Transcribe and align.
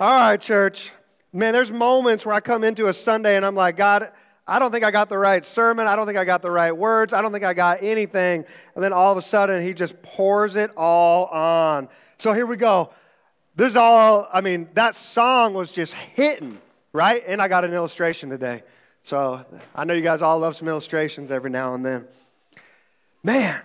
All 0.00 0.08
right, 0.08 0.40
church. 0.40 0.90
Man, 1.32 1.52
there's 1.52 1.70
moments 1.70 2.26
where 2.26 2.34
I 2.34 2.40
come 2.40 2.64
into 2.64 2.88
a 2.88 2.94
Sunday 2.94 3.36
and 3.36 3.46
I'm 3.46 3.54
like, 3.54 3.76
God, 3.76 4.10
I 4.44 4.58
don't 4.58 4.72
think 4.72 4.84
I 4.84 4.90
got 4.90 5.08
the 5.08 5.16
right 5.16 5.44
sermon. 5.44 5.86
I 5.86 5.94
don't 5.94 6.04
think 6.04 6.18
I 6.18 6.24
got 6.24 6.42
the 6.42 6.50
right 6.50 6.76
words. 6.76 7.12
I 7.12 7.22
don't 7.22 7.30
think 7.30 7.44
I 7.44 7.54
got 7.54 7.80
anything. 7.80 8.44
And 8.74 8.82
then 8.82 8.92
all 8.92 9.12
of 9.12 9.18
a 9.18 9.22
sudden, 9.22 9.62
he 9.62 9.72
just 9.72 10.02
pours 10.02 10.56
it 10.56 10.72
all 10.76 11.26
on. 11.26 11.88
So 12.18 12.32
here 12.32 12.44
we 12.44 12.56
go. 12.56 12.90
This 13.54 13.68
is 13.68 13.76
all, 13.76 14.26
I 14.32 14.40
mean, 14.40 14.68
that 14.74 14.96
song 14.96 15.54
was 15.54 15.70
just 15.70 15.94
hitting, 15.94 16.58
right? 16.92 17.22
And 17.24 17.40
I 17.40 17.46
got 17.46 17.64
an 17.64 17.72
illustration 17.72 18.30
today. 18.30 18.64
So 19.02 19.46
I 19.76 19.84
know 19.84 19.94
you 19.94 20.02
guys 20.02 20.22
all 20.22 20.40
love 20.40 20.56
some 20.56 20.66
illustrations 20.66 21.30
every 21.30 21.50
now 21.50 21.72
and 21.74 21.86
then. 21.86 22.08
Man, 23.22 23.62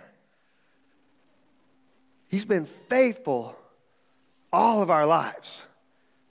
he's 2.27 2.45
been 2.45 2.67
faithful 2.67 3.57
all 4.53 4.83
of 4.83 4.91
our 4.91 5.07
lives. 5.07 5.63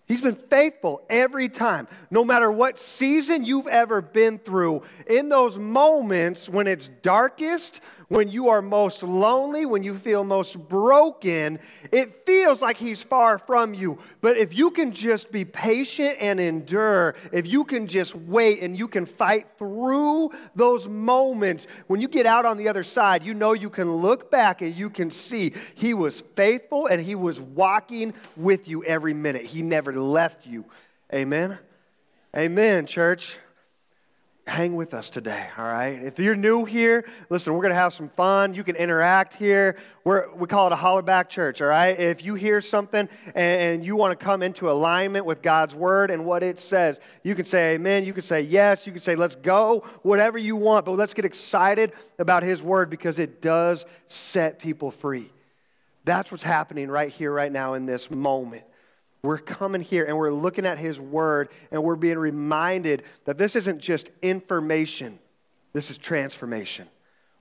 He's 0.08 0.22
been 0.22 0.36
faithful 0.36 1.02
every 1.10 1.50
time. 1.50 1.86
No 2.10 2.24
matter 2.24 2.50
what 2.50 2.78
season 2.78 3.44
you've 3.44 3.66
ever 3.66 4.00
been 4.00 4.38
through, 4.38 4.82
in 5.06 5.28
those 5.28 5.58
moments 5.58 6.48
when 6.48 6.66
it's 6.66 6.88
darkest, 6.88 7.82
when 8.08 8.28
you 8.28 8.48
are 8.48 8.62
most 8.62 9.02
lonely, 9.02 9.66
when 9.66 9.82
you 9.82 9.94
feel 9.94 10.24
most 10.24 10.58
broken, 10.68 11.58
it 11.92 12.26
feels 12.26 12.62
like 12.62 12.76
He's 12.78 13.02
far 13.02 13.38
from 13.38 13.74
you. 13.74 13.98
But 14.20 14.36
if 14.36 14.56
you 14.56 14.70
can 14.70 14.92
just 14.92 15.30
be 15.30 15.44
patient 15.44 16.16
and 16.18 16.40
endure, 16.40 17.14
if 17.32 17.46
you 17.46 17.64
can 17.64 17.86
just 17.86 18.14
wait 18.14 18.62
and 18.62 18.78
you 18.78 18.88
can 18.88 19.04
fight 19.04 19.46
through 19.58 20.30
those 20.54 20.88
moments, 20.88 21.66
when 21.86 22.00
you 22.00 22.08
get 22.08 22.26
out 22.26 22.46
on 22.46 22.56
the 22.56 22.68
other 22.68 22.82
side, 22.82 23.24
you 23.24 23.34
know 23.34 23.52
you 23.52 23.70
can 23.70 23.92
look 23.92 24.30
back 24.30 24.62
and 24.62 24.74
you 24.74 24.88
can 24.88 25.10
see 25.10 25.52
He 25.74 25.92
was 25.92 26.22
faithful 26.34 26.86
and 26.86 27.00
He 27.00 27.14
was 27.14 27.40
walking 27.40 28.14
with 28.36 28.68
you 28.68 28.82
every 28.84 29.14
minute. 29.14 29.42
He 29.42 29.62
never 29.62 29.92
left 29.92 30.46
you. 30.46 30.64
Amen. 31.12 31.58
Amen, 32.34 32.86
church 32.86 33.36
hang 34.48 34.74
with 34.74 34.94
us 34.94 35.10
today, 35.10 35.48
all 35.56 35.64
right? 35.64 36.02
If 36.02 36.18
you're 36.18 36.34
new 36.34 36.64
here, 36.64 37.04
listen, 37.28 37.52
we're 37.52 37.60
going 37.62 37.70
to 37.70 37.80
have 37.80 37.92
some 37.92 38.08
fun. 38.08 38.54
You 38.54 38.64
can 38.64 38.76
interact 38.76 39.34
here. 39.34 39.76
We're, 40.04 40.34
we 40.34 40.46
call 40.46 40.66
it 40.66 40.72
a 40.72 40.76
hollerback 40.76 41.28
church, 41.28 41.60
all 41.60 41.68
right? 41.68 41.98
If 41.98 42.24
you 42.24 42.34
hear 42.34 42.60
something 42.60 43.08
and, 43.26 43.36
and 43.36 43.84
you 43.84 43.94
want 43.94 44.18
to 44.18 44.24
come 44.24 44.42
into 44.42 44.70
alignment 44.70 45.26
with 45.26 45.42
God's 45.42 45.74
word 45.74 46.10
and 46.10 46.24
what 46.24 46.42
it 46.42 46.58
says, 46.58 47.00
you 47.22 47.34
can 47.34 47.44
say 47.44 47.74
amen. 47.74 48.04
You 48.04 48.12
can 48.12 48.22
say 48.22 48.40
yes. 48.40 48.86
You 48.86 48.92
can 48.92 49.00
say 49.00 49.16
let's 49.16 49.36
go, 49.36 49.84
whatever 50.02 50.38
you 50.38 50.56
want. 50.56 50.86
But 50.86 50.92
let's 50.92 51.14
get 51.14 51.24
excited 51.24 51.92
about 52.18 52.42
His 52.42 52.62
word 52.62 52.90
because 52.90 53.18
it 53.18 53.42
does 53.42 53.84
set 54.06 54.58
people 54.58 54.90
free. 54.90 55.30
That's 56.04 56.32
what's 56.32 56.42
happening 56.42 56.88
right 56.88 57.10
here, 57.10 57.30
right 57.30 57.52
now, 57.52 57.74
in 57.74 57.84
this 57.84 58.10
moment. 58.10 58.64
We're 59.22 59.38
coming 59.38 59.80
here 59.80 60.04
and 60.04 60.16
we're 60.16 60.30
looking 60.30 60.64
at 60.64 60.78
His 60.78 61.00
Word 61.00 61.48
and 61.70 61.82
we're 61.82 61.96
being 61.96 62.18
reminded 62.18 63.02
that 63.24 63.38
this 63.38 63.56
isn't 63.56 63.80
just 63.80 64.10
information, 64.22 65.18
this 65.72 65.90
is 65.90 65.98
transformation. 65.98 66.88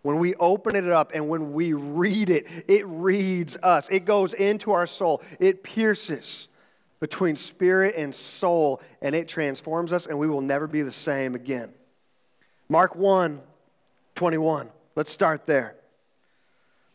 When 0.02 0.20
we 0.20 0.36
open 0.36 0.76
it 0.76 0.90
up 0.90 1.12
and 1.14 1.28
when 1.28 1.54
we 1.54 1.74
read 1.74 2.30
it, 2.30 2.48
it 2.68 2.86
reads 2.88 3.58
us. 3.58 3.90
It 3.90 4.06
goes 4.06 4.34
into 4.34 4.72
our 4.72 4.86
soul. 4.86 5.22
It 5.40 5.64
pierces 5.64 6.48
between 7.00 7.36
spirit 7.36 7.96
and 7.96 8.14
soul 8.14 8.82
and 9.02 9.14
it 9.14 9.28
transforms 9.28 9.92
us 9.92 10.06
and 10.06 10.18
we 10.18 10.28
will 10.28 10.42
never 10.42 10.68
be 10.68 10.82
the 10.82 10.92
same 10.92 11.36
again. 11.36 11.74
Mark 12.70 12.96
1 12.96 13.42
21. 14.16 14.70
Let's 14.96 15.12
start 15.12 15.46
there. 15.46 15.77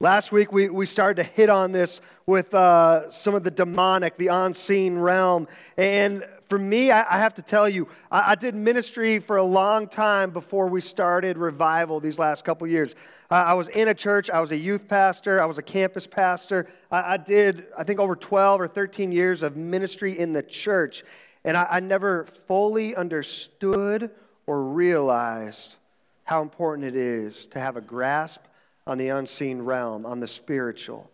Last 0.02 0.32
week, 0.32 0.50
we, 0.50 0.68
we 0.68 0.86
started 0.86 1.22
to 1.22 1.30
hit 1.30 1.48
on 1.48 1.70
this 1.70 2.00
with 2.26 2.52
uh, 2.54 3.08
some 3.12 3.36
of 3.36 3.44
the 3.44 3.52
demonic, 3.52 4.16
the 4.16 4.26
unseen 4.26 4.98
realm. 4.98 5.46
And 5.76 6.26
for 6.48 6.58
me, 6.58 6.90
I, 6.90 7.02
I 7.08 7.18
have 7.20 7.34
to 7.34 7.42
tell 7.42 7.68
you, 7.68 7.86
I, 8.10 8.32
I, 8.32 8.34
did 8.34 8.56
ministry 8.56 9.20
for 9.20 9.36
a 9.36 9.44
long 9.44 9.86
time 9.86 10.32
before 10.32 10.66
we 10.66 10.80
started 10.80 11.38
revival 11.38 12.00
these 12.00 12.18
last 12.18 12.44
couple 12.44 12.66
years. 12.66 12.96
Uh, 13.30 13.34
I 13.34 13.54
was 13.54 13.68
in 13.68 13.86
a 13.86 13.94
church, 13.94 14.28
I 14.28 14.40
was 14.40 14.50
a 14.50 14.56
youth 14.56 14.88
pastor, 14.88 15.40
I 15.40 15.44
was 15.44 15.58
a 15.58 15.62
campus 15.62 16.08
pastor. 16.08 16.66
I, 16.90 17.12
I 17.12 17.16
did, 17.16 17.66
I 17.78 17.84
think, 17.84 18.00
over 18.00 18.16
12 18.16 18.60
or 18.60 18.66
13 18.66 19.12
years 19.12 19.44
of 19.44 19.56
ministry 19.56 20.18
in 20.18 20.32
the 20.32 20.42
church. 20.42 21.04
And 21.44 21.56
I, 21.56 21.68
I 21.70 21.78
never 21.78 22.24
fully 22.24 22.96
understood 22.96 24.10
or 24.48 24.64
realized 24.64 25.76
how 26.24 26.42
important 26.42 26.88
it 26.88 26.96
is 26.96 27.46
to 27.46 27.60
have 27.60 27.76
a 27.76 27.80
grasp 27.80 28.42
on 28.86 28.98
the 28.98 29.08
unseen 29.08 29.62
realm, 29.62 30.04
on 30.04 30.20
the 30.20 30.26
spiritual. 30.26 31.10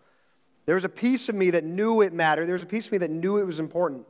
There 0.67 0.75
was 0.75 0.85
a 0.85 0.89
piece 0.89 1.29
of 1.29 1.35
me 1.35 1.51
that 1.51 1.65
knew 1.65 2.03
it 2.03 2.13
mattered. 2.13 2.47
There 2.47 2.55
was 2.55 2.63
a 2.63 2.67
piece 2.67 2.87
of 2.87 2.93
me 2.93 2.99
that 2.99 3.11
knew 3.11 3.39
it 3.39 3.45
was 3.45 3.61
important. 3.61 4.07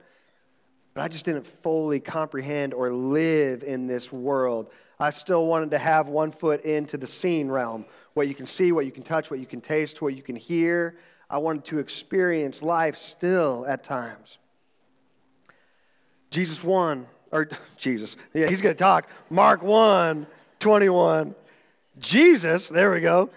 But 0.94 1.02
I 1.02 1.08
just 1.08 1.24
didn't 1.24 1.46
fully 1.46 2.00
comprehend 2.00 2.74
or 2.74 2.91
live 2.92 3.62
in 3.62 3.86
this 3.86 4.12
world. 4.12 4.70
I 4.98 5.10
still 5.10 5.46
wanted 5.46 5.70
to 5.70 5.78
have 5.78 6.08
one 6.08 6.32
foot 6.32 6.62
into 6.62 6.96
the 6.96 7.06
seen 7.06 7.48
realm, 7.48 7.84
what 8.14 8.26
you 8.26 8.34
can 8.34 8.46
see, 8.46 8.72
what 8.72 8.84
you 8.84 8.91
can 8.91 9.04
touch, 9.04 9.30
what 9.30 9.38
you 9.38 9.46
can 9.46 9.60
taste, 9.60 10.02
what 10.02 10.16
you 10.16 10.22
can 10.22 10.34
hear. 10.34 10.96
I 11.30 11.38
wanted 11.38 11.64
to 11.66 11.78
experience 11.78 12.62
life 12.62 12.96
still 12.96 13.64
at 13.66 13.84
times. 13.84 14.38
Jesus 16.30 16.64
1, 16.64 17.06
or 17.30 17.48
Jesus, 17.76 18.16
yeah, 18.34 18.48
he's 18.48 18.60
going 18.60 18.75
to 18.75 18.78
talk. 18.78 19.08
Mark 19.30 19.62
1, 19.62 20.26
21. 20.58 21.34
Jesus, 21.98 22.69
there 22.69 22.91
we 22.91 23.00
go. 23.00 23.31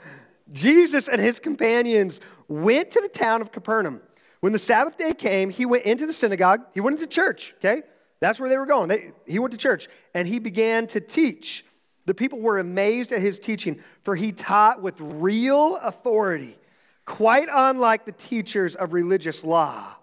Jesus 0.52 1.08
and 1.08 1.22
his 1.22 1.40
companions 1.40 2.20
went 2.48 2.92
to 2.92 3.02
the 3.02 3.10
town 3.10 3.42
of 3.42 3.52
Capernaum. 3.52 4.02
When 4.42 4.54
the 4.54 4.60
Sabbath 4.60 4.98
day 4.98 5.14
came, 5.14 5.50
he 5.50 5.66
went 5.66 5.86
into 5.86 6.06
the 6.06 6.14
synagogue. 6.14 6.62
He 6.74 6.82
went 6.82 6.96
into 6.96 7.08
church, 7.08 7.54
okay? 7.58 7.84
That's 8.20 8.40
where 8.40 8.50
they 8.50 8.58
were 8.58 8.66
going. 8.66 8.90
They, 8.90 9.12
he 9.28 9.40
went 9.40 9.52
to 9.52 9.58
church 9.58 9.88
and 10.14 10.28
he 10.28 10.40
began 10.40 10.88
to 10.88 11.00
teach. 11.00 11.66
The 12.06 12.14
people 12.14 12.40
were 12.40 12.58
amazed 12.58 13.12
at 13.12 13.22
his 13.22 13.40
teaching, 13.40 13.80
for 14.04 14.16
he 14.16 14.32
taught 14.32 14.82
with 14.82 15.00
real 15.00 15.78
authority, 15.78 16.58
quite 17.06 17.48
unlike 17.52 18.06
the 18.06 18.12
teachers 18.12 18.76
of 18.76 18.94
religious 18.94 19.44
law. 19.44 19.96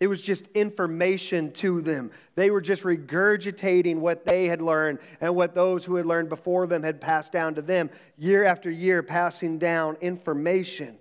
It 0.00 0.08
was 0.08 0.22
just 0.22 0.46
information 0.54 1.52
to 1.52 1.82
them. 1.82 2.10
They 2.34 2.50
were 2.50 2.62
just 2.62 2.84
regurgitating 2.84 3.96
what 3.96 4.24
they 4.24 4.46
had 4.46 4.62
learned 4.62 4.98
and 5.20 5.36
what 5.36 5.54
those 5.54 5.84
who 5.84 5.96
had 5.96 6.06
learned 6.06 6.30
before 6.30 6.66
them 6.66 6.82
had 6.82 7.02
passed 7.02 7.32
down 7.32 7.54
to 7.56 7.62
them, 7.62 7.90
year 8.16 8.42
after 8.44 8.70
year, 8.70 9.02
passing 9.02 9.58
down 9.58 9.96
information. 10.00 10.96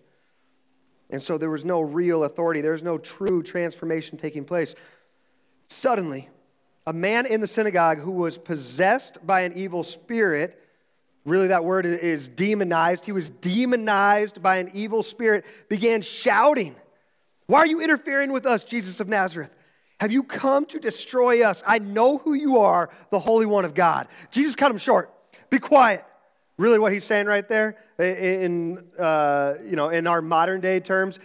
And 1.10 1.24
so 1.24 1.38
there 1.38 1.50
was 1.50 1.64
no 1.64 1.80
real 1.80 2.26
authority, 2.26 2.60
there 2.60 2.74
was 2.74 2.84
no 2.84 2.98
true 2.98 3.42
transformation 3.42 4.18
taking 4.18 4.44
place. 4.44 4.76
Suddenly, 5.68 6.30
a 6.86 6.94
man 6.94 7.26
in 7.26 7.40
the 7.40 7.48
synagogue 7.48 8.00
who 8.00 8.12
was 8.12 8.38
possessed 8.38 9.26
by 9.26 9.42
an 9.42 9.54
evil 9.54 9.84
spirit, 9.84 10.62
really 11.26 11.48
that 11.48 11.64
word 11.64 11.86
is 11.86 12.28
demonized, 12.28 13.06
he 13.06 13.12
was 13.14 13.30
demonized 13.30 14.44
by 14.44 14.58
an 14.58 14.72
evil 14.74 15.04
spirit, 15.04 15.46
began 15.70 16.02
shouting. 16.02 16.76
Why 17.50 17.62
are 17.62 17.66
you 17.66 17.82
interfering 17.82 18.32
with 18.32 18.46
us, 18.46 18.64
Jesus 18.64 19.00
of 19.00 19.08
Nazareth? 19.08 19.56
Have 20.00 20.12
you 20.12 20.22
come 20.22 20.68
to 20.68 20.80
destroy 20.80 21.42
us? 21.42 21.64
I 21.66 21.80
know 21.80 22.20
who 22.20 22.36
you 22.36 22.60
are, 22.60 22.92
the 23.10 23.18
Holy 23.18 23.48
One 23.48 23.66
of 23.66 23.74
God. 23.74 24.08
Jesus 24.30 24.56
cut 24.56 24.70
him 24.70 24.78
short. 24.78 25.12
Be 25.50 25.58
quiet. 25.58 26.06
Really, 26.60 26.78
what 26.78 26.94
he's 26.94 27.06
saying 27.06 27.26
right 27.26 27.48
there, 27.50 27.76
in, 27.98 28.86
uh, 29.00 29.56
you 29.66 29.76
know, 29.76 29.90
in 29.90 30.06
our 30.06 30.22
modern 30.22 30.62
day 30.62 30.80
terms, 30.80 31.18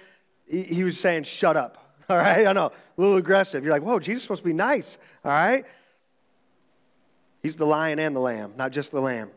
he, 0.48 0.82
was 0.82 0.98
saying, 0.98 1.24
shut 1.24 1.58
up. 1.58 1.94
All 2.08 2.16
right? 2.16 2.46
I 2.46 2.54
know, 2.54 2.68
a 2.68 2.72
little 2.96 3.18
aggressive. 3.18 3.62
You're 3.62 3.74
like, 3.74 3.82
whoa, 3.82 3.98
Jesus 3.98 4.26
to 4.26 4.42
be 4.42 4.54
nice. 4.54 4.96
All 5.26 5.30
right? 5.30 5.66
He's 7.42 7.56
the 7.56 7.66
lion 7.66 7.98
and 7.98 8.16
the 8.16 8.20
lamb, 8.20 8.54
not 8.56 8.72
just 8.72 8.92
the 8.92 9.00
lamb. 9.02 9.30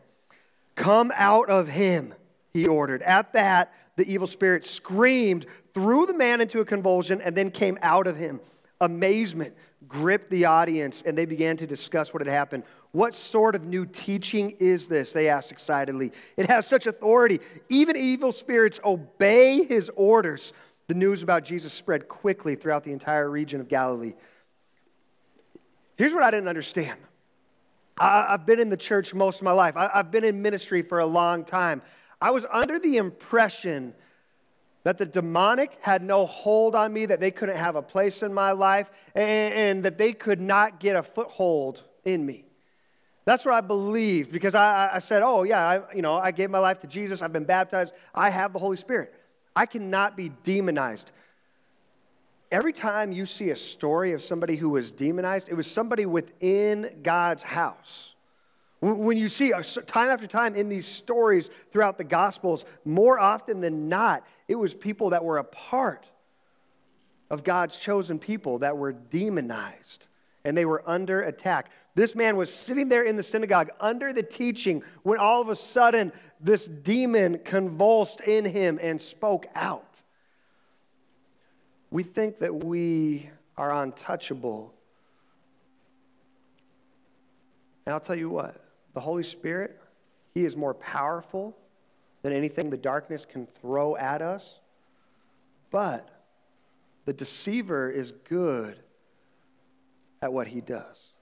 Come 0.74 1.12
out 1.14 1.50
of 1.50 1.68
him, 1.68 2.14
he 2.54 2.66
ordered. 2.66 3.02
At 3.02 3.34
that, 3.34 3.74
the 3.96 4.10
evil 4.10 4.26
spirit 4.26 4.64
screamed, 4.64 5.44
threw 5.78 6.06
the 6.06 6.14
man 6.14 6.40
into 6.40 6.60
a 6.60 6.64
convulsion, 6.64 7.20
and 7.20 7.36
then 7.36 7.52
came 7.52 7.78
out 7.82 8.08
of 8.08 8.16
him. 8.16 8.40
Amazement 8.80 9.54
gripped 9.86 10.28
the 10.28 10.44
audience, 10.44 11.02
and 11.02 11.16
they 11.16 11.24
began 11.24 11.56
to 11.56 11.68
discuss 11.68 12.12
what 12.12 12.20
had 12.20 12.32
happened. 12.32 12.64
What 12.90 13.14
sort 13.14 13.54
of 13.54 13.64
new 13.64 13.86
teaching 13.86 14.56
is 14.58 14.88
this? 14.88 15.12
They 15.12 15.28
asked 15.28 15.52
excitedly. 15.52 16.10
It 16.36 16.48
has 16.48 16.66
such 16.66 16.88
authority. 16.88 17.38
Even 17.68 17.96
evil 17.96 18.32
spirits 18.32 18.80
obey 18.84 19.64
his 19.64 19.88
orders. 19.94 20.52
The 20.88 20.94
news 20.94 21.22
about 21.22 21.44
Jesus 21.44 21.72
spread 21.72 22.08
quickly 22.08 22.56
throughout 22.56 22.82
the 22.82 22.92
entire 22.92 23.30
region 23.30 23.60
of 23.60 23.68
Galilee. 23.68 24.14
Here's 25.96 26.12
what 26.12 26.24
I 26.24 26.32
didn't 26.32 26.48
understand 26.48 26.98
I've 27.96 28.46
been 28.46 28.58
in 28.58 28.68
the 28.68 28.76
church 28.76 29.14
most 29.14 29.38
of 29.38 29.44
my 29.44 29.52
life, 29.52 29.74
I've 29.76 30.10
been 30.10 30.24
in 30.24 30.42
ministry 30.42 30.82
for 30.82 30.98
a 30.98 31.06
long 31.06 31.44
time. 31.44 31.82
I 32.20 32.32
was 32.32 32.44
under 32.50 32.80
the 32.80 32.96
impression 32.96 33.94
that 34.84 34.98
the 34.98 35.06
demonic 35.06 35.78
had 35.80 36.02
no 36.02 36.24
hold 36.24 36.74
on 36.74 36.92
me, 36.92 37.06
that 37.06 37.20
they 37.20 37.30
couldn't 37.30 37.56
have 37.56 37.76
a 37.76 37.82
place 37.82 38.22
in 38.22 38.32
my 38.32 38.52
life, 38.52 38.90
and, 39.14 39.54
and 39.54 39.82
that 39.84 39.98
they 39.98 40.12
could 40.12 40.40
not 40.40 40.80
get 40.80 40.96
a 40.96 41.02
foothold 41.02 41.82
in 42.04 42.24
me. 42.24 42.44
That's 43.24 43.44
what 43.44 43.54
I 43.54 43.60
believed 43.60 44.32
because 44.32 44.54
I, 44.54 44.90
I 44.94 44.98
said, 45.00 45.22
oh, 45.22 45.42
yeah, 45.42 45.60
I, 45.60 45.94
you 45.94 46.00
know, 46.00 46.16
I 46.16 46.30
gave 46.30 46.48
my 46.48 46.60
life 46.60 46.78
to 46.78 46.86
Jesus. 46.86 47.20
I've 47.20 47.32
been 47.32 47.44
baptized. 47.44 47.92
I 48.14 48.30
have 48.30 48.54
the 48.54 48.58
Holy 48.58 48.76
Spirit. 48.76 49.12
I 49.54 49.66
cannot 49.66 50.16
be 50.16 50.30
demonized. 50.44 51.12
every 52.50 52.72
time 52.72 53.12
you 53.12 53.26
see 53.26 53.50
a 53.50 53.56
story 53.56 54.12
of 54.12 54.22
somebody 54.22 54.56
who 54.56 54.70
was 54.70 54.90
demonized, 54.90 55.48
it 55.48 55.54
was 55.54 55.70
somebody 55.70 56.06
within 56.06 57.00
God's 57.02 57.42
house. 57.42 58.14
When 58.80 59.16
you 59.16 59.28
see 59.28 59.52
uh, 59.52 59.62
time 59.86 60.08
after 60.08 60.26
time 60.28 60.54
in 60.54 60.68
these 60.68 60.86
stories 60.86 61.50
throughout 61.72 61.98
the 61.98 62.04
Gospels, 62.04 62.64
more 62.84 63.18
often 63.18 63.60
than 63.60 63.88
not, 63.88 64.24
it 64.46 64.54
was 64.54 64.72
people 64.72 65.10
that 65.10 65.24
were 65.24 65.38
a 65.38 65.44
part 65.44 66.06
of 67.28 67.42
God's 67.42 67.76
chosen 67.76 68.18
people 68.18 68.60
that 68.60 68.76
were 68.76 68.92
demonized 68.92 70.06
and 70.44 70.56
they 70.56 70.64
were 70.64 70.82
under 70.86 71.22
attack. 71.22 71.70
This 71.96 72.14
man 72.14 72.36
was 72.36 72.54
sitting 72.54 72.88
there 72.88 73.02
in 73.02 73.16
the 73.16 73.22
synagogue 73.24 73.70
under 73.80 74.12
the 74.12 74.22
teaching 74.22 74.84
when 75.02 75.18
all 75.18 75.42
of 75.42 75.48
a 75.48 75.56
sudden 75.56 76.12
this 76.40 76.66
demon 76.66 77.40
convulsed 77.44 78.20
in 78.20 78.44
him 78.44 78.78
and 78.80 79.00
spoke 79.00 79.46
out. 79.56 80.02
We 81.90 82.04
think 82.04 82.38
that 82.38 82.64
we 82.64 83.28
are 83.56 83.72
untouchable. 83.72 84.72
And 87.84 87.92
I'll 87.92 88.00
tell 88.00 88.16
you 88.16 88.30
what 88.30 88.67
the 88.98 89.02
Holy 89.02 89.22
Spirit, 89.22 89.80
He 90.34 90.44
is 90.44 90.56
more 90.56 90.74
powerful 90.74 91.56
than 92.22 92.32
anything 92.32 92.68
the 92.68 92.76
darkness 92.76 93.24
can 93.24 93.46
throw 93.46 93.94
at 93.94 94.20
us. 94.20 94.58
But 95.70 96.08
the 97.04 97.12
deceiver 97.12 97.88
is 97.88 98.10
good 98.10 98.80
at 100.20 100.32
what 100.32 100.48
he 100.48 100.60
does. 100.60 101.12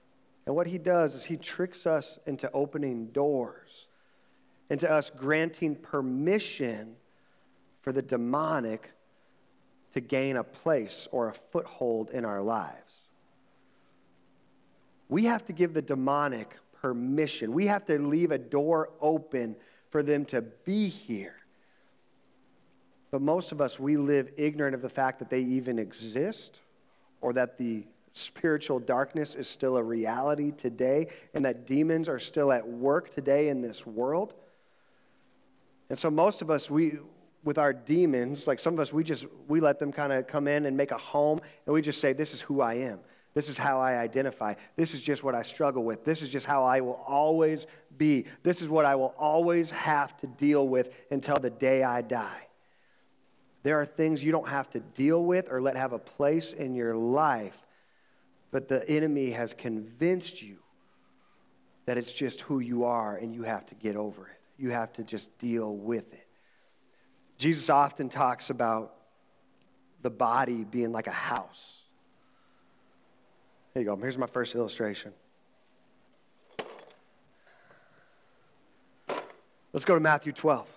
And 0.47 0.55
what 0.55 0.65
he 0.65 0.79
does 0.79 1.13
is 1.13 1.25
he 1.25 1.37
tricks 1.37 1.85
us 1.85 2.17
into 2.25 2.49
opening 2.51 3.09
doors, 3.11 3.89
into 4.71 4.91
us 4.91 5.11
granting 5.11 5.75
permission 5.75 6.95
for 7.83 7.91
the 7.91 8.01
demonic 8.01 8.91
to 9.91 10.01
gain 10.01 10.35
a 10.35 10.43
place 10.43 11.07
or 11.11 11.29
a 11.29 11.33
foothold 11.33 12.09
in 12.09 12.25
our 12.25 12.41
lives. 12.41 13.07
We 15.09 15.25
have 15.25 15.45
to 15.45 15.53
give 15.53 15.75
the 15.75 15.83
demonic 15.83 16.57
permission. 16.81 17.53
We 17.53 17.67
have 17.67 17.85
to 17.85 17.99
leave 17.99 18.31
a 18.31 18.37
door 18.37 18.89
open 18.99 19.55
for 19.89 20.03
them 20.03 20.25
to 20.25 20.41
be 20.41 20.87
here. 20.87 21.35
But 23.11 23.21
most 23.21 23.51
of 23.51 23.61
us, 23.61 23.79
we 23.79 23.95
live 23.95 24.31
ignorant 24.37 24.75
of 24.75 24.81
the 24.81 24.89
fact 24.89 25.19
that 25.19 25.29
they 25.29 25.39
even 25.39 25.79
exist 25.79 26.59
or 27.21 27.33
that 27.33 27.57
the 27.57 27.85
spiritual 28.11 28.79
darkness 28.79 29.35
is 29.35 29.47
still 29.47 29.77
a 29.77 29.83
reality 29.83 30.51
today 30.51 31.07
and 31.33 31.45
that 31.45 31.65
demons 31.65 32.09
are 32.09 32.19
still 32.19 32.51
at 32.51 32.67
work 32.67 33.09
today 33.09 33.49
in 33.49 33.61
this 33.61 33.85
world. 33.85 34.33
And 35.89 35.97
so 35.97 36.09
most 36.09 36.41
of 36.41 36.49
us, 36.49 36.69
we, 36.69 36.97
with 37.43 37.57
our 37.57 37.71
demons, 37.71 38.47
like 38.47 38.59
some 38.59 38.73
of 38.73 38.79
us, 38.79 38.91
we 38.91 39.03
just, 39.03 39.25
we 39.47 39.61
let 39.61 39.79
them 39.79 39.91
kind 39.91 40.11
of 40.11 40.27
come 40.27 40.47
in 40.47 40.65
and 40.65 40.75
make 40.75 40.91
a 40.91 40.97
home 40.97 41.39
and 41.65 41.73
we 41.73 41.81
just 41.81 42.01
say, 42.01 42.11
this 42.11 42.33
is 42.33 42.41
who 42.41 42.61
I 42.61 42.75
am. 42.75 42.99
This 43.37 43.49
is 43.49 43.57
how 43.59 43.79
I 43.79 43.97
identify. 43.97 44.55
This 44.77 44.95
is 44.95 45.01
just 45.03 45.23
what 45.23 45.35
I 45.35 45.43
struggle 45.43 45.83
with. 45.83 46.03
This 46.03 46.23
is 46.23 46.29
just 46.29 46.47
how 46.47 46.63
I 46.63 46.81
will 46.81 46.99
always 47.07 47.67
be. 47.95 48.25
This 48.41 48.63
is 48.63 48.67
what 48.67 48.83
I 48.83 48.95
will 48.95 49.13
always 49.15 49.69
have 49.69 50.17
to 50.21 50.25
deal 50.25 50.67
with 50.67 51.05
until 51.11 51.37
the 51.37 51.51
day 51.51 51.83
I 51.83 52.01
die. 52.01 52.47
There 53.61 53.79
are 53.79 53.85
things 53.85 54.23
you 54.23 54.31
don't 54.31 54.47
have 54.47 54.71
to 54.71 54.79
deal 54.79 55.23
with 55.23 55.51
or 55.51 55.61
let 55.61 55.77
have 55.77 55.93
a 55.93 55.99
place 55.99 56.51
in 56.51 56.73
your 56.73 56.95
life, 56.95 57.63
but 58.49 58.69
the 58.69 58.89
enemy 58.89 59.29
has 59.29 59.53
convinced 59.53 60.41
you 60.41 60.57
that 61.85 61.95
it's 61.95 62.13
just 62.13 62.41
who 62.41 62.57
you 62.57 62.85
are 62.85 63.17
and 63.17 63.35
you 63.35 63.43
have 63.43 63.67
to 63.67 63.75
get 63.75 63.95
over 63.95 64.29
it. 64.29 64.41
You 64.57 64.71
have 64.71 64.93
to 64.93 65.03
just 65.03 65.37
deal 65.37 65.77
with 65.77 66.11
it. 66.11 66.27
Jesus 67.37 67.69
often 67.69 68.09
talks 68.09 68.49
about 68.49 68.95
the 70.01 70.09
body 70.09 70.63
being 70.63 70.91
like 70.91 71.05
a 71.05 71.11
house. 71.11 71.83
Here 73.77 73.83
you 73.83 73.89
go. 73.91 73.95
Here's 73.95 74.17
my 74.17 74.25
first 74.25 74.55
illustration. 74.55 75.13
Let's 79.71 79.85
go 79.85 79.93
to 79.93 79.99
Matthew 79.99 80.31
12. 80.31 80.67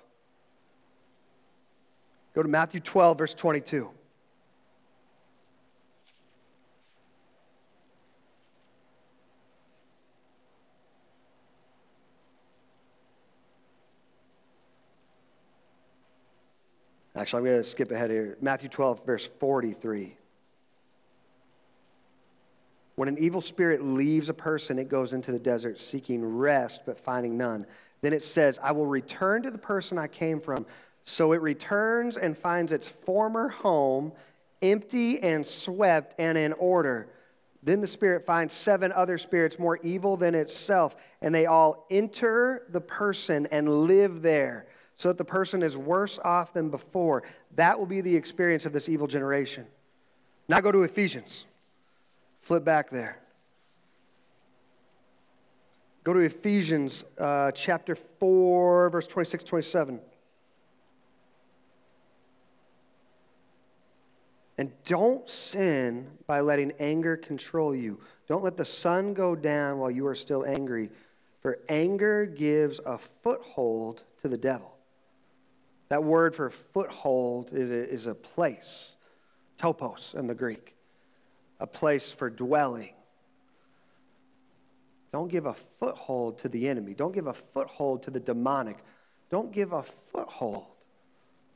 Go 2.34 2.42
to 2.42 2.48
Matthew 2.50 2.80
12, 2.80 3.16
verse 3.16 3.32
22. 3.32 3.88
Actually, 17.16 17.38
I'm 17.38 17.44
going 17.46 17.62
to 17.62 17.64
skip 17.64 17.90
ahead 17.90 18.10
here. 18.10 18.36
Matthew 18.42 18.68
12, 18.68 19.06
verse 19.06 19.26
43. 19.26 20.18
When 23.00 23.08
an 23.08 23.16
evil 23.16 23.40
spirit 23.40 23.82
leaves 23.82 24.28
a 24.28 24.34
person, 24.34 24.78
it 24.78 24.90
goes 24.90 25.14
into 25.14 25.32
the 25.32 25.38
desert 25.38 25.80
seeking 25.80 26.36
rest 26.36 26.82
but 26.84 26.98
finding 26.98 27.38
none. 27.38 27.64
Then 28.02 28.12
it 28.12 28.22
says, 28.22 28.58
I 28.62 28.72
will 28.72 28.84
return 28.84 29.42
to 29.44 29.50
the 29.50 29.56
person 29.56 29.96
I 29.96 30.06
came 30.06 30.38
from. 30.38 30.66
So 31.04 31.32
it 31.32 31.40
returns 31.40 32.18
and 32.18 32.36
finds 32.36 32.72
its 32.72 32.86
former 32.86 33.48
home 33.48 34.12
empty 34.60 35.18
and 35.18 35.46
swept 35.46 36.14
and 36.18 36.36
in 36.36 36.52
order. 36.52 37.08
Then 37.62 37.80
the 37.80 37.86
spirit 37.86 38.22
finds 38.22 38.52
seven 38.52 38.92
other 38.92 39.16
spirits 39.16 39.58
more 39.58 39.78
evil 39.78 40.18
than 40.18 40.34
itself, 40.34 40.94
and 41.22 41.34
they 41.34 41.46
all 41.46 41.86
enter 41.88 42.66
the 42.68 42.82
person 42.82 43.46
and 43.46 43.86
live 43.86 44.20
there, 44.20 44.66
so 44.94 45.08
that 45.08 45.16
the 45.16 45.24
person 45.24 45.62
is 45.62 45.74
worse 45.74 46.18
off 46.18 46.52
than 46.52 46.68
before. 46.68 47.22
That 47.54 47.78
will 47.78 47.86
be 47.86 48.02
the 48.02 48.16
experience 48.16 48.66
of 48.66 48.74
this 48.74 48.90
evil 48.90 49.06
generation. 49.06 49.68
Now 50.48 50.60
go 50.60 50.70
to 50.70 50.82
Ephesians. 50.82 51.46
Flip 52.40 52.64
back 52.64 52.90
there. 52.90 53.20
Go 56.02 56.14
to 56.14 56.20
Ephesians 56.20 57.04
uh, 57.18 57.52
chapter 57.52 57.94
4, 57.94 58.90
verse 58.90 59.06
26, 59.06 59.44
27. 59.44 60.00
And 64.56 64.72
don't 64.84 65.28
sin 65.28 66.10
by 66.26 66.40
letting 66.40 66.72
anger 66.78 67.16
control 67.16 67.74
you. 67.74 68.00
Don't 68.28 68.42
let 68.42 68.56
the 68.56 68.64
sun 68.64 69.14
go 69.14 69.34
down 69.36 69.78
while 69.78 69.90
you 69.90 70.06
are 70.06 70.14
still 70.14 70.44
angry, 70.44 70.90
for 71.40 71.58
anger 71.68 72.26
gives 72.26 72.80
a 72.84 72.98
foothold 72.98 74.02
to 74.20 74.28
the 74.28 74.36
devil. 74.38 74.76
That 75.88 76.04
word 76.04 76.34
for 76.34 76.50
foothold 76.50 77.52
is 77.52 77.70
a, 77.70 77.88
is 77.88 78.06
a 78.06 78.14
place, 78.14 78.96
topos 79.58 80.14
in 80.14 80.26
the 80.26 80.34
Greek 80.34 80.74
a 81.60 81.66
place 81.66 82.10
for 82.10 82.30
dwelling. 82.30 82.94
Don't 85.12 85.28
give 85.28 85.46
a 85.46 85.54
foothold 85.54 86.38
to 86.38 86.48
the 86.48 86.68
enemy. 86.68 86.94
Don't 86.94 87.12
give 87.12 87.26
a 87.26 87.34
foothold 87.34 88.04
to 88.04 88.10
the 88.10 88.20
demonic. 88.20 88.78
Don't 89.30 89.52
give 89.52 89.72
a 89.72 89.82
foothold 89.82 90.64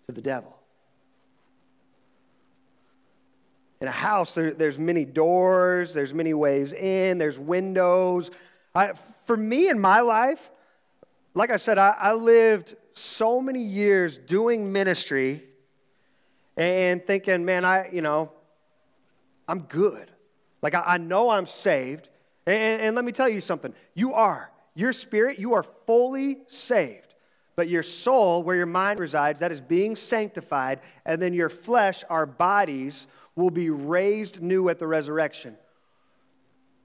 to 0.07 0.13
the 0.13 0.21
devil. 0.21 0.57
In 3.81 3.89
a 3.89 3.93
house, 3.93 4.35
there, 4.35 4.53
there's 4.53 4.79
many 4.79 5.05
doors, 5.05 5.95
there's 5.95 6.15
many 6.15 6.35
ways 6.35 6.73
in, 6.73 7.19
there's 7.19 7.39
windows. 7.39 8.31
I, 8.75 8.93
for 9.27 9.37
me 9.37 9.69
in 9.69 9.79
my 9.79 10.01
life, 10.01 10.51
like 11.35 11.51
I 11.51 11.57
said, 11.57 11.79
I, 11.79 11.95
I 11.99 12.15
lived 12.15 12.77
so 12.93 13.41
many 13.41 13.63
years 13.63 14.19
doing 14.19 14.73
ministry 14.73 15.43
and 16.57 17.05
thinking, 17.05 17.45
man, 17.45 17.65
I, 17.65 17.91
you 17.93 18.01
know, 18.01 18.31
I'm 19.49 19.61
good. 19.61 20.11
Like, 20.63 20.75
I, 20.75 20.83
I 20.87 20.99
know 20.99 21.31
I'm 21.31 21.47
saved. 21.47 22.09
And, 22.47 22.83
and 22.83 22.97
let 22.97 23.05
me 23.05 23.13
tell 23.13 23.29
you 23.29 23.41
something 23.41 23.75
you 23.95 24.15
are. 24.15 24.51
Your 24.75 24.93
spirit, 24.93 25.39
you 25.39 25.55
are 25.55 25.63
fully 25.63 26.39
saved. 26.49 27.15
But 27.57 27.69
your 27.69 27.85
soul, 27.85 28.43
where 28.43 28.57
your 28.57 28.67
mind 28.67 28.99
resides, 28.99 29.41
that 29.41 29.53
is 29.53 29.61
being 29.61 29.95
sanctified. 29.95 30.81
And 31.07 31.23
then 31.23 31.33
your 31.33 31.49
flesh, 31.49 32.03
our 32.11 32.27
bodies, 32.27 33.07
will 33.37 33.51
be 33.51 33.71
raised 33.71 34.43
new 34.43 34.69
at 34.69 34.79
the 34.79 34.87
resurrection. 34.87 35.57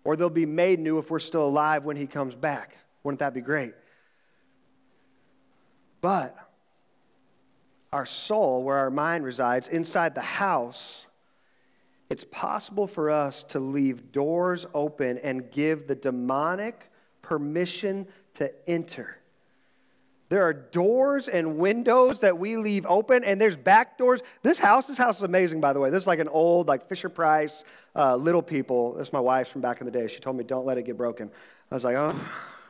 Or 0.04 0.16
they'll 0.16 0.30
be 0.30 0.46
made 0.46 0.80
new 0.80 0.98
if 1.00 1.10
we're 1.10 1.20
still 1.20 1.48
alive 1.48 1.86
when 1.86 1.98
he 1.98 2.08
comes 2.08 2.36
back. 2.36 2.78
Wouldn't 3.04 3.20
that 3.20 3.34
be 3.34 3.42
great? 3.42 3.74
But 6.01 6.36
our 7.92 8.06
soul, 8.06 8.63
where 8.63 8.78
our 8.78 8.92
mind 8.92 9.24
resides, 9.24 9.68
inside 9.68 10.16
the 10.16 10.22
house, 10.22 11.08
it's 12.10 12.24
possible 12.24 12.88
for 12.88 13.12
us 13.12 13.44
to 13.46 13.60
leave 13.60 14.12
doors 14.12 14.66
open 14.74 15.18
and 15.20 15.51
give 15.51 15.88
the 15.88 15.96
demonic 15.96 16.89
permission 17.22 18.08
to 18.36 18.51
enter. 18.68 19.16
There 20.30 20.44
are 20.44 20.54
doors 20.54 21.28
and 21.28 21.58
windows 21.58 22.22
that 22.22 22.38
we 22.38 22.56
leave 22.58 22.86
open, 22.88 23.24
and 23.24 23.42
there's 23.42 23.58
back 23.58 23.98
doors. 23.98 24.22
This 24.44 24.60
house, 24.60 24.86
this 24.86 24.98
house 24.98 25.18
is 25.18 25.24
amazing, 25.24 25.60
by 25.60 25.74
the 25.74 25.80
way. 25.80 25.89
This 25.89 26.04
is 26.04 26.08
like 26.08 26.20
an 26.20 26.28
old, 26.28 26.68
like 26.68 26.88
Fisher 26.88 27.10
Price, 27.10 27.63
uh, 27.96 28.16
Little 28.16 28.44
People. 28.44 28.94
This 28.94 29.08
is 29.08 29.13
my 29.13 29.20
wife's 29.20 29.51
from 29.51 29.62
back 29.62 29.82
in 29.82 29.86
the 29.86 29.92
day. 29.92 30.08
She 30.08 30.20
told 30.20 30.36
me, 30.36 30.44
"Don't 30.44 30.68
let 30.68 30.78
it 30.78 30.84
get 30.84 30.98
broken." 30.98 31.32
I 31.72 31.75
was 31.75 31.84
like, 31.84 31.96
"Oh, 31.96 32.13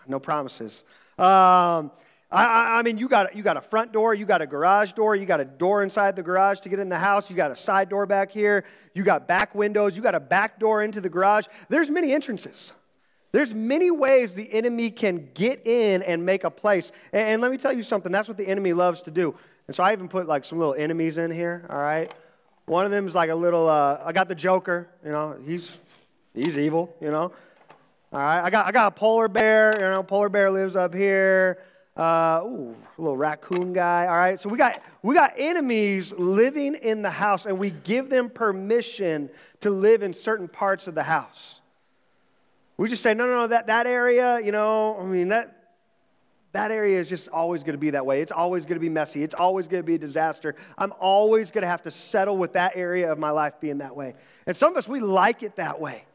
no 0.07 0.19
promises." 0.19 0.85
Um, 1.17 1.91
I, 2.31 2.77
I, 2.77 2.81
mean, 2.83 2.99
you 2.99 3.09
got, 3.09 3.35
you 3.35 3.41
got 3.41 3.57
a 3.57 3.61
front 3.61 3.91
door, 3.91 4.13
you 4.13 4.25
got 4.25 4.41
a 4.41 4.45
garage 4.45 4.91
door, 4.93 5.15
you 5.15 5.25
got 5.25 5.39
a 5.39 5.45
door 5.45 5.81
inside 5.81 6.15
the 6.15 6.21
garage 6.21 6.59
to 6.59 6.69
get 6.69 6.77
in 6.77 6.87
the 6.87 6.99
house, 6.99 7.27
you 7.29 7.35
got 7.35 7.49
a 7.49 7.55
side 7.55 7.89
door 7.89 8.05
back 8.05 8.29
here, 8.29 8.65
you 8.93 9.03
got 9.03 9.27
back 9.27 9.55
windows, 9.55 9.95
you 9.95 10.03
got 10.03 10.13
a 10.13 10.19
back 10.19 10.59
door 10.59 10.83
into 10.83 11.01
the 11.01 11.09
garage. 11.09 11.47
There's 11.69 11.89
many 11.89 12.13
entrances. 12.13 12.71
There's 13.31 13.51
many 13.53 13.89
ways 13.89 14.35
the 14.35 14.51
enemy 14.53 14.91
can 14.91 15.29
get 15.33 15.65
in 15.65 16.03
and 16.03 16.23
make 16.23 16.43
a 16.43 16.51
place. 16.51 16.91
And, 17.11 17.27
and 17.27 17.41
let 17.41 17.49
me 17.49 17.57
tell 17.57 17.73
you 17.73 17.81
something, 17.81 18.11
that's 18.11 18.27
what 18.27 18.37
the 18.37 18.47
enemy 18.47 18.73
loves 18.73 19.01
to 19.03 19.11
do. 19.11 19.35
And 19.65 19.75
so 19.75 19.83
I 19.83 19.93
even 19.93 20.07
put 20.07 20.27
like 20.27 20.43
some 20.43 20.59
little 20.59 20.75
enemies 20.75 21.17
in 21.17 21.31
here, 21.31 21.65
all 21.67 21.77
right? 21.77 22.13
One 22.65 22.85
of 22.85 22.91
them 22.91 23.07
is 23.07 23.15
like 23.15 23.31
a 23.31 23.35
little, 23.35 23.67
uh, 23.67 24.01
I 24.05 24.11
got 24.11 24.27
the 24.27 24.35
Joker, 24.35 24.87
you 25.03 25.11
know, 25.11 25.35
he's, 25.43 25.79
he's 26.35 26.59
evil, 26.59 26.95
you 27.01 27.09
know. 27.09 27.31
All 28.11 28.19
right, 28.19 28.41
I 28.41 28.49
got, 28.51 28.67
I 28.67 28.71
got 28.71 28.87
a 28.87 28.91
polar 28.91 29.27
bear, 29.27 29.73
you 29.75 29.81
know, 29.81 30.03
polar 30.03 30.29
bear 30.29 30.51
lives 30.51 30.75
up 30.75 30.93
here. 30.93 31.59
Uh, 31.99 32.41
ooh, 32.45 32.75
a 32.97 33.01
little 33.01 33.17
raccoon 33.17 33.73
guy. 33.73 34.07
All 34.07 34.15
right, 34.15 34.39
so 34.39 34.47
we 34.47 34.57
got 34.57 34.81
we 35.03 35.13
got 35.13 35.33
enemies 35.37 36.13
living 36.13 36.75
in 36.75 37.01
the 37.01 37.09
house, 37.09 37.45
and 37.45 37.59
we 37.59 37.71
give 37.71 38.09
them 38.09 38.29
permission 38.29 39.29
to 39.59 39.69
live 39.69 40.01
in 40.01 40.13
certain 40.13 40.47
parts 40.47 40.87
of 40.87 40.95
the 40.95 41.03
house. 41.03 41.59
We 42.77 42.87
just 42.87 43.03
say, 43.03 43.13
no, 43.13 43.25
no, 43.25 43.41
no, 43.41 43.47
that, 43.47 43.67
that 43.67 43.87
area, 43.87 44.39
you 44.39 44.53
know, 44.53 44.97
I 44.97 45.03
mean, 45.03 45.27
that, 45.27 45.73
that 46.53 46.71
area 46.71 46.97
is 46.97 47.09
just 47.09 47.27
always 47.27 47.61
going 47.61 47.73
to 47.73 47.77
be 47.77 47.89
that 47.89 48.05
way. 48.05 48.21
It's 48.21 48.31
always 48.31 48.65
going 48.65 48.77
to 48.77 48.79
be 48.79 48.87
messy. 48.87 49.21
It's 49.21 49.35
always 49.35 49.67
going 49.67 49.83
to 49.83 49.85
be 49.85 49.95
a 49.95 49.99
disaster. 49.99 50.55
I'm 50.77 50.93
always 50.97 51.51
going 51.51 51.63
to 51.63 51.67
have 51.67 51.81
to 51.81 51.91
settle 51.91 52.37
with 52.37 52.53
that 52.53 52.77
area 52.77 53.11
of 53.11 53.19
my 53.19 53.31
life 53.31 53.59
being 53.59 53.79
that 53.79 53.97
way. 53.97 54.15
And 54.47 54.55
some 54.55 54.71
of 54.71 54.77
us, 54.77 54.87
we 54.87 55.01
like 55.01 55.43
it 55.43 55.57
that 55.57 55.81
way. 55.81 56.05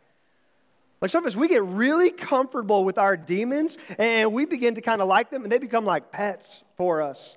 Like 1.04 1.10
some 1.10 1.22
of 1.22 1.26
us, 1.26 1.36
we 1.36 1.48
get 1.48 1.62
really 1.62 2.10
comfortable 2.10 2.82
with 2.82 2.96
our 2.96 3.14
demons 3.14 3.76
and 3.98 4.32
we 4.32 4.46
begin 4.46 4.76
to 4.76 4.80
kind 4.80 5.02
of 5.02 5.06
like 5.06 5.28
them 5.28 5.42
and 5.42 5.52
they 5.52 5.58
become 5.58 5.84
like 5.84 6.10
pets 6.10 6.64
for 6.78 7.02
us. 7.02 7.36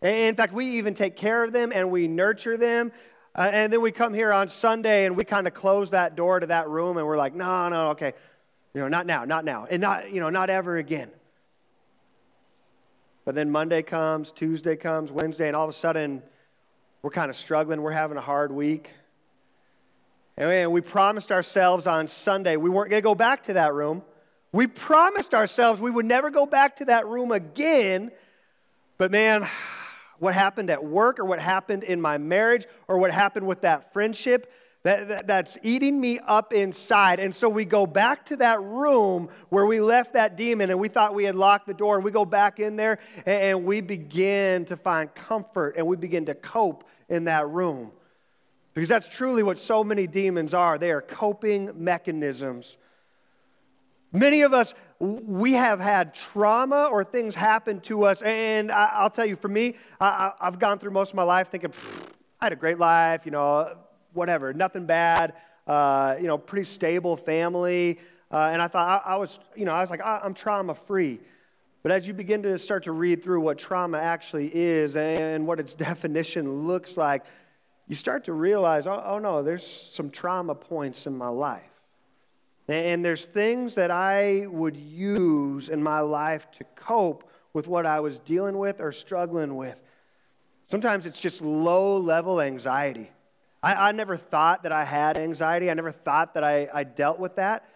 And 0.00 0.14
in 0.14 0.36
fact, 0.36 0.52
we 0.52 0.78
even 0.78 0.94
take 0.94 1.16
care 1.16 1.42
of 1.42 1.52
them 1.52 1.72
and 1.74 1.90
we 1.90 2.06
nurture 2.06 2.56
them. 2.56 2.92
Uh, 3.34 3.50
and 3.52 3.72
then 3.72 3.82
we 3.82 3.90
come 3.90 4.14
here 4.14 4.32
on 4.32 4.46
Sunday 4.46 5.04
and 5.04 5.16
we 5.16 5.24
kind 5.24 5.48
of 5.48 5.52
close 5.52 5.90
that 5.90 6.14
door 6.14 6.38
to 6.38 6.46
that 6.46 6.68
room 6.68 6.96
and 6.96 7.04
we're 7.04 7.16
like, 7.16 7.34
no, 7.34 7.68
no, 7.70 7.90
okay. 7.90 8.12
You 8.72 8.82
know, 8.82 8.86
not 8.86 9.04
now, 9.04 9.24
not 9.24 9.44
now. 9.44 9.66
And 9.68 9.82
not, 9.82 10.12
you 10.12 10.20
know, 10.20 10.30
not 10.30 10.48
ever 10.48 10.76
again. 10.76 11.10
But 13.24 13.34
then 13.34 13.50
Monday 13.50 13.82
comes, 13.82 14.30
Tuesday 14.30 14.76
comes, 14.76 15.10
Wednesday, 15.10 15.48
and 15.48 15.56
all 15.56 15.64
of 15.64 15.70
a 15.70 15.72
sudden 15.72 16.22
we're 17.02 17.10
kind 17.10 17.30
of 17.30 17.34
struggling. 17.34 17.82
We're 17.82 17.90
having 17.90 18.16
a 18.16 18.20
hard 18.20 18.52
week. 18.52 18.92
And 20.36 20.72
we 20.72 20.80
promised 20.80 21.30
ourselves 21.30 21.86
on 21.86 22.06
Sunday 22.06 22.56
we 22.56 22.70
weren't 22.70 22.90
going 22.90 23.02
to 23.02 23.06
go 23.06 23.14
back 23.14 23.42
to 23.44 23.54
that 23.54 23.74
room. 23.74 24.02
We 24.52 24.66
promised 24.66 25.34
ourselves 25.34 25.80
we 25.80 25.90
would 25.90 26.06
never 26.06 26.30
go 26.30 26.46
back 26.46 26.76
to 26.76 26.86
that 26.86 27.06
room 27.06 27.32
again. 27.32 28.10
But 28.98 29.10
man, 29.10 29.46
what 30.18 30.34
happened 30.34 30.70
at 30.70 30.84
work 30.84 31.18
or 31.18 31.24
what 31.24 31.40
happened 31.40 31.84
in 31.84 32.00
my 32.00 32.18
marriage 32.18 32.66
or 32.88 32.98
what 32.98 33.10
happened 33.10 33.46
with 33.46 33.62
that 33.62 33.92
friendship, 33.92 34.52
that, 34.84 35.08
that, 35.08 35.26
that's 35.26 35.58
eating 35.62 36.00
me 36.00 36.18
up 36.18 36.52
inside. 36.52 37.18
And 37.18 37.34
so 37.34 37.48
we 37.48 37.64
go 37.64 37.86
back 37.86 38.26
to 38.26 38.36
that 38.36 38.60
room 38.62 39.28
where 39.48 39.66
we 39.66 39.80
left 39.80 40.14
that 40.14 40.36
demon 40.36 40.70
and 40.70 40.78
we 40.78 40.88
thought 40.88 41.14
we 41.14 41.24
had 41.24 41.34
locked 41.34 41.66
the 41.66 41.74
door. 41.74 41.96
And 41.96 42.04
we 42.04 42.10
go 42.10 42.24
back 42.24 42.58
in 42.58 42.76
there 42.76 42.98
and, 43.26 43.42
and 43.42 43.64
we 43.64 43.80
begin 43.80 44.64
to 44.66 44.76
find 44.76 45.14
comfort 45.14 45.74
and 45.76 45.86
we 45.86 45.96
begin 45.96 46.26
to 46.26 46.34
cope 46.34 46.84
in 47.08 47.24
that 47.24 47.48
room. 47.48 47.92
Because 48.74 48.88
that's 48.88 49.08
truly 49.08 49.42
what 49.42 49.58
so 49.58 49.84
many 49.84 50.06
demons 50.06 50.54
are. 50.54 50.78
They 50.78 50.90
are 50.90 51.02
coping 51.02 51.70
mechanisms. 51.74 52.76
Many 54.12 54.42
of 54.42 54.52
us, 54.52 54.74
we 54.98 55.52
have 55.54 55.80
had 55.80 56.14
trauma 56.14 56.88
or 56.90 57.02
things 57.02 57.34
happen 57.34 57.80
to 57.82 58.04
us. 58.04 58.22
And 58.22 58.70
I'll 58.70 59.10
tell 59.10 59.26
you, 59.26 59.36
for 59.36 59.48
me, 59.48 59.76
I've 60.00 60.58
gone 60.58 60.78
through 60.78 60.90
most 60.90 61.10
of 61.10 61.16
my 61.16 61.22
life 61.22 61.48
thinking, 61.48 61.72
I 62.40 62.46
had 62.46 62.52
a 62.52 62.56
great 62.56 62.78
life, 62.78 63.24
you 63.24 63.32
know, 63.32 63.74
whatever, 64.12 64.52
nothing 64.52 64.84
bad, 64.84 65.34
uh, 65.66 66.16
you 66.20 66.26
know, 66.26 66.36
pretty 66.36 66.64
stable 66.64 67.16
family. 67.16 67.98
Uh, 68.30 68.50
and 68.52 68.60
I 68.60 68.68
thought 68.68 69.02
I, 69.06 69.12
I, 69.12 69.16
was, 69.16 69.38
you 69.54 69.64
know, 69.64 69.72
I 69.72 69.80
was 69.80 69.90
like, 69.90 70.00
I'm 70.04 70.34
trauma 70.34 70.74
free. 70.74 71.20
But 71.82 71.90
as 71.92 72.06
you 72.06 72.14
begin 72.14 72.42
to 72.44 72.58
start 72.58 72.84
to 72.84 72.92
read 72.92 73.22
through 73.24 73.40
what 73.40 73.58
trauma 73.58 73.98
actually 73.98 74.50
is 74.54 74.94
and 74.94 75.46
what 75.46 75.58
its 75.58 75.74
definition 75.88 76.66
looks 76.66 76.96
like, 76.96 77.24
you 77.92 77.96
start 77.96 78.24
to 78.24 78.32
realize, 78.32 78.86
oh, 78.86 79.02
oh 79.04 79.18
no, 79.18 79.42
there's 79.42 79.66
some 79.66 80.08
trauma 80.08 80.54
points 80.54 81.06
in 81.06 81.14
my 81.14 81.28
life. 81.28 81.68
And 82.66 83.04
there's 83.04 83.22
things 83.22 83.74
that 83.74 83.90
I 83.90 84.46
would 84.46 84.78
use 84.78 85.68
in 85.68 85.82
my 85.82 86.00
life 86.00 86.50
to 86.52 86.64
cope 86.74 87.30
with 87.52 87.68
what 87.68 87.84
I 87.84 88.00
was 88.00 88.18
dealing 88.18 88.56
with 88.56 88.80
or 88.80 88.92
struggling 88.92 89.56
with. 89.56 89.82
Sometimes 90.68 91.04
it's 91.04 91.20
just 91.20 91.42
low 91.42 91.98
level 91.98 92.40
anxiety. 92.40 93.10
I, 93.62 93.90
I 93.90 93.92
never 93.92 94.16
thought 94.16 94.62
that 94.62 94.72
I 94.72 94.86
had 94.86 95.18
anxiety, 95.18 95.70
I 95.70 95.74
never 95.74 95.92
thought 95.92 96.32
that 96.32 96.44
I, 96.44 96.70
I 96.72 96.84
dealt 96.84 97.18
with 97.18 97.34
that. 97.34 97.68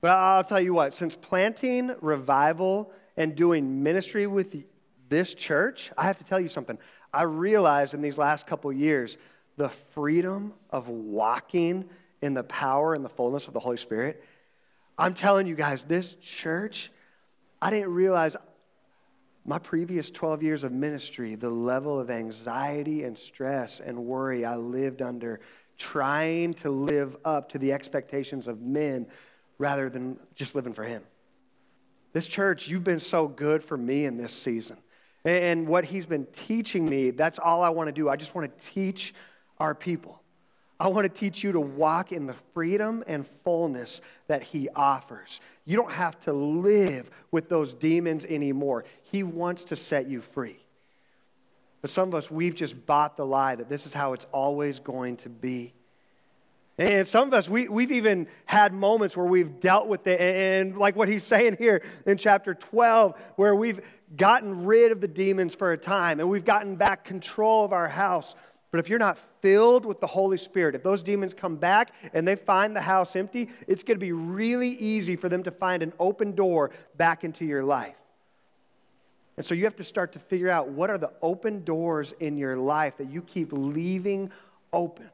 But 0.00 0.12
I'll 0.12 0.44
tell 0.44 0.60
you 0.60 0.74
what, 0.74 0.94
since 0.94 1.16
planting 1.16 1.92
revival 2.00 2.92
and 3.16 3.34
doing 3.34 3.82
ministry 3.82 4.28
with 4.28 4.64
this 5.08 5.34
church, 5.34 5.90
I 5.98 6.04
have 6.04 6.18
to 6.18 6.24
tell 6.24 6.38
you 6.38 6.46
something. 6.46 6.78
I 7.12 7.22
realized 7.22 7.94
in 7.94 8.00
these 8.00 8.16
last 8.16 8.46
couple 8.46 8.72
years 8.72 9.18
the 9.56 9.68
freedom 9.68 10.52
of 10.70 10.88
walking 10.88 11.88
in 12.22 12.34
the 12.34 12.44
power 12.44 12.94
and 12.94 13.04
the 13.04 13.08
fullness 13.08 13.46
of 13.46 13.54
the 13.54 13.60
Holy 13.60 13.76
Spirit. 13.76 14.22
I'm 14.98 15.14
telling 15.14 15.46
you 15.46 15.54
guys, 15.54 15.84
this 15.84 16.14
church, 16.14 16.90
I 17.60 17.70
didn't 17.70 17.92
realize 17.92 18.36
my 19.44 19.58
previous 19.58 20.10
12 20.10 20.42
years 20.42 20.64
of 20.64 20.72
ministry, 20.72 21.36
the 21.36 21.50
level 21.50 22.00
of 22.00 22.10
anxiety 22.10 23.04
and 23.04 23.16
stress 23.16 23.80
and 23.80 24.04
worry 24.04 24.44
I 24.44 24.56
lived 24.56 25.02
under, 25.02 25.40
trying 25.78 26.54
to 26.54 26.70
live 26.70 27.16
up 27.24 27.50
to 27.50 27.58
the 27.58 27.72
expectations 27.72 28.48
of 28.48 28.60
men 28.60 29.06
rather 29.58 29.88
than 29.88 30.18
just 30.34 30.54
living 30.54 30.72
for 30.72 30.84
Him. 30.84 31.02
This 32.12 32.26
church, 32.26 32.66
you've 32.66 32.84
been 32.84 33.00
so 33.00 33.28
good 33.28 33.62
for 33.62 33.76
me 33.76 34.04
in 34.04 34.16
this 34.16 34.32
season. 34.32 34.78
And 35.24 35.68
what 35.68 35.84
He's 35.84 36.06
been 36.06 36.26
teaching 36.32 36.88
me, 36.88 37.10
that's 37.10 37.38
all 37.38 37.62
I 37.62 37.68
want 37.68 37.88
to 37.88 37.92
do. 37.92 38.08
I 38.08 38.16
just 38.16 38.34
want 38.34 38.56
to 38.56 38.64
teach 38.64 39.14
our 39.58 39.74
people. 39.74 40.20
I 40.78 40.88
want 40.88 41.12
to 41.12 41.20
teach 41.20 41.42
you 41.42 41.52
to 41.52 41.60
walk 41.60 42.12
in 42.12 42.26
the 42.26 42.34
freedom 42.52 43.02
and 43.06 43.26
fullness 43.26 44.02
that 44.26 44.42
He 44.42 44.68
offers. 44.68 45.40
You 45.64 45.76
don't 45.76 45.92
have 45.92 46.20
to 46.20 46.32
live 46.32 47.10
with 47.30 47.48
those 47.48 47.72
demons 47.72 48.24
anymore. 48.26 48.84
He 49.10 49.22
wants 49.22 49.64
to 49.64 49.76
set 49.76 50.06
you 50.06 50.20
free. 50.20 50.58
But 51.80 51.90
some 51.90 52.08
of 52.08 52.14
us, 52.14 52.30
we've 52.30 52.54
just 52.54 52.84
bought 52.84 53.16
the 53.16 53.24
lie 53.24 53.54
that 53.54 53.68
this 53.68 53.86
is 53.86 53.92
how 53.92 54.12
it's 54.12 54.26
always 54.32 54.78
going 54.80 55.16
to 55.18 55.28
be. 55.28 55.72
And 56.78 57.06
some 57.06 57.28
of 57.28 57.34
us, 57.34 57.48
we, 57.48 57.68
we've 57.68 57.92
even 57.92 58.26
had 58.44 58.74
moments 58.74 59.16
where 59.16 59.24
we've 59.24 59.60
dealt 59.60 59.88
with 59.88 60.06
it. 60.06 60.20
And 60.20 60.76
like 60.76 60.94
what 60.94 61.08
he's 61.08 61.24
saying 61.24 61.56
here 61.58 61.82
in 62.04 62.18
chapter 62.18 62.54
12, 62.54 63.18
where 63.36 63.54
we've 63.54 63.80
gotten 64.14 64.66
rid 64.66 64.92
of 64.92 65.00
the 65.00 65.08
demons 65.08 65.54
for 65.54 65.72
a 65.72 65.78
time 65.78 66.20
and 66.20 66.28
we've 66.28 66.44
gotten 66.44 66.76
back 66.76 67.04
control 67.04 67.64
of 67.64 67.72
our 67.72 67.88
house. 67.88 68.34
But 68.76 68.84
if 68.84 68.90
you're 68.90 68.98
not 68.98 69.16
filled 69.16 69.86
with 69.86 70.00
the 70.00 70.06
Holy 70.06 70.36
Spirit, 70.36 70.74
if 70.74 70.82
those 70.82 71.00
demons 71.00 71.32
come 71.32 71.56
back 71.56 71.94
and 72.12 72.28
they 72.28 72.36
find 72.36 72.76
the 72.76 72.82
house 72.82 73.16
empty, 73.16 73.48
it's 73.66 73.82
going 73.82 73.98
to 73.98 74.04
be 74.04 74.12
really 74.12 74.68
easy 74.68 75.16
for 75.16 75.30
them 75.30 75.42
to 75.44 75.50
find 75.50 75.82
an 75.82 75.94
open 75.98 76.34
door 76.34 76.70
back 76.94 77.24
into 77.24 77.46
your 77.46 77.64
life. 77.64 77.96
And 79.38 79.46
so 79.46 79.54
you 79.54 79.64
have 79.64 79.76
to 79.76 79.84
start 79.84 80.12
to 80.12 80.18
figure 80.18 80.50
out 80.50 80.68
what 80.68 80.90
are 80.90 80.98
the 80.98 81.10
open 81.22 81.64
doors 81.64 82.12
in 82.20 82.36
your 82.36 82.58
life 82.58 82.98
that 82.98 83.08
you 83.08 83.22
keep 83.22 83.48
leaving 83.50 84.30
open 84.74 85.08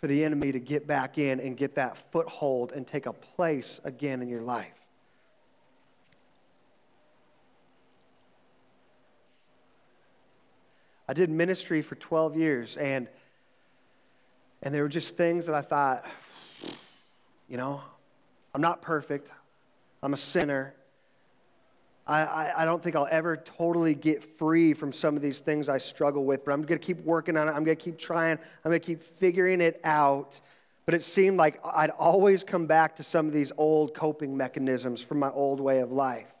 for 0.00 0.06
the 0.06 0.24
enemy 0.24 0.52
to 0.52 0.58
get 0.58 0.86
back 0.86 1.18
in 1.18 1.38
and 1.38 1.54
get 1.54 1.74
that 1.74 1.98
foothold 2.12 2.72
and 2.72 2.86
take 2.86 3.04
a 3.04 3.12
place 3.12 3.78
again 3.84 4.22
in 4.22 4.30
your 4.30 4.40
life. 4.40 4.81
I 11.08 11.12
did 11.12 11.30
ministry 11.30 11.82
for 11.82 11.94
12 11.96 12.36
years, 12.36 12.76
and, 12.76 13.08
and 14.62 14.74
there 14.74 14.82
were 14.82 14.88
just 14.88 15.16
things 15.16 15.46
that 15.46 15.54
I 15.54 15.60
thought, 15.60 16.04
you 17.48 17.56
know, 17.56 17.82
I'm 18.54 18.60
not 18.60 18.82
perfect, 18.82 19.30
I'm 20.02 20.14
a 20.14 20.18
sinner. 20.18 20.74
I, 22.06 22.22
I, 22.22 22.62
I 22.62 22.64
don't 22.64 22.82
think 22.82 22.96
I'll 22.96 23.08
ever 23.10 23.36
totally 23.36 23.94
get 23.94 24.24
free 24.24 24.74
from 24.74 24.90
some 24.90 25.16
of 25.16 25.22
these 25.22 25.40
things 25.40 25.68
I 25.68 25.78
struggle 25.78 26.24
with, 26.24 26.44
but 26.44 26.52
I'm 26.52 26.62
going 26.62 26.80
to 26.80 26.84
keep 26.84 27.00
working 27.04 27.36
on 27.36 27.48
it. 27.48 27.52
I'm 27.52 27.64
going 27.64 27.76
to 27.76 27.84
keep 27.84 27.98
trying. 27.98 28.38
I'm 28.64 28.70
going 28.70 28.80
to 28.80 28.86
keep 28.86 29.02
figuring 29.02 29.60
it 29.60 29.80
out. 29.84 30.40
But 30.84 30.94
it 30.94 31.04
seemed 31.04 31.36
like 31.36 31.60
I'd 31.64 31.90
always 31.90 32.42
come 32.42 32.66
back 32.66 32.96
to 32.96 33.04
some 33.04 33.26
of 33.26 33.32
these 33.32 33.52
old 33.56 33.94
coping 33.94 34.36
mechanisms 34.36 35.00
from 35.00 35.20
my 35.20 35.30
old 35.30 35.60
way 35.60 35.78
of 35.78 35.92
life. 35.92 36.31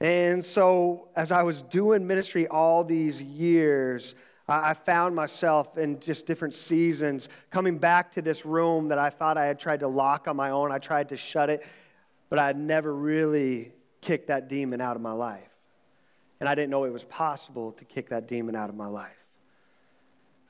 And 0.00 0.44
so, 0.44 1.08
as 1.14 1.30
I 1.30 1.42
was 1.42 1.62
doing 1.62 2.06
ministry 2.06 2.46
all 2.48 2.84
these 2.84 3.22
years, 3.22 4.14
I 4.46 4.74
found 4.74 5.14
myself 5.14 5.78
in 5.78 6.00
just 6.00 6.26
different 6.26 6.52
seasons 6.52 7.30
coming 7.50 7.78
back 7.78 8.12
to 8.12 8.22
this 8.22 8.44
room 8.44 8.88
that 8.88 8.98
I 8.98 9.08
thought 9.08 9.38
I 9.38 9.46
had 9.46 9.58
tried 9.58 9.80
to 9.80 9.88
lock 9.88 10.28
on 10.28 10.36
my 10.36 10.50
own. 10.50 10.70
I 10.70 10.78
tried 10.78 11.08
to 11.10 11.16
shut 11.16 11.48
it, 11.48 11.64
but 12.28 12.38
I 12.38 12.48
had 12.48 12.58
never 12.58 12.94
really 12.94 13.72
kicked 14.02 14.26
that 14.26 14.48
demon 14.48 14.82
out 14.82 14.96
of 14.96 15.02
my 15.02 15.12
life. 15.12 15.48
And 16.40 16.48
I 16.48 16.54
didn't 16.54 16.70
know 16.70 16.84
it 16.84 16.92
was 16.92 17.04
possible 17.04 17.72
to 17.72 17.86
kick 17.86 18.10
that 18.10 18.28
demon 18.28 18.54
out 18.54 18.68
of 18.68 18.76
my 18.76 18.88
life. 18.88 19.16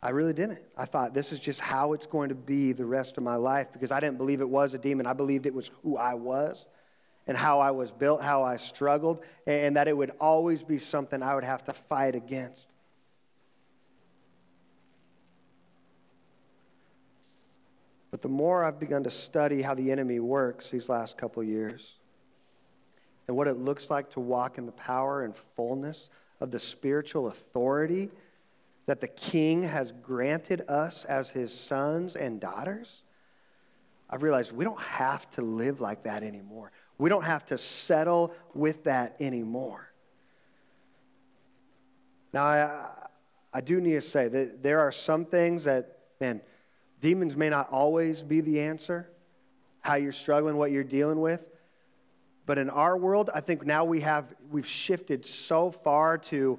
I 0.03 0.11
really 0.11 0.33
didn't. 0.33 0.61
I 0.77 0.87
thought 0.87 1.15
this 1.15 1.33
is 1.33 1.39
just 1.39 1.61
how 1.61 1.93
it's 1.93 2.07
going 2.07 2.31
to 2.31 2.35
be 2.35 2.73
the 2.73 2.85
rest 2.85 3.17
of 3.17 3.23
my 3.23 3.37
life 3.37 3.73
because 3.73 3.93
I 3.93 4.01
didn't 4.01 4.19
believe 4.19 4.41
it 4.41 4.49
was 4.49 4.75
a 4.75 4.79
demon. 4.79 5.07
I 5.07 5.13
believed 5.13 5.47
it 5.47 5.55
was 5.55 5.71
who 5.83 5.97
I 5.97 6.15
was 6.15 6.67
and 7.27 7.37
how 7.37 7.61
I 7.61 7.71
was 7.71 7.91
built, 7.91 8.23
how 8.23 8.43
I 8.43 8.57
struggled, 8.57 9.25
and 9.47 9.77
that 9.77 9.89
it 9.89 9.97
would 9.97 10.13
always 10.21 10.63
be 10.63 10.79
something 10.79 11.23
I 11.23 11.35
would 11.35 11.45
have 11.45 11.65
to 11.65 11.73
fight 11.73 12.15
against. 12.15 12.69
But 18.11 18.23
the 18.23 18.29
more 18.29 18.65
I've 18.65 18.79
begun 18.79 19.03
to 19.05 19.11
study 19.11 19.63
how 19.63 19.75
the 19.75 19.91
enemy 19.91 20.21
works 20.21 20.71
these 20.71 20.89
last 20.89 21.19
couple 21.19 21.43
years 21.43 21.97
and 23.27 23.37
what 23.37 23.49
it 23.49 23.57
looks 23.57 23.91
like 23.91 24.11
to 24.11 24.21
walk 24.21 24.59
in 24.59 24.67
the 24.67 24.73
power 24.73 25.25
and 25.25 25.37
fullness 25.37 26.11
of 26.41 26.51
the 26.51 26.59
spiritual 26.59 27.27
authority 27.27 28.11
that 28.87 29.01
the 29.01 29.09
king 29.09 29.63
has 29.63 29.93
granted 29.93 30.63
us 30.69 31.05
as 31.07 31.31
his 31.31 31.59
sons 31.59 32.17
and 32.17 32.39
daughters, 32.39 33.03
I've 34.11 34.23
realized 34.23 34.53
we 34.53 34.65
don't 34.65 34.81
have 34.81 35.29
to 35.31 35.43
live 35.43 35.81
like 35.81 36.05
that 36.05 36.23
anymore. 36.23 36.71
We 36.99 37.11
don't 37.11 37.25
have 37.25 37.45
to 37.47 37.59
settle 37.59 38.33
with 38.55 38.85
that 38.85 39.17
anymore. 39.21 39.91
Now, 42.33 42.45
I, 42.45 42.91
I 43.53 43.61
do 43.61 43.81
need 43.81 43.93
to 43.93 44.01
say 44.01 44.29
that 44.29 44.63
there 44.63 44.81
are 44.81 44.93
some 44.93 45.25
things 45.25 45.65
that, 45.65 45.99
man, 46.21 46.41
Demons 47.01 47.37
may 47.37 47.51
not 47.51 47.71
always 47.71 48.23
be 48.23 48.41
the 48.41 48.61
answer, 48.61 49.11
how 49.81 49.97
you're 49.97 50.13
struggling, 50.13 50.57
what 50.57 50.71
you're 50.71 50.83
dealing 50.83 51.21
with. 51.21 51.49
But 52.47 52.59
in 52.59 52.71
our 52.71 52.97
world, 52.97 53.31
I 53.35 53.41
think 53.41 53.65
now 53.65 53.85
we 53.85 54.01
have 54.01 54.35
we've 54.51 54.67
shifted 54.67 55.25
so 55.25 55.71
far 55.71 56.19
to 56.19 56.59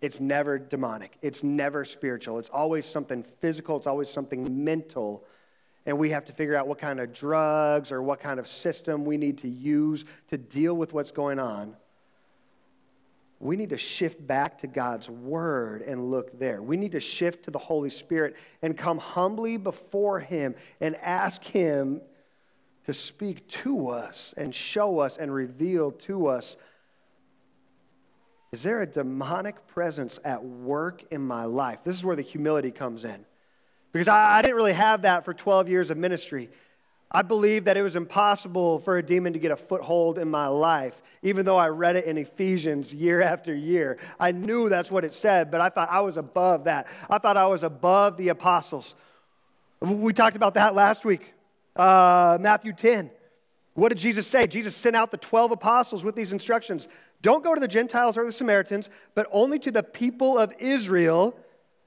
it's 0.00 0.18
never 0.18 0.58
demonic. 0.58 1.16
It's 1.22 1.44
never 1.44 1.84
spiritual. 1.84 2.38
It's 2.38 2.48
always 2.48 2.86
something 2.86 3.22
physical, 3.22 3.76
it's 3.76 3.86
always 3.86 4.08
something 4.08 4.64
mental. 4.64 5.24
And 5.84 5.98
we 5.98 6.10
have 6.10 6.24
to 6.26 6.32
figure 6.32 6.54
out 6.54 6.68
what 6.68 6.78
kind 6.78 7.00
of 7.00 7.12
drugs 7.12 7.90
or 7.90 8.02
what 8.02 8.20
kind 8.20 8.38
of 8.38 8.46
system 8.46 9.04
we 9.04 9.16
need 9.16 9.38
to 9.38 9.48
use 9.48 10.04
to 10.28 10.38
deal 10.38 10.74
with 10.74 10.92
what's 10.92 11.10
going 11.10 11.38
on 11.38 11.76
we 13.42 13.56
need 13.56 13.70
to 13.70 13.78
shift 13.78 14.24
back 14.24 14.58
to 14.58 14.68
God's 14.68 15.10
word 15.10 15.82
and 15.82 16.12
look 16.12 16.38
there. 16.38 16.62
We 16.62 16.76
need 16.76 16.92
to 16.92 17.00
shift 17.00 17.44
to 17.44 17.50
the 17.50 17.58
Holy 17.58 17.90
Spirit 17.90 18.36
and 18.62 18.76
come 18.78 18.98
humbly 18.98 19.56
before 19.56 20.20
Him 20.20 20.54
and 20.80 20.94
ask 20.96 21.42
Him 21.42 22.00
to 22.86 22.94
speak 22.94 23.48
to 23.48 23.88
us 23.88 24.32
and 24.36 24.54
show 24.54 25.00
us 25.00 25.16
and 25.16 25.34
reveal 25.34 25.90
to 25.90 26.28
us 26.28 26.56
is 28.52 28.62
there 28.62 28.82
a 28.82 28.86
demonic 28.86 29.66
presence 29.66 30.20
at 30.26 30.44
work 30.44 31.04
in 31.10 31.22
my 31.22 31.44
life? 31.44 31.84
This 31.84 31.96
is 31.96 32.04
where 32.04 32.14
the 32.14 32.20
humility 32.20 32.70
comes 32.70 33.02
in. 33.02 33.24
Because 33.92 34.08
I, 34.08 34.38
I 34.38 34.42
didn't 34.42 34.56
really 34.56 34.72
have 34.72 35.02
that 35.02 35.24
for 35.24 35.34
12 35.34 35.68
years 35.68 35.90
of 35.90 35.98
ministry. 35.98 36.50
I 37.14 37.20
believed 37.20 37.66
that 37.66 37.76
it 37.76 37.82
was 37.82 37.94
impossible 37.94 38.78
for 38.78 38.96
a 38.96 39.02
demon 39.02 39.34
to 39.34 39.38
get 39.38 39.50
a 39.50 39.56
foothold 39.56 40.16
in 40.16 40.30
my 40.30 40.46
life, 40.46 41.02
even 41.22 41.44
though 41.44 41.58
I 41.58 41.68
read 41.68 41.96
it 41.96 42.06
in 42.06 42.16
Ephesians 42.16 42.92
year 42.92 43.20
after 43.20 43.54
year. 43.54 43.98
I 44.18 44.32
knew 44.32 44.70
that's 44.70 44.90
what 44.90 45.04
it 45.04 45.12
said, 45.12 45.50
but 45.50 45.60
I 45.60 45.68
thought 45.68 45.90
I 45.90 46.00
was 46.00 46.16
above 46.16 46.64
that. 46.64 46.88
I 47.10 47.18
thought 47.18 47.36
I 47.36 47.46
was 47.46 47.62
above 47.62 48.16
the 48.16 48.28
apostles. 48.28 48.94
We 49.80 50.14
talked 50.14 50.36
about 50.36 50.54
that 50.54 50.74
last 50.74 51.04
week, 51.04 51.34
uh, 51.76 52.38
Matthew 52.40 52.72
10. 52.72 53.10
What 53.74 53.90
did 53.90 53.98
Jesus 53.98 54.26
say? 54.26 54.46
Jesus 54.46 54.74
sent 54.74 54.96
out 54.96 55.10
the 55.10 55.16
12 55.16 55.52
apostles 55.52 56.04
with 56.04 56.14
these 56.14 56.32
instructions 56.32 56.88
Don't 57.20 57.44
go 57.44 57.54
to 57.54 57.60
the 57.60 57.68
Gentiles 57.68 58.16
or 58.16 58.24
the 58.24 58.32
Samaritans, 58.32 58.88
but 59.14 59.26
only 59.30 59.58
to 59.60 59.70
the 59.70 59.82
people 59.82 60.38
of 60.38 60.52
Israel, 60.58 61.36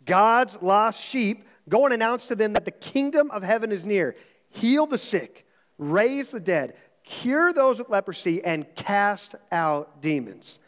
God's 0.05 0.61
lost 0.61 1.03
sheep. 1.03 1.45
Go 1.67 1.85
and 1.85 1.93
announce 1.93 2.25
to 2.27 2.35
them 2.35 2.53
that 2.53 2.65
the 2.65 2.71
kingdom 2.71 3.31
of 3.31 3.43
heaven 3.43 3.71
is 3.71 3.85
near 3.85 4.15
heal 4.49 4.85
the 4.85 4.97
sick, 4.97 5.45
raise 5.77 6.31
the 6.31 6.39
dead, 6.39 6.75
cure 7.03 7.51
those 7.51 7.79
with 7.79 7.89
leprosy, 7.89 8.43
and 8.43 8.73
cast 8.75 9.35
out 9.51 10.01
demons. 10.01 10.59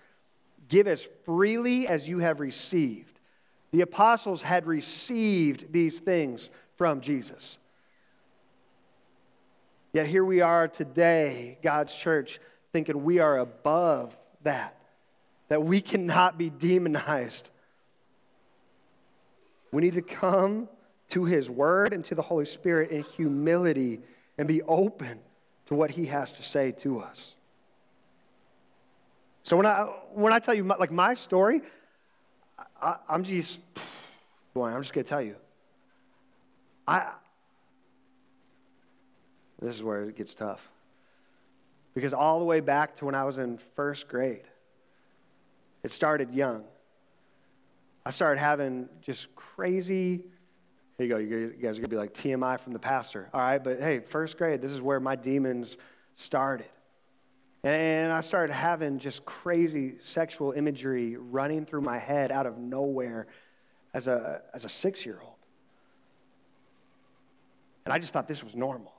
Give 0.67 0.87
as 0.87 1.07
freely 1.23 1.87
as 1.87 2.09
you 2.09 2.19
have 2.19 2.39
received. 2.39 3.19
The 3.71 3.81
apostles 3.81 4.43
had 4.43 4.65
received 4.65 5.71
these 5.71 5.99
things 5.99 6.49
from 6.75 7.01
Jesus. 7.01 7.59
Yet 9.93 10.07
here 10.07 10.25
we 10.25 10.41
are 10.41 10.67
today, 10.67 11.57
God's 11.63 11.95
church, 11.95 12.39
thinking 12.73 13.03
we 13.03 13.19
are 13.19 13.37
above 13.37 14.15
that, 14.43 14.75
that 15.47 15.63
we 15.63 15.81
cannot 15.81 16.37
be 16.37 16.49
demonized. 16.49 17.49
We 19.71 19.81
need 19.81 19.93
to 19.93 20.01
come 20.01 20.69
to 21.09 21.25
His 21.25 21.49
Word 21.49 21.93
and 21.93 22.03
to 22.05 22.15
the 22.15 22.21
Holy 22.21 22.45
Spirit 22.45 22.91
in 22.91 23.03
humility 23.03 24.01
and 24.37 24.47
be 24.47 24.61
open 24.63 25.19
to 25.67 25.75
what 25.75 25.91
He 25.91 26.07
has 26.07 26.31
to 26.33 26.43
say 26.43 26.71
to 26.73 26.99
us. 26.99 27.35
So 29.43 29.55
when 29.55 29.65
I 29.65 29.83
when 30.13 30.33
I 30.33 30.39
tell 30.39 30.53
you 30.53 30.63
my, 30.63 30.75
like 30.75 30.91
my 30.91 31.13
story, 31.13 31.61
I, 32.81 32.97
am 33.09 33.23
just 33.23 33.61
boy, 34.53 34.67
I'm 34.67 34.81
just 34.81 34.93
gonna 34.93 35.05
tell 35.05 35.21
you. 35.21 35.35
I 36.87 37.11
this 39.61 39.75
is 39.75 39.83
where 39.83 40.03
it 40.03 40.15
gets 40.15 40.33
tough. 40.33 40.69
Because 41.95 42.13
all 42.13 42.39
the 42.39 42.45
way 42.45 42.59
back 42.59 42.95
to 42.95 43.05
when 43.05 43.15
I 43.15 43.23
was 43.23 43.39
in 43.39 43.57
first 43.57 44.07
grade, 44.07 44.43
it 45.81 45.91
started 45.91 46.33
young. 46.33 46.63
I 48.05 48.11
started 48.11 48.39
having 48.39 48.87
just 49.01 49.33
crazy 49.35 50.23
here 50.97 51.05
you 51.05 51.13
go. 51.13 51.17
You 51.17 51.47
guys 51.61 51.77
are 51.77 51.81
going 51.81 51.89
to 51.89 51.89
be 51.89 51.97
like 51.97 52.13
TMI 52.13 52.59
from 52.59 52.73
the 52.73 52.79
pastor. 52.79 53.29
All 53.33 53.41
right, 53.41 53.63
but 53.63 53.79
hey, 53.79 53.99
first 53.99 54.37
grade, 54.37 54.61
this 54.61 54.71
is 54.71 54.81
where 54.81 54.99
my 54.99 55.15
demons 55.15 55.77
started. 56.15 56.67
And 57.63 58.11
I 58.11 58.21
started 58.21 58.53
having 58.53 58.97
just 58.97 59.25
crazy 59.25 59.95
sexual 59.99 60.53
imagery 60.53 61.17
running 61.17 61.65
through 61.65 61.81
my 61.81 61.97
head 61.99 62.31
out 62.31 62.45
of 62.45 62.57
nowhere 62.57 63.27
as 63.93 64.07
a, 64.07 64.41
as 64.53 64.65
a 64.65 64.69
six 64.69 65.05
year 65.05 65.19
old. 65.23 65.35
And 67.85 67.93
I 67.93 67.99
just 67.99 68.13
thought 68.13 68.27
this 68.27 68.43
was 68.43 68.55
normal. 68.55 68.93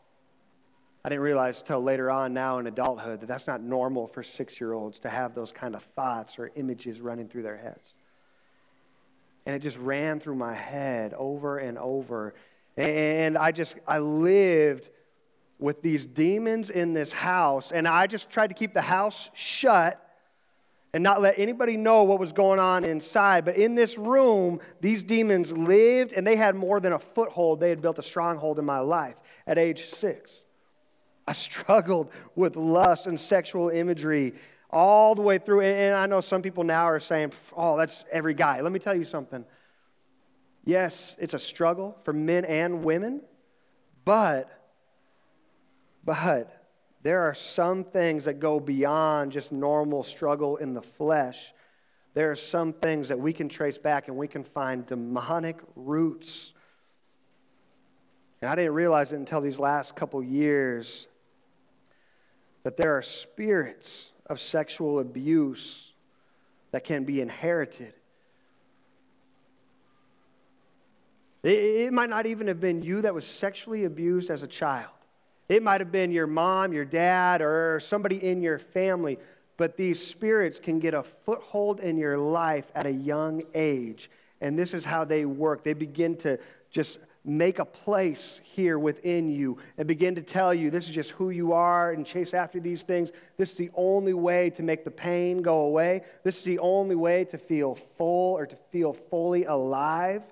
I 1.05 1.09
didn't 1.09 1.23
realize 1.23 1.61
until 1.61 1.83
later 1.83 2.11
on 2.11 2.35
now 2.35 2.59
in 2.59 2.67
adulthood 2.67 3.21
that 3.21 3.27
that's 3.27 3.47
not 3.47 3.63
normal 3.63 4.07
for 4.07 4.23
six 4.23 4.61
year 4.61 4.73
olds 4.73 4.99
to 5.01 5.09
have 5.09 5.35
those 5.35 5.53
kind 5.53 5.75
of 5.75 5.83
thoughts 5.83 6.39
or 6.39 6.51
images 6.55 7.01
running 7.01 7.29
through 7.29 7.43
their 7.43 7.57
heads. 7.57 7.95
And 9.49 9.57
it 9.57 9.61
just 9.61 9.79
ran 9.79 10.21
through 10.21 10.35
my 10.35 10.53
head 10.53 11.15
over 11.15 11.57
and 11.57 11.79
over. 11.79 12.35
And 12.77 13.39
I 13.39 13.51
just, 13.51 13.77
I 13.87 13.99
lived 13.99 14.91
with 15.59 15.81
these 15.81 16.05
demons 16.05 16.69
in 16.69 16.93
this 16.93 17.13
house. 17.13 17.73
And 17.73 17.89
I 17.89 18.09
just 18.09 18.29
tried 18.29 18.49
to 18.49 18.55
keep 18.55 18.75
the 18.75 18.83
house 18.83 19.31
shut 19.33 20.07
and 20.93 21.03
not 21.03 21.23
let 21.23 21.39
anybody 21.39 21.79
know 21.79 22.03
what 22.03 22.21
was 22.21 22.35
going 22.35 22.61
on 22.61 22.85
inside. 22.85 23.47
But 23.47 23.57
in 23.57 23.75
this 23.75 23.97
room, 23.97 24.61
these 24.83 25.03
demons 25.03 25.51
lived 25.51 26.13
and 26.13 26.27
they 26.27 26.37
had 26.37 26.55
more 26.55 26.79
than 26.79 26.93
a 26.93 26.99
foothold. 26.99 27.59
They 27.59 27.71
had 27.71 27.81
built 27.81 27.99
a 27.99 28.03
stronghold 28.03 28.59
in 28.59 28.67
my 28.67 28.81
life 28.81 29.17
at 29.47 29.57
age 29.57 29.87
six. 29.87 30.45
I 31.27 31.33
struggled 31.33 32.11
with 32.35 32.55
lust 32.55 33.07
and 33.07 33.19
sexual 33.19 33.71
imagery 33.71 34.35
all 34.71 35.15
the 35.15 35.23
way 35.23 35.39
through. 35.39 35.63
And 35.63 35.95
I 35.95 36.07
know 36.07 36.21
some 36.21 36.43
people 36.43 36.65
now 36.65 36.85
are 36.85 37.01
saying, 37.01 37.33
oh, 37.57 37.77
that's 37.77 38.05
every 38.11 38.35
guy. 38.35 38.61
Let 38.61 38.73
me 38.73 38.79
tell 38.79 38.95
you 38.95 39.05
something. 39.05 39.45
Yes, 40.65 41.17
it's 41.19 41.35
a 41.35 41.39
struggle 41.39 41.97
for 42.03 42.13
men 42.13 42.45
and 42.45 42.85
women, 42.85 43.23
but, 44.05 44.51
but 46.05 46.59
there 47.03 47.23
are 47.23 47.35
some 47.35 47.85
things 47.85 48.25
that 48.25 48.35
go 48.35 48.61
beyond 48.61 49.33
just 49.33 49.53
normal 49.53 50.03
struggle 50.03 50.57
in 50.57 50.75
the 50.75 50.83
flesh. 50.83 51.55
There 52.15 52.31
are 52.31 52.37
some 52.37 52.73
things 52.73 53.09
that 53.09 53.19
we 53.19 53.33
can 53.33 53.49
trace 53.49 53.79
back 53.79 54.09
and 54.09 54.17
we 54.17 54.29
can 54.29 54.45
find 54.45 54.85
demonic 54.85 55.59
roots. 55.77 56.53
And 58.43 58.51
I 58.51 58.55
didn't 58.55 58.75
realize 58.75 59.13
it 59.13 59.17
until 59.17 59.41
these 59.41 59.59
last 59.59 59.97
couple 59.97 60.23
years 60.23 61.07
that 62.65 62.77
there 62.77 62.97
are 62.97 63.03
spirits 63.03 64.13
of 64.29 64.41
sexual 64.41 65.01
abuse 65.01 65.93
that 66.71 66.85
can 66.85 67.05
be 67.05 67.21
inherited. 67.21 67.95
It, 71.43 71.93
might 71.93 72.11
not 72.11 72.27
even 72.27 72.49
have 72.49 72.61
been 72.61 72.83
you 72.83 73.03
that 73.03 73.15
was 73.15 73.27
sexually 73.27 73.85
abused 73.85 74.31
as 74.31 74.43
a 74.43 74.47
child. 74.47 74.91
It 75.49 75.63
might 75.63 75.81
have 75.81 75.93
been 75.93 76.11
your 76.11 76.27
mom, 76.27 76.73
your 76.73 76.85
dad, 76.85 77.41
or 77.41 77.81
somebody 77.81 78.23
in 78.23 78.43
your 78.43 78.59
family. 78.59 79.19
But 79.57 79.77
these 79.77 80.05
spirits 80.05 80.61
can 80.61 80.79
get 80.79 80.95
a 80.95 81.03
foothold 81.03 81.81
in 81.81 81.97
your 81.97 82.19
life 82.19 82.71
at 82.75 82.87
a 82.87 82.93
young 82.93 83.43
age. 83.55 84.11
And 84.41 84.59
this 84.59 84.75
is 84.75 84.85
how 84.85 85.05
they 85.05 85.25
work. 85.25 85.65
They 85.65 85.75
begin 85.75 86.17
to 86.19 86.39
just 86.71 86.99
make 87.29 87.59
a 87.59 87.65
place 87.65 88.41
here 88.43 88.79
within 88.79 89.29
you 89.29 89.59
and 89.77 89.87
begin 89.87 90.15
to 90.15 90.23
tell 90.23 90.55
you 90.55 90.71
this 90.71 90.89
is 90.89 90.95
just 90.95 91.11
who 91.13 91.31
you 91.31 91.53
are 91.53 91.93
and 91.93 92.07
chase 92.07 92.33
after 92.33 92.59
these 92.59 92.83
things. 92.83 93.13
This 93.37 93.53
is 93.53 93.57
the 93.59 93.71
only 93.75 94.15
way 94.15 94.51
to 94.51 94.63
make 94.63 94.85
the 94.85 94.91
pain 94.91 95.43
go 95.43 95.61
away. 95.61 96.03
This 96.25 96.39
is 96.39 96.45
the 96.45 96.59
only 96.59 96.97
way 96.97 97.27
to 97.27 97.39
feel 97.39 97.75
full 97.75 98.35
or 98.37 98.47
to 98.47 98.57
feel 98.57 98.95
fully 98.95 99.45
alive. 99.45 100.23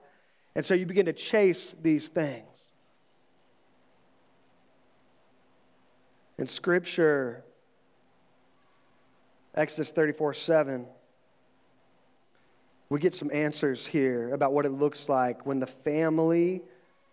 And 0.55 0.65
so 0.65 0.73
you 0.73 0.87
begin 0.87 1.07
to 1.07 1.13
chase 1.13 1.75
these 1.83 2.09
things. 2.09 2.73
In 6.39 6.47
Scripture, 6.47 7.45
Exodus 9.55 9.91
34 9.91 10.35
7, 10.35 10.87
we 12.89 13.01
get 13.01 13.15
some 13.15 13.31
answers 13.33 13.87
here 13.87 14.33
about 14.33 14.53
what 14.53 14.65
it 14.65 14.71
looks 14.71 15.09
like 15.09 15.45
when 15.45 15.61
the 15.61 15.67
family 15.67 16.63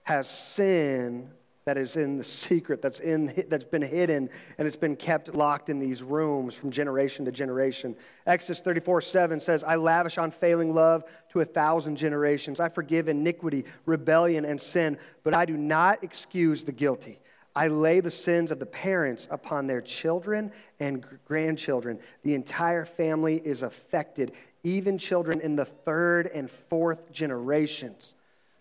has 0.03 0.29
sin 0.29 1.29
that 1.65 1.77
is 1.77 1.95
in 1.95 2.17
the 2.17 2.23
secret, 2.23 2.81
that's, 2.81 2.99
in, 2.99 3.33
that's 3.47 3.63
been 3.63 3.81
hidden, 3.81 4.29
and 4.57 4.67
it's 4.67 4.75
been 4.75 4.97
kept 4.97 5.33
locked 5.33 5.69
in 5.69 5.79
these 5.79 6.03
rooms 6.03 6.55
from 6.55 6.71
generation 6.71 7.23
to 7.25 7.31
generation. 7.31 7.95
Exodus 8.27 8.59
34 8.59 9.01
7 9.01 9.39
says, 9.39 9.63
I 9.63 9.75
lavish 9.75 10.17
unfailing 10.17 10.75
love 10.75 11.05
to 11.31 11.39
a 11.39 11.45
thousand 11.45 11.95
generations. 11.95 12.59
I 12.59 12.67
forgive 12.69 13.07
iniquity, 13.07 13.63
rebellion, 13.85 14.43
and 14.43 14.59
sin, 14.59 14.97
but 15.23 15.33
I 15.33 15.45
do 15.45 15.55
not 15.55 16.03
excuse 16.03 16.65
the 16.65 16.73
guilty. 16.73 17.19
I 17.55 17.67
lay 17.67 17.99
the 17.99 18.11
sins 18.11 18.49
of 18.49 18.59
the 18.59 18.65
parents 18.65 19.27
upon 19.29 19.67
their 19.67 19.81
children 19.81 20.51
and 20.79 21.05
grandchildren. 21.23 21.99
The 22.23 22.33
entire 22.33 22.83
family 22.83 23.37
is 23.37 23.61
affected, 23.61 24.33
even 24.63 24.97
children 24.97 25.39
in 25.39 25.55
the 25.55 25.65
third 25.65 26.27
and 26.27 26.49
fourth 26.49 27.11
generations. 27.11 28.15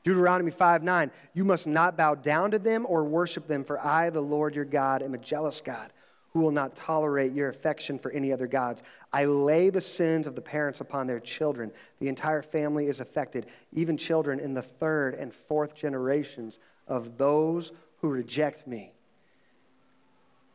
Deuteronomy 0.04 0.50
5 0.50 0.82
9, 0.82 1.10
you 1.32 1.44
must 1.44 1.66
not 1.66 1.96
bow 1.96 2.14
down 2.14 2.50
to 2.50 2.58
them 2.58 2.86
or 2.88 3.04
worship 3.04 3.46
them, 3.46 3.64
for 3.64 3.84
I, 3.84 4.10
the 4.10 4.20
Lord 4.20 4.54
your 4.54 4.64
God, 4.64 5.02
am 5.02 5.14
a 5.14 5.18
jealous 5.18 5.60
God 5.60 5.92
who 6.32 6.40
will 6.40 6.50
not 6.50 6.74
tolerate 6.74 7.32
your 7.32 7.48
affection 7.48 7.98
for 7.98 8.10
any 8.10 8.32
other 8.32 8.46
gods. 8.46 8.82
I 9.12 9.26
lay 9.26 9.68
the 9.70 9.82
sins 9.82 10.26
of 10.26 10.34
the 10.34 10.40
parents 10.40 10.80
upon 10.80 11.06
their 11.06 11.20
children. 11.20 11.72
The 12.00 12.08
entire 12.08 12.42
family 12.42 12.86
is 12.86 13.00
affected, 13.00 13.46
even 13.72 13.96
children 13.96 14.40
in 14.40 14.54
the 14.54 14.62
third 14.62 15.14
and 15.14 15.32
fourth 15.32 15.74
generations 15.74 16.58
of 16.88 17.18
those 17.18 17.72
who 18.00 18.08
reject 18.08 18.66
me. 18.66 18.92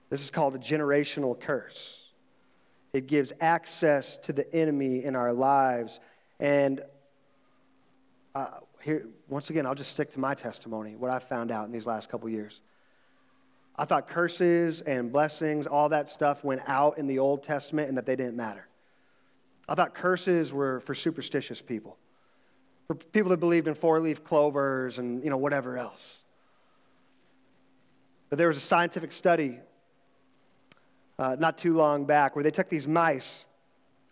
This 0.09 0.23
is 0.23 0.31
called 0.31 0.55
a 0.55 0.59
generational 0.59 1.39
curse. 1.39 2.09
It 2.91 3.07
gives 3.07 3.31
access 3.39 4.17
to 4.17 4.33
the 4.33 4.51
enemy 4.55 5.03
in 5.03 5.15
our 5.15 5.33
lives. 5.33 5.99
And 6.39 6.81
uh, 8.33 8.59
here, 8.87 9.05
once 9.27 9.49
again, 9.49 9.65
I'll 9.65 9.75
just 9.75 9.91
stick 9.91 10.11
to 10.11 10.19
my 10.19 10.33
testimony, 10.33 10.95
what 10.95 11.11
I 11.11 11.19
found 11.19 11.51
out 11.51 11.65
in 11.65 11.73
these 11.73 11.85
last 11.85 12.07
couple 12.07 12.29
years. 12.29 12.61
I 13.75 13.83
thought 13.83 14.07
curses 14.07 14.79
and 14.79 15.11
blessings, 15.11 15.67
all 15.67 15.89
that 15.89 16.07
stuff 16.07 16.41
went 16.41 16.61
out 16.67 16.97
in 16.97 17.05
the 17.05 17.19
Old 17.19 17.43
Testament 17.43 17.89
and 17.89 17.97
that 17.97 18.05
they 18.05 18.15
didn't 18.15 18.37
matter. 18.37 18.65
I 19.67 19.75
thought 19.75 19.93
curses 19.93 20.53
were 20.53 20.79
for 20.79 20.95
superstitious 20.95 21.61
people, 21.61 21.97
for 22.87 22.95
people 22.95 23.29
that 23.31 23.41
believed 23.41 23.67
in 23.67 23.73
four 23.73 23.99
leaf 23.99 24.23
clovers 24.23 24.99
and 24.99 25.21
you 25.21 25.29
know, 25.29 25.37
whatever 25.37 25.77
else. 25.77 26.23
But 28.29 28.37
there 28.37 28.47
was 28.47 28.55
a 28.55 28.61
scientific 28.61 29.11
study 29.11 29.59
uh, 31.19 31.35
not 31.37 31.57
too 31.57 31.75
long 31.75 32.05
back 32.05 32.37
where 32.37 32.43
they 32.43 32.51
took 32.51 32.69
these 32.69 32.87
mice 32.87 33.43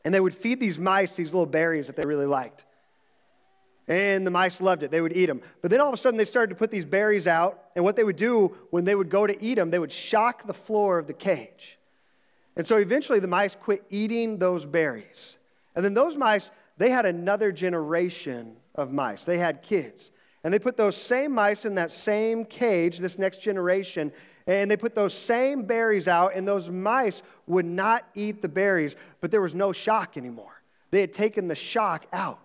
and 0.04 0.14
they 0.14 0.20
would 0.20 0.36
feed 0.36 0.60
these 0.60 0.78
mice 0.78 1.16
these 1.16 1.34
little 1.34 1.46
berries 1.46 1.88
that 1.88 1.96
they 1.96 2.06
really 2.06 2.26
liked. 2.26 2.66
And 3.88 4.26
the 4.26 4.32
mice 4.32 4.62
loved 4.62 4.82
it. 4.84 4.90
They 4.90 5.02
would 5.02 5.16
eat 5.16 5.28
them. 5.28 5.42
But 5.62 5.70
then 5.70 5.80
all 5.80 5.90
of 5.90 5.94
a 5.94 5.98
sudden, 5.98 6.18
they 6.18 6.26
started 6.26 6.50
to 6.50 6.56
put 6.56 6.72
these 6.72 6.86
berries 6.86 7.28
out. 7.28 7.66
And 7.76 7.84
what 7.84 7.96
they 7.96 8.04
would 8.04 8.16
do 8.16 8.56
when 8.72 8.84
they 8.84 8.96
would 8.96 9.10
go 9.10 9.28
to 9.28 9.44
eat 9.44 9.56
them, 9.56 9.70
they 9.70 9.80
would 9.80 9.92
shock 9.92 10.48
the 10.48 10.54
floor 10.54 10.98
of 10.98 11.08
the 11.08 11.14
cage. 11.14 11.78
And 12.56 12.66
so 12.66 12.78
eventually, 12.78 13.20
the 13.20 13.28
mice 13.28 13.56
quit 13.56 13.84
eating 13.90 14.40
those 14.40 14.66
berries. 14.66 15.38
And 15.76 15.86
then 15.86 15.94
those 15.94 16.18
mice, 16.18 16.52
they 16.78 16.90
had 16.90 17.06
another 17.06 17.52
generation 17.52 18.56
of 18.74 18.92
mice. 18.92 19.24
They 19.24 19.38
had 19.38 19.62
kids. 19.62 20.10
And 20.44 20.54
they 20.54 20.60
put 20.60 20.78
those 20.78 20.96
same 20.96 21.32
mice 21.32 21.66
in 21.66 21.76
that 21.76 21.92
same 21.92 22.46
cage, 22.46 23.00
this 23.00 23.20
next 23.20 23.40
generation, 23.40 24.12
and 24.48 24.70
they 24.70 24.78
put 24.78 24.94
those 24.94 25.14
same 25.14 25.64
berries 25.64 26.08
out, 26.08 26.34
and 26.36 26.48
those 26.48 26.70
mice 26.70 27.24
would 27.48 27.66
not 27.66 28.08
eat 28.14 28.44
the 28.44 28.50
berries, 28.50 28.96
but 29.22 29.32
there 29.32 29.42
was 29.42 29.56
no 29.56 29.72
shock 29.72 30.18
anymore. 30.18 30.62
They 30.92 31.02
had 31.02 31.14
taken 31.14 31.48
the 31.48 31.56
shock 31.56 32.06
out 32.14 32.40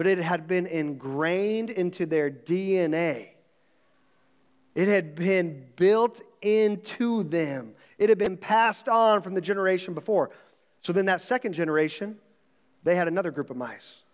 but 0.00 0.06
it 0.06 0.16
had 0.16 0.48
been 0.48 0.64
ingrained 0.64 1.68
into 1.68 2.06
their 2.06 2.30
DNA. 2.30 3.32
It 4.74 4.88
had 4.88 5.14
been 5.14 5.66
built 5.76 6.22
into 6.40 7.22
them. 7.22 7.74
It 7.98 8.08
had 8.08 8.16
been 8.16 8.38
passed 8.38 8.88
on 8.88 9.20
from 9.20 9.34
the 9.34 9.42
generation 9.42 9.92
before. 9.92 10.30
So 10.80 10.94
then, 10.94 11.04
that 11.04 11.20
second 11.20 11.52
generation, 11.52 12.16
they 12.82 12.96
had 12.96 13.08
another 13.08 13.30
group 13.30 13.50
of 13.50 13.58
mice. 13.58 14.04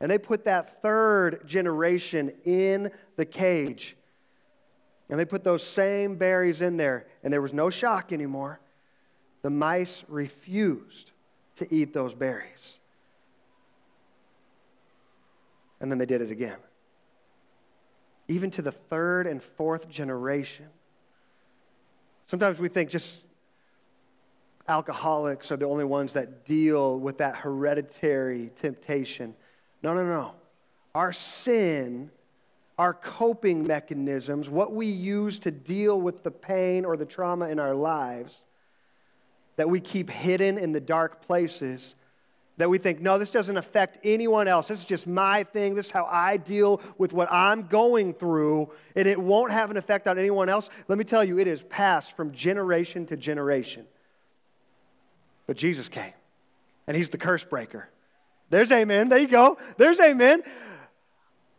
And 0.00 0.08
they 0.08 0.16
put 0.16 0.44
that 0.44 0.80
third 0.80 1.44
generation 1.44 2.32
in 2.44 2.92
the 3.16 3.24
cage. 3.24 3.96
And 5.10 5.18
they 5.18 5.24
put 5.24 5.42
those 5.42 5.64
same 5.64 6.14
berries 6.14 6.60
in 6.60 6.76
there, 6.76 7.08
and 7.24 7.32
there 7.32 7.42
was 7.42 7.52
no 7.52 7.68
shock 7.68 8.12
anymore. 8.12 8.60
The 9.42 9.50
mice 9.50 10.04
refused 10.06 11.10
to 11.56 11.66
eat 11.74 11.92
those 11.92 12.14
berries 12.14 12.78
and 15.82 15.90
then 15.90 15.98
they 15.98 16.06
did 16.06 16.22
it 16.22 16.30
again. 16.30 16.56
Even 18.28 18.50
to 18.52 18.62
the 18.62 18.72
third 18.72 19.26
and 19.26 19.42
fourth 19.42 19.88
generation. 19.88 20.66
Sometimes 22.24 22.60
we 22.60 22.68
think 22.68 22.88
just 22.88 23.24
alcoholics 24.68 25.50
are 25.50 25.56
the 25.56 25.66
only 25.66 25.84
ones 25.84 26.12
that 26.12 26.46
deal 26.46 26.98
with 26.98 27.18
that 27.18 27.36
hereditary 27.36 28.52
temptation. 28.54 29.34
No, 29.82 29.92
no, 29.92 30.06
no. 30.06 30.34
Our 30.94 31.12
sin, 31.12 32.12
our 32.78 32.94
coping 32.94 33.66
mechanisms, 33.66 34.48
what 34.48 34.72
we 34.72 34.86
use 34.86 35.40
to 35.40 35.50
deal 35.50 36.00
with 36.00 36.22
the 36.22 36.30
pain 36.30 36.84
or 36.84 36.96
the 36.96 37.04
trauma 37.04 37.48
in 37.48 37.58
our 37.58 37.74
lives 37.74 38.44
that 39.56 39.68
we 39.68 39.80
keep 39.80 40.10
hidden 40.10 40.58
in 40.58 40.70
the 40.70 40.80
dark 40.80 41.26
places 41.26 41.96
that 42.62 42.68
we 42.68 42.78
think, 42.78 43.00
no, 43.00 43.18
this 43.18 43.32
doesn't 43.32 43.56
affect 43.56 43.98
anyone 44.04 44.46
else. 44.46 44.68
This 44.68 44.78
is 44.78 44.84
just 44.84 45.08
my 45.08 45.42
thing. 45.42 45.74
This 45.74 45.86
is 45.86 45.90
how 45.90 46.06
I 46.08 46.36
deal 46.36 46.80
with 46.96 47.12
what 47.12 47.26
I'm 47.28 47.66
going 47.66 48.14
through, 48.14 48.70
and 48.94 49.08
it 49.08 49.18
won't 49.18 49.50
have 49.50 49.72
an 49.72 49.76
effect 49.76 50.06
on 50.06 50.16
anyone 50.16 50.48
else. 50.48 50.70
Let 50.86 50.96
me 50.96 51.02
tell 51.02 51.24
you, 51.24 51.40
it 51.40 51.48
is 51.48 51.60
passed 51.62 52.16
from 52.16 52.30
generation 52.30 53.04
to 53.06 53.16
generation. 53.16 53.84
But 55.48 55.56
Jesus 55.56 55.88
came, 55.88 56.12
and 56.86 56.96
He's 56.96 57.08
the 57.08 57.18
curse 57.18 57.44
breaker. 57.44 57.88
There's 58.48 58.70
amen. 58.70 59.08
There 59.08 59.18
you 59.18 59.26
go. 59.26 59.58
There's 59.76 59.98
amen. 59.98 60.44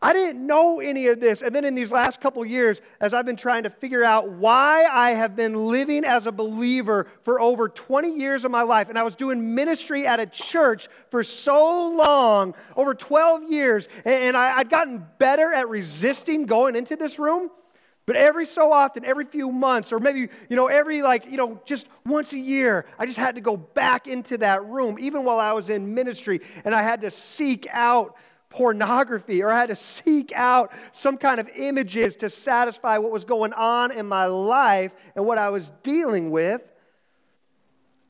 I 0.03 0.11
didn't 0.11 0.45
know 0.45 0.81
any 0.81 1.07
of 1.07 1.21
this. 1.21 1.41
And 1.41 1.55
then 1.55 1.63
in 1.63 1.75
these 1.75 1.89
last 1.89 2.19
couple 2.19 2.45
years, 2.45 2.81
as 2.99 3.13
I've 3.13 3.25
been 3.25 3.37
trying 3.37 3.63
to 3.63 3.69
figure 3.69 4.03
out 4.03 4.29
why 4.29 4.83
I 4.83 5.11
have 5.11 5.33
been 5.33 5.67
living 5.67 6.03
as 6.03 6.27
a 6.27 6.31
believer 6.33 7.07
for 7.21 7.39
over 7.39 7.69
20 7.69 8.09
years 8.09 8.43
of 8.43 8.51
my 8.51 8.63
life, 8.63 8.89
and 8.89 8.99
I 8.99 9.03
was 9.03 9.15
doing 9.15 9.55
ministry 9.55 10.05
at 10.05 10.19
a 10.19 10.25
church 10.25 10.89
for 11.09 11.23
so 11.23 11.89
long, 11.91 12.53
over 12.75 12.93
12 12.93 13.49
years, 13.49 13.87
and 14.03 14.35
I, 14.35 14.57
would 14.57 14.69
gotten 14.69 15.07
better 15.19 15.53
at 15.53 15.69
resisting 15.69 16.47
going 16.47 16.75
into 16.75 16.97
this 16.97 17.17
room. 17.17 17.49
But 18.05 18.17
every 18.17 18.45
so 18.45 18.73
often, 18.73 19.05
every 19.05 19.23
few 19.23 19.53
months, 19.53 19.93
or 19.93 20.01
maybe, 20.01 20.27
you 20.49 20.57
know, 20.57 20.67
every 20.67 21.01
like, 21.01 21.25
you 21.27 21.37
know, 21.37 21.61
just 21.63 21.87
once 22.05 22.33
a 22.33 22.37
year, 22.37 22.85
I 22.99 23.05
just 23.05 23.17
had 23.17 23.35
to 23.35 23.41
go 23.41 23.55
back 23.55 24.07
into 24.07 24.37
that 24.39 24.65
room, 24.65 24.97
even 24.99 25.23
while 25.23 25.39
I 25.39 25.53
was 25.53 25.69
in 25.69 25.95
ministry, 25.95 26.41
and 26.65 26.75
I 26.75 26.81
had 26.81 26.99
to 27.01 27.11
seek 27.11 27.67
out 27.71 28.17
pornography 28.53 29.41
or 29.41 29.49
I 29.49 29.59
had 29.61 29.69
to 29.69 29.75
seek 29.75 30.31
out 30.33 30.71
some 30.91 31.17
kind 31.17 31.39
of 31.39 31.49
images 31.55 32.15
to 32.17 32.29
satisfy 32.29 32.99
what 32.99 33.11
was 33.11 33.25
going 33.25 33.51
on 33.51 33.91
in 33.91 34.05
my 34.05 34.25
life 34.25 34.93
and 35.15 35.25
what 35.25 35.37
I 35.37 35.49
was 35.49 35.71
dealing 35.81 36.29
with. 36.31 36.71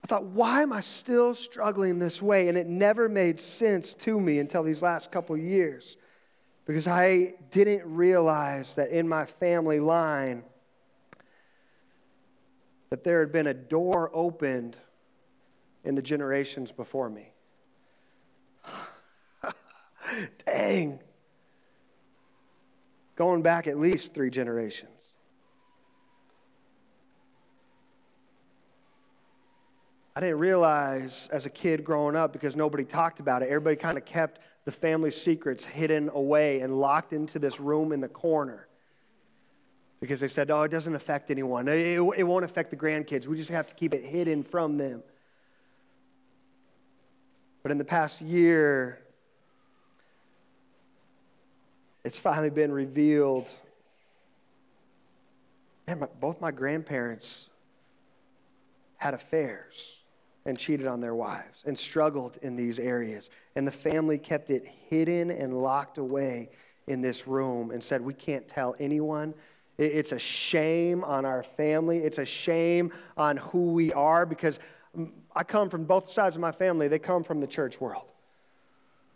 I 0.04 0.08
thought, 0.08 0.26
why 0.26 0.62
am 0.62 0.74
I 0.74 0.82
still 0.82 1.34
struggling 1.34 1.98
this 1.98 2.22
way? 2.22 2.50
And 2.50 2.58
it 2.58 2.68
never 2.68 3.08
made 3.08 3.40
sense 3.40 3.94
to 3.96 4.20
me 4.20 4.40
until 4.40 4.62
these 4.62 4.82
last 4.82 5.12
couple 5.12 5.38
years 5.38 5.96
because 6.66 6.88
I 6.88 7.36
didn't 7.52 7.84
realize 7.86 8.76
that 8.76 8.90
in 8.90 9.08
my 9.08 9.26
family 9.26 9.80
line 9.80 10.44
that 12.90 13.06
there 13.06 13.22
had 13.22 13.32
been 13.32 13.48
a 13.48 13.54
door 13.54 14.12
opened 14.14 14.76
in 15.86 15.96
the 15.96 16.02
generations 16.02 16.72
before 16.74 17.10
me. 17.10 17.32
Dang. 20.46 21.00
Going 23.16 23.42
back 23.42 23.68
at 23.68 23.78
least 23.78 24.14
three 24.14 24.30
generations. 24.30 25.16
I 30.16 30.20
didn't 30.20 30.40
realize 30.40 31.28
as 31.32 31.46
a 31.46 31.50
kid 31.50 31.84
growing 31.84 32.16
up 32.16 32.34
because 32.34 32.56
nobody 32.56 32.84
talked 32.84 33.20
about 33.20 33.42
it. 33.42 33.48
Everybody 33.48 33.76
kind 33.76 33.98
of 33.98 34.06
kept 34.06 34.40
the 34.66 34.72
family 34.72 35.12
secrets 35.12 35.66
hidden 35.66 36.10
away 36.14 36.62
and 36.62 36.80
locked 36.80 37.14
into 37.14 37.40
this 37.40 37.60
room 37.60 37.92
in 37.92 38.00
the 38.00 38.08
corner 38.08 38.68
because 40.00 40.20
they 40.20 40.28
said, 40.28 40.52
oh, 40.52 40.64
it 40.64 40.70
doesn't 40.70 40.96
affect 40.96 41.32
anyone. 41.32 41.68
It, 41.68 42.00
it 42.18 42.24
won't 42.24 42.46
affect 42.46 42.70
the 42.70 42.76
grandkids. 42.76 43.26
We 43.26 43.38
just 43.38 43.50
have 43.50 43.68
to 43.68 43.74
keep 43.74 43.94
it 43.94 44.04
hidden 44.04 44.44
from 44.44 44.78
them. 44.78 45.02
But 47.64 47.72
in 47.72 47.78
the 47.78 47.86
past 47.86 48.22
year, 48.22 49.00
it's 52.04 52.20
finally 52.20 52.50
been 52.50 52.72
revealed. 52.72 53.50
Man, 55.88 56.00
my, 56.00 56.08
both 56.20 56.42
my 56.42 56.52
grandparents 56.52 57.50
had 58.98 59.14
affairs 59.14 60.00
and 60.46 60.58
cheated 60.58 60.88
on 60.88 61.00
their 61.00 61.16
wives 61.16 61.64
and 61.66 61.78
struggled 61.78 62.38
in 62.42 62.56
these 62.56 62.80
areas. 62.80 63.30
And 63.56 63.68
the 63.68 63.72
family 63.72 64.18
kept 64.18 64.50
it 64.50 64.66
hidden 64.66 65.32
and 65.32 65.62
locked 65.62 65.98
away 65.98 66.50
in 66.88 67.02
this 67.02 67.28
room 67.28 67.72
and 67.72 67.84
said, 67.84 68.02
We 68.02 68.14
can't 68.14 68.48
tell 68.48 68.76
anyone. 68.80 69.34
It's 69.78 70.12
a 70.12 70.20
shame 70.20 71.04
on 71.04 71.26
our 71.26 71.42
family. 71.42 72.00
It's 72.00 72.20
a 72.20 72.26
shame 72.26 72.92
on 73.18 73.38
who 73.38 73.74
we 73.74 73.92
are 73.94 74.26
because 74.26 74.60
mm, 74.96 75.12
I 75.36 75.44
come 75.44 75.70
from 75.70 75.86
both 75.86 76.12
sides 76.12 76.36
of 76.36 76.42
my 76.42 76.52
family. 76.52 76.88
They 76.88 77.00
come 77.00 77.24
from 77.24 77.40
the 77.40 77.48
church 77.48 77.82
world. 77.82 78.13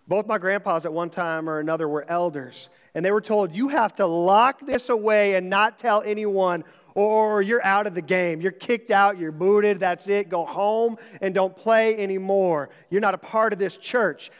Both 0.07 0.25
my 0.25 0.37
grandpas 0.37 0.85
at 0.85 0.93
one 0.93 1.09
time 1.09 1.49
or 1.49 1.59
another 1.59 1.87
were 1.87 2.05
elders, 2.07 2.69
and 2.93 3.03
they 3.03 3.11
were 3.11 3.21
told, 3.21 3.53
You 3.55 3.67
have 3.69 3.95
to 3.95 4.05
lock 4.05 4.65
this 4.65 4.89
away 4.89 5.35
and 5.35 5.49
not 5.49 5.77
tell 5.77 6.01
anyone 6.01 6.63
or 6.97 7.43
you're 7.43 7.63
out 7.63 7.85
of 7.85 7.93
the 7.93 8.01
game. 8.01 8.41
You're 8.41 8.51
kicked 8.51 8.89
out, 8.89 9.19
you're 9.19 9.31
booted, 9.31 9.79
that's 9.79 10.07
it. 10.07 10.29
Go 10.29 10.45
home 10.45 10.97
and 11.21 11.31
don't 11.31 11.55
play 11.55 11.95
anymore. 11.95 12.71
You're 12.89 13.01
not 13.01 13.13
a 13.13 13.19
part 13.19 13.53
of 13.53 13.59
this 13.59 13.77
church. 13.77 14.31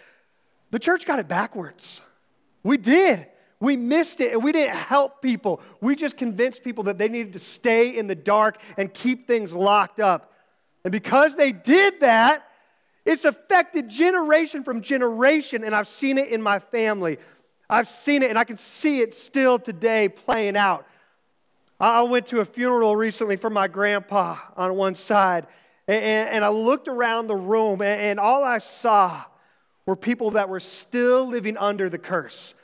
The 0.72 0.80
church 0.80 1.06
got 1.06 1.20
it 1.20 1.28
backwards. 1.28 2.02
We 2.64 2.78
did. 2.78 3.28
We 3.60 3.76
missed 3.76 4.22
it 4.22 4.34
and 4.34 4.44
we 4.44 4.52
didn't 4.54 4.76
help 4.76 5.22
people. 5.22 5.62
We 5.82 5.96
just 5.96 6.18
convinced 6.18 6.64
people 6.64 6.86
that 6.86 6.98
they 6.98 7.10
needed 7.10 7.34
to 7.34 7.40
stay 7.40 7.96
in 7.96 8.08
the 8.08 8.16
dark 8.16 8.60
and 8.76 8.92
keep 8.92 9.28
things 9.28 9.54
locked 9.54 10.00
up. 10.00 10.34
And 10.84 10.92
because 10.92 11.36
they 11.36 11.52
did 11.52 12.00
that, 12.00 12.47
it's 13.08 13.24
affected 13.24 13.88
generation 13.88 14.66
from 14.66 14.82
generation, 14.82 15.64
and 15.64 15.74
I've 15.74 15.88
seen 15.88 16.18
it 16.18 16.28
in 16.28 16.42
my 16.42 16.60
family. 16.60 17.18
I've 17.70 17.88
seen 17.88 18.22
it, 18.22 18.30
and 18.30 18.38
I 18.38 18.44
can 18.44 18.58
see 18.58 19.00
it 19.00 19.14
still 19.14 19.58
today 19.58 20.10
playing 20.10 20.58
out. 20.58 20.86
I 21.80 22.02
went 22.02 22.28
to 22.28 22.42
a 22.42 22.46
funeral 22.46 22.98
recently 22.98 23.38
for 23.38 23.50
my 23.50 23.70
grandpa 23.70 24.36
on 24.58 24.76
one 24.76 24.94
side, 24.94 25.48
and, 25.88 26.04
and 26.04 26.44
I 26.44 26.50
looked 26.50 26.90
around 26.90 27.28
the 27.28 27.36
room, 27.36 27.82
and, 27.82 28.02
and 28.02 28.20
all 28.20 28.44
I 28.44 28.58
saw 28.58 29.24
were 29.86 29.96
people 29.96 30.32
that 30.32 30.50
were 30.50 30.60
still 30.60 31.30
living 31.30 31.56
under 31.56 31.90
the 31.90 31.98
curse. 31.98 32.56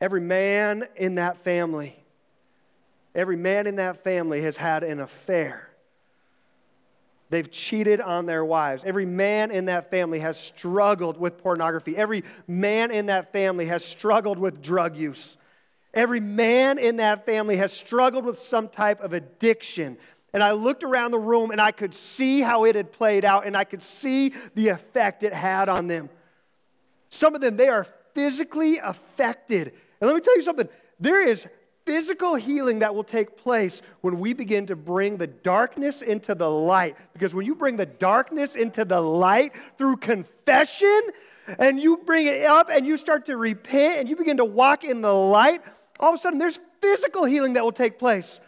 Every 0.00 0.20
man 0.20 0.86
in 0.94 1.16
that 1.16 1.38
family, 1.38 1.96
every 3.16 3.36
man 3.36 3.66
in 3.66 3.76
that 3.76 4.04
family 4.04 4.42
has 4.42 4.56
had 4.56 4.84
an 4.84 5.00
affair. 5.00 5.73
They've 7.34 7.50
cheated 7.50 8.00
on 8.00 8.26
their 8.26 8.44
wives. 8.44 8.84
Every 8.84 9.06
man 9.06 9.50
in 9.50 9.64
that 9.64 9.90
family 9.90 10.20
has 10.20 10.38
struggled 10.38 11.18
with 11.18 11.36
pornography. 11.38 11.96
Every 11.96 12.22
man 12.46 12.92
in 12.92 13.06
that 13.06 13.32
family 13.32 13.66
has 13.66 13.84
struggled 13.84 14.38
with 14.38 14.62
drug 14.62 14.96
use. 14.96 15.36
Every 15.92 16.20
man 16.20 16.78
in 16.78 16.98
that 16.98 17.26
family 17.26 17.56
has 17.56 17.72
struggled 17.72 18.24
with 18.24 18.38
some 18.38 18.68
type 18.68 19.00
of 19.00 19.14
addiction. 19.14 19.98
And 20.32 20.44
I 20.44 20.52
looked 20.52 20.84
around 20.84 21.10
the 21.10 21.18
room 21.18 21.50
and 21.50 21.60
I 21.60 21.72
could 21.72 21.92
see 21.92 22.40
how 22.40 22.66
it 22.66 22.76
had 22.76 22.92
played 22.92 23.24
out 23.24 23.48
and 23.48 23.56
I 23.56 23.64
could 23.64 23.82
see 23.82 24.32
the 24.54 24.68
effect 24.68 25.24
it 25.24 25.32
had 25.34 25.68
on 25.68 25.88
them. 25.88 26.10
Some 27.08 27.34
of 27.34 27.40
them, 27.40 27.56
they 27.56 27.68
are 27.68 27.88
physically 28.14 28.78
affected. 28.78 29.72
And 30.00 30.08
let 30.08 30.14
me 30.14 30.20
tell 30.20 30.36
you 30.36 30.42
something 30.42 30.68
there 31.00 31.26
is 31.26 31.48
physical 31.84 32.34
healing 32.34 32.78
that 32.80 32.94
will 32.94 33.04
take 33.04 33.36
place 33.36 33.82
when 34.00 34.18
we 34.18 34.32
begin 34.32 34.66
to 34.66 34.76
bring 34.76 35.16
the 35.16 35.26
darkness 35.26 36.02
into 36.02 36.34
the 36.34 36.50
light. 36.50 36.96
Because 37.12 37.34
when 37.34 37.46
you 37.46 37.54
bring 37.54 37.76
the 37.76 37.86
darkness 37.86 38.54
into 38.54 38.84
the 38.84 39.00
light 39.00 39.52
through 39.76 39.96
confession, 39.96 41.00
and 41.58 41.80
you 41.80 41.98
bring 41.98 42.26
it 42.26 42.44
up 42.44 42.70
and 42.70 42.86
you 42.86 42.96
start 42.96 43.26
to 43.26 43.36
repent 43.36 44.00
and 44.00 44.08
you 44.08 44.16
begin 44.16 44.38
to 44.38 44.44
walk 44.44 44.84
in 44.84 45.00
the 45.00 45.12
light, 45.12 45.60
all 46.00 46.10
of 46.10 46.14
a 46.14 46.18
sudden 46.18 46.38
there's 46.38 46.58
physical 46.80 47.24
healing 47.24 47.54
that 47.54 47.62
will 47.62 47.72
take 47.72 47.98
place. 47.98 48.40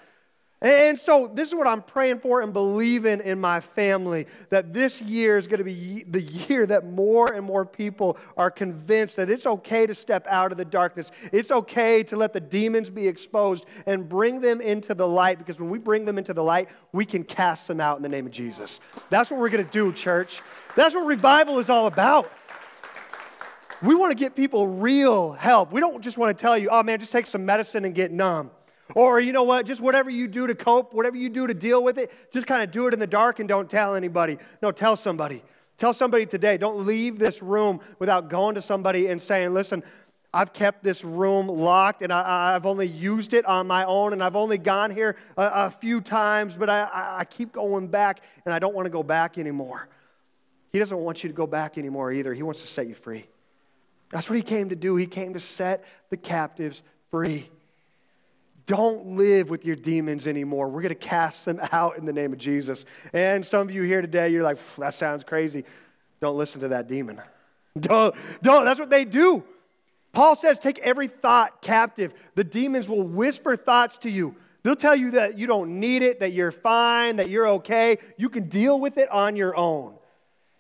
And 0.62 0.98
so, 0.98 1.30
this 1.32 1.50
is 1.50 1.54
what 1.54 1.66
I'm 1.66 1.82
praying 1.82 2.20
for 2.20 2.40
and 2.40 2.50
believing 2.50 3.20
in 3.20 3.38
my 3.38 3.60
family 3.60 4.26
that 4.48 4.72
this 4.72 5.02
year 5.02 5.36
is 5.36 5.46
going 5.46 5.58
to 5.58 5.64
be 5.64 6.02
the 6.04 6.22
year 6.22 6.64
that 6.64 6.86
more 6.86 7.30
and 7.30 7.44
more 7.44 7.66
people 7.66 8.16
are 8.38 8.50
convinced 8.50 9.16
that 9.16 9.28
it's 9.28 9.46
okay 9.46 9.86
to 9.86 9.94
step 9.94 10.26
out 10.26 10.52
of 10.52 10.58
the 10.58 10.64
darkness. 10.64 11.12
It's 11.30 11.50
okay 11.50 12.02
to 12.04 12.16
let 12.16 12.32
the 12.32 12.40
demons 12.40 12.88
be 12.88 13.06
exposed 13.06 13.66
and 13.84 14.08
bring 14.08 14.40
them 14.40 14.62
into 14.62 14.94
the 14.94 15.06
light 15.06 15.36
because 15.36 15.60
when 15.60 15.68
we 15.68 15.78
bring 15.78 16.06
them 16.06 16.16
into 16.16 16.32
the 16.32 16.42
light, 16.42 16.70
we 16.90 17.04
can 17.04 17.22
cast 17.22 17.68
them 17.68 17.78
out 17.78 17.98
in 17.98 18.02
the 18.02 18.08
name 18.08 18.24
of 18.24 18.32
Jesus. 18.32 18.80
That's 19.10 19.30
what 19.30 19.38
we're 19.38 19.50
going 19.50 19.66
to 19.66 19.70
do, 19.70 19.92
church. 19.92 20.40
That's 20.74 20.94
what 20.94 21.04
revival 21.04 21.58
is 21.58 21.68
all 21.68 21.86
about. 21.86 22.32
We 23.82 23.94
want 23.94 24.10
to 24.10 24.18
get 24.18 24.34
people 24.34 24.66
real 24.68 25.32
help. 25.32 25.70
We 25.70 25.82
don't 25.82 26.00
just 26.00 26.16
want 26.16 26.36
to 26.36 26.40
tell 26.40 26.56
you, 26.56 26.70
oh 26.70 26.82
man, 26.82 26.98
just 26.98 27.12
take 27.12 27.26
some 27.26 27.44
medicine 27.44 27.84
and 27.84 27.94
get 27.94 28.10
numb. 28.10 28.50
Or, 28.94 29.20
you 29.20 29.32
know 29.32 29.42
what, 29.42 29.66
just 29.66 29.80
whatever 29.80 30.10
you 30.10 30.28
do 30.28 30.46
to 30.46 30.54
cope, 30.54 30.94
whatever 30.94 31.16
you 31.16 31.28
do 31.28 31.46
to 31.46 31.54
deal 31.54 31.82
with 31.82 31.98
it, 31.98 32.12
just 32.32 32.46
kind 32.46 32.62
of 32.62 32.70
do 32.70 32.86
it 32.86 32.94
in 32.94 33.00
the 33.00 33.06
dark 33.06 33.40
and 33.40 33.48
don't 33.48 33.68
tell 33.68 33.94
anybody. 33.94 34.38
No, 34.62 34.70
tell 34.70 34.96
somebody. 34.96 35.42
Tell 35.76 35.92
somebody 35.92 36.24
today. 36.24 36.56
Don't 36.56 36.86
leave 36.86 37.18
this 37.18 37.42
room 37.42 37.80
without 37.98 38.30
going 38.30 38.54
to 38.54 38.60
somebody 38.60 39.08
and 39.08 39.20
saying, 39.20 39.52
listen, 39.52 39.82
I've 40.32 40.52
kept 40.52 40.84
this 40.84 41.02
room 41.02 41.48
locked 41.48 42.02
and 42.02 42.12
I, 42.12 42.52
have 42.52 42.66
only 42.66 42.86
used 42.86 43.32
it 43.32 43.44
on 43.46 43.66
my 43.66 43.84
own 43.84 44.12
and 44.12 44.22
I've 44.22 44.36
only 44.36 44.58
gone 44.58 44.90
here 44.90 45.16
a, 45.36 45.50
a 45.54 45.70
few 45.70 46.00
times, 46.00 46.56
but 46.56 46.68
I, 46.68 46.88
I 46.92 47.24
keep 47.24 47.52
going 47.52 47.88
back 47.88 48.22
and 48.44 48.54
I 48.54 48.58
don't 48.58 48.74
want 48.74 48.86
to 48.86 48.90
go 48.90 49.02
back 49.02 49.38
anymore. 49.38 49.88
He 50.72 50.78
doesn't 50.78 50.98
want 50.98 51.24
you 51.24 51.30
to 51.30 51.34
go 51.34 51.46
back 51.46 51.78
anymore 51.78 52.12
either. 52.12 52.34
He 52.34 52.42
wants 52.42 52.60
to 52.60 52.66
set 52.66 52.86
you 52.86 52.94
free. 52.94 53.26
That's 54.10 54.28
what 54.28 54.36
he 54.36 54.42
came 54.42 54.68
to 54.68 54.76
do. 54.76 54.96
He 54.96 55.06
came 55.06 55.32
to 55.34 55.40
set 55.40 55.84
the 56.10 56.16
captives 56.16 56.82
free. 57.10 57.48
Don't 58.66 59.16
live 59.16 59.48
with 59.48 59.64
your 59.64 59.76
demons 59.76 60.26
anymore. 60.26 60.68
We're 60.68 60.82
going 60.82 60.88
to 60.88 60.94
cast 60.94 61.44
them 61.44 61.60
out 61.72 61.96
in 61.98 62.04
the 62.04 62.12
name 62.12 62.32
of 62.32 62.38
Jesus. 62.38 62.84
And 63.12 63.46
some 63.46 63.68
of 63.68 63.74
you 63.74 63.82
here 63.82 64.02
today, 64.02 64.28
you're 64.28 64.42
like, 64.42 64.58
that 64.76 64.94
sounds 64.94 65.24
crazy. 65.24 65.64
Don't 66.20 66.36
listen 66.36 66.60
to 66.62 66.68
that 66.68 66.88
demon. 66.88 67.20
Don't, 67.78 68.14
don't. 68.40 68.64
That's 68.64 68.80
what 68.80 68.88
they 68.88 69.04
do. 69.04 69.44
Paul 70.14 70.34
says, 70.34 70.58
take 70.58 70.78
every 70.78 71.08
thought 71.08 71.60
captive. 71.60 72.14
The 72.34 72.42
demons 72.42 72.88
will 72.88 73.02
whisper 73.02 73.54
thoughts 73.54 73.98
to 73.98 74.10
you. 74.10 74.34
They'll 74.62 74.76
tell 74.76 74.96
you 74.96 75.10
that 75.10 75.36
you 75.36 75.46
don't 75.46 75.78
need 75.78 76.02
it, 76.02 76.20
that 76.20 76.32
you're 76.32 76.50
fine, 76.50 77.16
that 77.16 77.28
you're 77.28 77.46
okay. 77.48 77.98
You 78.16 78.30
can 78.30 78.48
deal 78.48 78.80
with 78.80 78.96
it 78.96 79.10
on 79.10 79.36
your 79.36 79.54
own. 79.54 79.94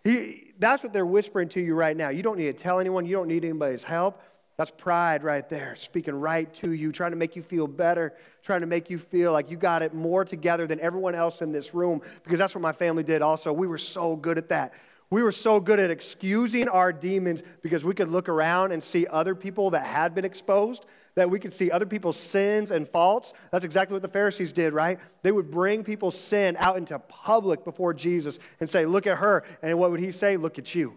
He, 0.04 0.52
that's 0.58 0.82
what 0.82 0.92
they're 0.92 1.06
whispering 1.06 1.48
to 1.48 1.60
you 1.62 1.74
right 1.74 1.96
now. 1.96 2.10
You 2.10 2.22
don't 2.22 2.36
need 2.36 2.54
to 2.56 2.62
tell 2.62 2.80
anyone, 2.80 3.06
you 3.06 3.16
don't 3.16 3.28
need 3.28 3.46
anybody's 3.46 3.82
help. 3.82 4.20
That's 4.56 4.70
pride 4.70 5.22
right 5.22 5.46
there, 5.48 5.76
speaking 5.76 6.14
right 6.14 6.52
to 6.54 6.72
you, 6.72 6.90
trying 6.90 7.10
to 7.10 7.16
make 7.16 7.36
you 7.36 7.42
feel 7.42 7.66
better, 7.66 8.14
trying 8.42 8.60
to 8.60 8.66
make 8.66 8.88
you 8.88 8.98
feel 8.98 9.32
like 9.32 9.50
you 9.50 9.56
got 9.58 9.82
it 9.82 9.92
more 9.92 10.24
together 10.24 10.66
than 10.66 10.80
everyone 10.80 11.14
else 11.14 11.42
in 11.42 11.52
this 11.52 11.74
room, 11.74 12.00
because 12.24 12.38
that's 12.38 12.54
what 12.54 12.62
my 12.62 12.72
family 12.72 13.02
did 13.02 13.20
also. 13.20 13.52
We 13.52 13.66
were 13.66 13.76
so 13.76 14.16
good 14.16 14.38
at 14.38 14.48
that. 14.48 14.72
We 15.08 15.22
were 15.22 15.32
so 15.32 15.60
good 15.60 15.78
at 15.78 15.90
excusing 15.90 16.68
our 16.68 16.92
demons 16.92 17.42
because 17.62 17.84
we 17.84 17.94
could 17.94 18.08
look 18.08 18.28
around 18.28 18.72
and 18.72 18.82
see 18.82 19.06
other 19.06 19.34
people 19.34 19.70
that 19.70 19.86
had 19.86 20.14
been 20.14 20.24
exposed, 20.24 20.84
that 21.14 21.30
we 21.30 21.38
could 21.38 21.52
see 21.52 21.70
other 21.70 21.86
people's 21.86 22.16
sins 22.16 22.72
and 22.72 22.88
faults. 22.88 23.32
That's 23.52 23.64
exactly 23.64 23.94
what 23.94 24.02
the 24.02 24.08
Pharisees 24.08 24.52
did, 24.52 24.72
right? 24.72 24.98
They 25.22 25.30
would 25.30 25.50
bring 25.50 25.84
people's 25.84 26.18
sin 26.18 26.56
out 26.58 26.76
into 26.76 26.98
public 26.98 27.62
before 27.62 27.94
Jesus 27.94 28.40
and 28.58 28.68
say, 28.68 28.84
Look 28.84 29.06
at 29.06 29.18
her. 29.18 29.44
And 29.62 29.78
what 29.78 29.92
would 29.92 30.00
he 30.00 30.10
say? 30.10 30.38
Look 30.38 30.58
at 30.58 30.74
you. 30.74 30.94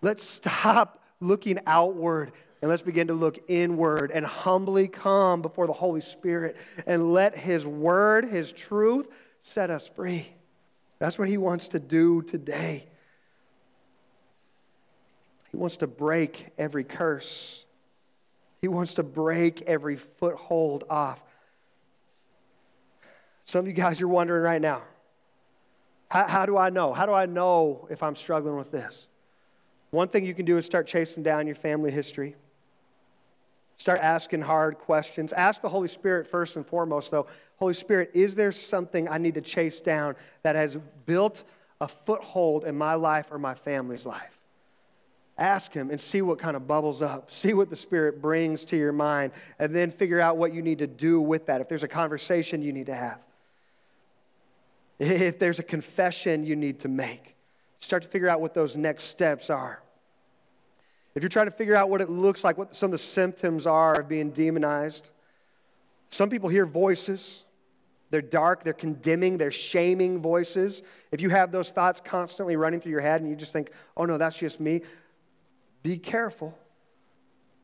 Let's 0.00 0.24
stop 0.24 1.01
looking 1.22 1.58
outward 1.66 2.32
and 2.60 2.68
let's 2.68 2.82
begin 2.82 3.08
to 3.08 3.14
look 3.14 3.38
inward 3.48 4.10
and 4.12 4.24
humbly 4.24 4.88
come 4.88 5.42
before 5.42 5.66
the 5.66 5.72
Holy 5.72 6.00
Spirit 6.00 6.56
and 6.86 7.12
let 7.12 7.36
His 7.36 7.66
word, 7.66 8.24
His 8.24 8.52
truth, 8.52 9.08
set 9.40 9.70
us 9.70 9.88
free. 9.88 10.26
That's 10.98 11.18
what 11.18 11.28
He 11.28 11.36
wants 11.36 11.68
to 11.68 11.80
do 11.80 12.22
today. 12.22 12.86
He 15.50 15.56
wants 15.56 15.78
to 15.78 15.86
break 15.86 16.48
every 16.56 16.84
curse, 16.84 17.64
He 18.60 18.68
wants 18.68 18.94
to 18.94 19.02
break 19.02 19.62
every 19.62 19.96
foothold 19.96 20.84
off. 20.88 21.22
Some 23.44 23.60
of 23.60 23.66
you 23.66 23.72
guys, 23.72 23.98
you're 23.98 24.08
wondering 24.08 24.42
right 24.42 24.62
now 24.62 24.82
how, 26.12 26.28
how 26.28 26.46
do 26.46 26.58
I 26.58 26.68
know? 26.68 26.92
How 26.92 27.06
do 27.06 27.12
I 27.12 27.24
know 27.24 27.88
if 27.90 28.02
I'm 28.02 28.14
struggling 28.14 28.56
with 28.56 28.70
this? 28.70 29.08
One 29.92 30.08
thing 30.08 30.24
you 30.24 30.32
can 30.32 30.46
do 30.46 30.56
is 30.56 30.64
start 30.64 30.86
chasing 30.86 31.22
down 31.22 31.46
your 31.46 31.54
family 31.54 31.90
history. 31.90 32.34
Start 33.76 34.00
asking 34.00 34.40
hard 34.40 34.78
questions. 34.78 35.34
Ask 35.34 35.60
the 35.60 35.68
Holy 35.68 35.86
Spirit 35.86 36.26
first 36.26 36.56
and 36.56 36.64
foremost, 36.64 37.10
though 37.10 37.26
Holy 37.56 37.74
Spirit, 37.74 38.10
is 38.14 38.34
there 38.34 38.52
something 38.52 39.06
I 39.06 39.18
need 39.18 39.34
to 39.34 39.42
chase 39.42 39.82
down 39.82 40.16
that 40.44 40.56
has 40.56 40.78
built 41.04 41.44
a 41.78 41.86
foothold 41.86 42.64
in 42.64 42.76
my 42.76 42.94
life 42.94 43.28
or 43.30 43.38
my 43.38 43.54
family's 43.54 44.06
life? 44.06 44.40
Ask 45.36 45.74
Him 45.74 45.90
and 45.90 46.00
see 46.00 46.22
what 46.22 46.38
kind 46.38 46.56
of 46.56 46.66
bubbles 46.66 47.02
up. 47.02 47.30
See 47.32 47.52
what 47.52 47.68
the 47.68 47.76
Spirit 47.76 48.22
brings 48.22 48.64
to 48.66 48.76
your 48.78 48.92
mind, 48.92 49.32
and 49.58 49.74
then 49.74 49.90
figure 49.90 50.20
out 50.20 50.38
what 50.38 50.54
you 50.54 50.62
need 50.62 50.78
to 50.78 50.86
do 50.86 51.20
with 51.20 51.46
that. 51.46 51.60
If 51.60 51.68
there's 51.68 51.82
a 51.82 51.88
conversation 51.88 52.62
you 52.62 52.72
need 52.72 52.86
to 52.86 52.94
have, 52.94 53.22
if 54.98 55.38
there's 55.38 55.58
a 55.58 55.64
confession 55.64 56.46
you 56.46 56.56
need 56.56 56.80
to 56.80 56.88
make, 56.88 57.31
start 57.82 58.02
to 58.04 58.08
figure 58.08 58.28
out 58.28 58.40
what 58.40 58.54
those 58.54 58.76
next 58.76 59.04
steps 59.04 59.50
are. 59.50 59.82
If 61.14 61.22
you're 61.22 61.30
trying 61.30 61.46
to 61.46 61.52
figure 61.52 61.74
out 61.74 61.90
what 61.90 62.00
it 62.00 62.08
looks 62.08 62.44
like, 62.44 62.56
what 62.56 62.74
some 62.74 62.88
of 62.88 62.92
the 62.92 62.98
symptoms 62.98 63.66
are 63.66 64.00
of 64.00 64.08
being 64.08 64.30
demonized, 64.30 65.10
some 66.08 66.30
people 66.30 66.48
hear 66.48 66.64
voices. 66.64 67.44
They're 68.10 68.22
dark, 68.22 68.62
they're 68.62 68.72
condemning, 68.72 69.38
they're 69.38 69.50
shaming 69.50 70.20
voices. 70.20 70.82
If 71.10 71.20
you 71.22 71.30
have 71.30 71.50
those 71.50 71.70
thoughts 71.70 72.00
constantly 72.00 72.56
running 72.56 72.80
through 72.80 72.92
your 72.92 73.00
head 73.00 73.20
and 73.20 73.28
you 73.28 73.36
just 73.36 73.52
think, 73.52 73.70
oh 73.96 74.04
no, 74.04 74.18
that's 74.18 74.36
just 74.36 74.60
me, 74.60 74.82
be 75.82 75.96
careful 75.96 76.56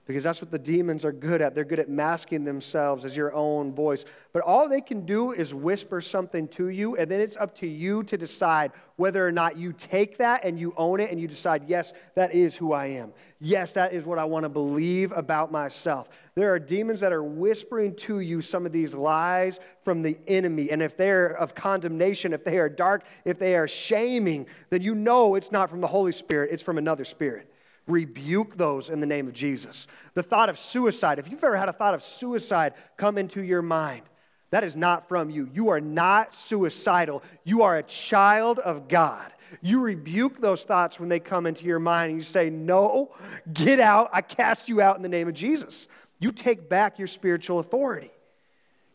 because 0.08 0.24
that's 0.24 0.40
what 0.40 0.50
the 0.50 0.58
demons 0.58 1.04
are 1.04 1.12
good 1.12 1.42
at. 1.42 1.54
They're 1.54 1.64
good 1.64 1.78
at 1.78 1.90
masking 1.90 2.44
themselves 2.44 3.04
as 3.04 3.14
your 3.14 3.34
own 3.34 3.74
voice. 3.74 4.06
But 4.32 4.42
all 4.42 4.66
they 4.66 4.80
can 4.80 5.04
do 5.04 5.32
is 5.32 5.52
whisper 5.52 6.00
something 6.00 6.48
to 6.48 6.70
you, 6.70 6.96
and 6.96 7.10
then 7.10 7.20
it's 7.20 7.36
up 7.36 7.54
to 7.56 7.68
you 7.68 8.02
to 8.04 8.16
decide 8.16 8.72
whether 8.96 9.24
or 9.24 9.30
not 9.30 9.58
you 9.58 9.74
take 9.74 10.16
that 10.16 10.44
and 10.44 10.58
you 10.58 10.72
own 10.78 10.98
it 10.98 11.10
and 11.10 11.20
you 11.20 11.28
decide, 11.28 11.64
yes, 11.68 11.92
that 12.14 12.34
is 12.34 12.56
who 12.56 12.72
I 12.72 12.86
am. 12.86 13.12
Yes, 13.38 13.74
that 13.74 13.92
is 13.92 14.06
what 14.06 14.18
I 14.18 14.24
want 14.24 14.44
to 14.44 14.48
believe 14.48 15.12
about 15.12 15.52
myself. 15.52 16.08
There 16.34 16.54
are 16.54 16.58
demons 16.58 17.00
that 17.00 17.12
are 17.12 17.22
whispering 17.22 17.94
to 17.96 18.20
you 18.20 18.40
some 18.40 18.64
of 18.64 18.72
these 18.72 18.94
lies 18.94 19.60
from 19.82 20.00
the 20.00 20.18
enemy. 20.26 20.70
And 20.70 20.80
if 20.80 20.96
they're 20.96 21.28
of 21.28 21.54
condemnation, 21.54 22.32
if 22.32 22.44
they 22.44 22.58
are 22.58 22.70
dark, 22.70 23.04
if 23.26 23.38
they 23.38 23.56
are 23.56 23.68
shaming, 23.68 24.46
then 24.70 24.80
you 24.80 24.94
know 24.94 25.34
it's 25.34 25.52
not 25.52 25.68
from 25.68 25.82
the 25.82 25.86
Holy 25.86 26.12
Spirit, 26.12 26.48
it's 26.50 26.62
from 26.62 26.78
another 26.78 27.04
spirit 27.04 27.47
rebuke 27.88 28.56
those 28.56 28.90
in 28.90 29.00
the 29.00 29.06
name 29.06 29.26
of 29.26 29.32
Jesus. 29.32 29.86
The 30.14 30.22
thought 30.22 30.48
of 30.48 30.58
suicide, 30.58 31.18
if 31.18 31.30
you've 31.30 31.42
ever 31.42 31.56
had 31.56 31.68
a 31.68 31.72
thought 31.72 31.94
of 31.94 32.02
suicide 32.02 32.74
come 32.96 33.18
into 33.18 33.42
your 33.42 33.62
mind, 33.62 34.02
that 34.50 34.64
is 34.64 34.76
not 34.76 35.08
from 35.08 35.28
you. 35.28 35.50
You 35.52 35.68
are 35.70 35.80
not 35.80 36.34
suicidal. 36.34 37.22
You 37.44 37.62
are 37.62 37.76
a 37.76 37.82
child 37.82 38.58
of 38.58 38.88
God. 38.88 39.32
You 39.60 39.82
rebuke 39.82 40.40
those 40.40 40.62
thoughts 40.62 40.98
when 40.98 41.08
they 41.08 41.20
come 41.20 41.46
into 41.46 41.64
your 41.64 41.78
mind 41.78 42.10
and 42.10 42.18
you 42.18 42.24
say, 42.24 42.48
No, 42.48 43.14
get 43.52 43.80
out. 43.80 44.10
I 44.12 44.22
cast 44.22 44.68
you 44.68 44.80
out 44.80 44.96
in 44.96 45.02
the 45.02 45.08
name 45.08 45.28
of 45.28 45.34
Jesus. 45.34 45.88
You 46.18 46.32
take 46.32 46.68
back 46.68 46.98
your 46.98 47.08
spiritual 47.08 47.58
authority. 47.58 48.10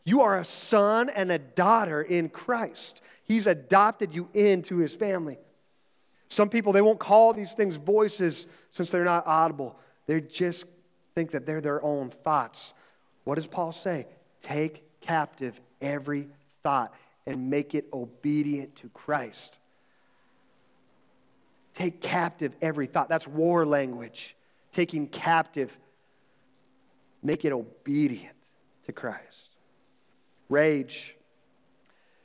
You 0.04 0.20
are 0.22 0.38
a 0.38 0.44
son 0.44 1.08
and 1.08 1.30
a 1.32 1.38
daughter 1.38 2.02
in 2.02 2.28
Christ. 2.28 3.00
He's 3.22 3.46
adopted 3.46 4.14
you 4.14 4.28
into 4.34 4.76
his 4.76 4.94
family. 4.94 5.38
Some 6.34 6.48
people, 6.48 6.72
they 6.72 6.82
won't 6.82 6.98
call 6.98 7.32
these 7.32 7.52
things 7.52 7.76
voices 7.76 8.48
since 8.72 8.90
they're 8.90 9.04
not 9.04 9.24
audible. 9.24 9.78
They 10.06 10.20
just 10.20 10.66
think 11.14 11.30
that 11.30 11.46
they're 11.46 11.60
their 11.60 11.80
own 11.84 12.10
thoughts. 12.10 12.74
What 13.22 13.36
does 13.36 13.46
Paul 13.46 13.70
say? 13.70 14.08
Take 14.40 15.00
captive 15.00 15.60
every 15.80 16.26
thought 16.64 16.92
and 17.24 17.50
make 17.50 17.76
it 17.76 17.86
obedient 17.92 18.74
to 18.76 18.88
Christ. 18.88 19.60
Take 21.72 22.00
captive 22.00 22.56
every 22.60 22.88
thought. 22.88 23.08
That's 23.08 23.28
war 23.28 23.64
language. 23.64 24.34
Taking 24.72 25.06
captive, 25.06 25.78
make 27.22 27.44
it 27.44 27.52
obedient 27.52 28.34
to 28.86 28.92
Christ. 28.92 29.54
Rage. 30.48 31.14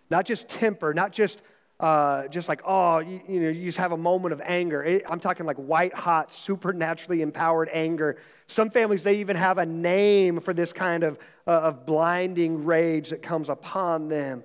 Not 0.10 0.26
just 0.26 0.50
temper, 0.50 0.96
not 0.96 1.12
just 1.12 1.44
uh, 1.80 2.28
just 2.28 2.50
like, 2.50 2.62
oh, 2.66 3.00
you, 3.00 3.22
you, 3.28 3.40
know, 3.40 3.50
you 3.50 3.66
just 3.66 3.78
have 3.78 3.94
a 3.94 3.98
moment 3.98 4.34
of 4.34 4.42
anger. 4.44 4.84
It, 4.84 5.04
I'm 5.10 5.20
talking 5.20 5.46
like 5.46 5.56
white 5.58 5.94
hot, 5.94 6.30
supernaturally 6.32 7.22
empowered 7.22 7.70
anger. 7.72 8.18
Some 8.48 8.70
families, 8.70 9.04
they 9.04 9.20
even 9.20 9.38
have 9.38 9.58
a 9.58 9.66
name 9.66 10.42
for 10.42 10.54
this 10.54 10.74
kind 10.74 11.04
of, 11.04 11.18
uh, 11.48 11.52
of 11.52 11.86
blinding 11.86 12.66
rage 12.66 13.12
that 13.12 13.22
comes 13.22 13.48
upon 13.48 14.10
them. 14.10 14.44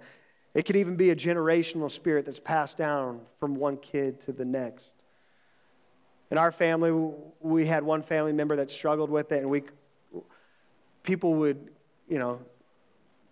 It 0.55 0.65
could 0.65 0.77
even 0.77 0.95
be 0.95 1.11
a 1.11 1.17
generational 1.17 1.91
spirit 1.91 2.25
that's 2.25 2.39
passed 2.39 2.79
down 2.79 3.21
from 3.41 3.57
one 3.57 3.79
kid 3.79 4.21
to 4.21 4.33
the 4.33 4.45
next. 4.45 4.95
In 6.31 6.39
our 6.39 6.53
family, 6.53 6.93
we 7.41 7.67
had 7.67 7.83
one 7.83 8.03
family 8.03 8.33
member 8.33 8.55
that 8.57 8.71
struggled 8.71 9.11
with 9.11 9.33
it, 9.33 9.41
and 9.41 9.51
we, 9.51 9.65
people 11.03 11.35
would, 11.35 11.71
you 12.09 12.21
know, 12.21 12.41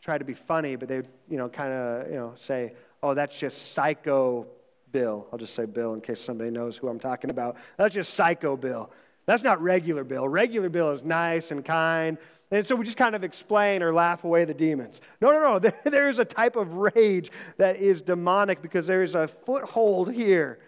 try 0.01 0.19
to 0.19 0.25
be 0.25 0.35
funny, 0.35 0.75
but 0.75 0.89
they 0.89 1.03
you 1.29 1.37
know, 1.37 1.49
kind 1.49 1.73
of, 1.73 2.09
you 2.09 2.17
know, 2.17 2.33
say, 2.35 2.73
oh, 3.03 3.15
that's 3.15 3.39
just 3.39 3.73
psycho 3.73 4.47
Bill. 4.93 5.27
I'll 5.33 5.39
just 5.39 5.55
say 5.55 5.65
Bill 5.65 5.95
in 5.95 6.01
case 6.01 6.21
somebody 6.21 6.51
knows 6.51 6.77
who 6.77 6.89
I'm 6.89 7.01
talking 7.01 7.31
about. 7.31 7.57
That's 7.77 7.95
just 7.95 8.15
psycho 8.15 8.57
Bill. 8.57 8.91
That's 9.27 9.43
not 9.43 9.61
regular 9.61 10.05
Bill. 10.05 10.29
Regular 10.29 10.69
Bill 10.69 10.91
is 10.91 11.03
nice 11.03 11.51
and 11.51 11.65
kind. 11.65 12.19
And 12.51 12.67
so 12.67 12.77
we 12.77 12.85
just 12.85 12.99
kind 12.99 13.15
of 13.15 13.25
explain 13.25 13.83
or 13.83 13.95
laugh 13.95 14.25
away 14.25 14.45
the 14.45 14.53
demons. 14.53 15.01
No, 15.21 15.31
no, 15.31 15.59
no. 15.59 15.71
There 15.91 16.09
is 16.09 16.19
a 16.19 16.25
type 16.25 16.57
of 16.57 16.75
rage 16.75 17.31
that 17.57 17.77
is 17.77 18.03
demonic 18.03 18.61
because 18.61 18.87
there 18.87 19.03
is 19.03 19.15
a 19.15 19.27
foothold 19.27 20.13
here. 20.13 20.59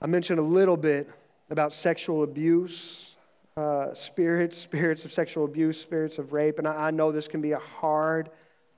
I 0.00 0.06
mentioned 0.06 0.38
a 0.38 0.42
little 0.42 0.76
bit 0.76 1.10
about 1.50 1.72
sexual 1.72 2.22
abuse, 2.22 3.16
uh, 3.56 3.94
spirits, 3.94 4.56
spirits 4.58 5.04
of 5.04 5.12
sexual 5.12 5.44
abuse, 5.44 5.80
spirits 5.80 6.18
of 6.18 6.32
rape. 6.32 6.58
And 6.58 6.68
I, 6.68 6.88
I 6.88 6.90
know 6.90 7.10
this 7.10 7.28
can 7.28 7.40
be 7.40 7.52
a 7.52 7.58
hard 7.58 8.30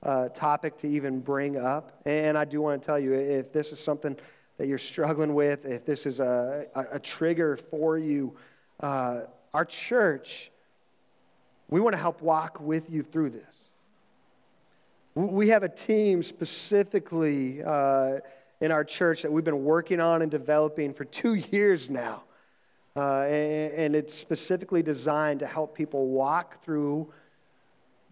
uh, 0.03 0.29
topic 0.29 0.77
to 0.77 0.87
even 0.87 1.19
bring 1.19 1.57
up. 1.57 2.01
And 2.05 2.37
I 2.37 2.45
do 2.45 2.61
want 2.61 2.81
to 2.81 2.85
tell 2.85 2.99
you 2.99 3.13
if 3.13 3.53
this 3.53 3.71
is 3.71 3.79
something 3.79 4.17
that 4.57 4.67
you're 4.67 4.77
struggling 4.77 5.33
with, 5.33 5.65
if 5.65 5.85
this 5.85 6.05
is 6.05 6.19
a, 6.19 6.67
a, 6.91 6.99
trigger 6.99 7.57
for 7.57 7.97
you, 7.97 8.35
uh, 8.79 9.21
our 9.53 9.65
church, 9.65 10.51
we 11.69 11.79
want 11.79 11.93
to 11.93 11.99
help 11.99 12.21
walk 12.21 12.59
with 12.59 12.89
you 12.89 13.01
through 13.01 13.31
this. 13.31 13.69
We 15.15 15.49
have 15.49 15.63
a 15.63 15.69
team 15.69 16.23
specifically 16.23 17.63
uh, 17.63 18.19
in 18.59 18.71
our 18.71 18.83
church 18.83 19.23
that 19.23 19.31
we've 19.31 19.43
been 19.43 19.63
working 19.63 19.99
on 19.99 20.21
and 20.21 20.29
developing 20.29 20.93
for 20.93 21.05
two 21.05 21.33
years 21.33 21.89
now. 21.89 22.23
Uh, 22.95 23.21
and, 23.21 23.73
and 23.73 23.95
it's 23.95 24.13
specifically 24.13 24.83
designed 24.83 25.39
to 25.39 25.47
help 25.47 25.75
people 25.75 26.07
walk 26.07 26.63
through 26.63 27.11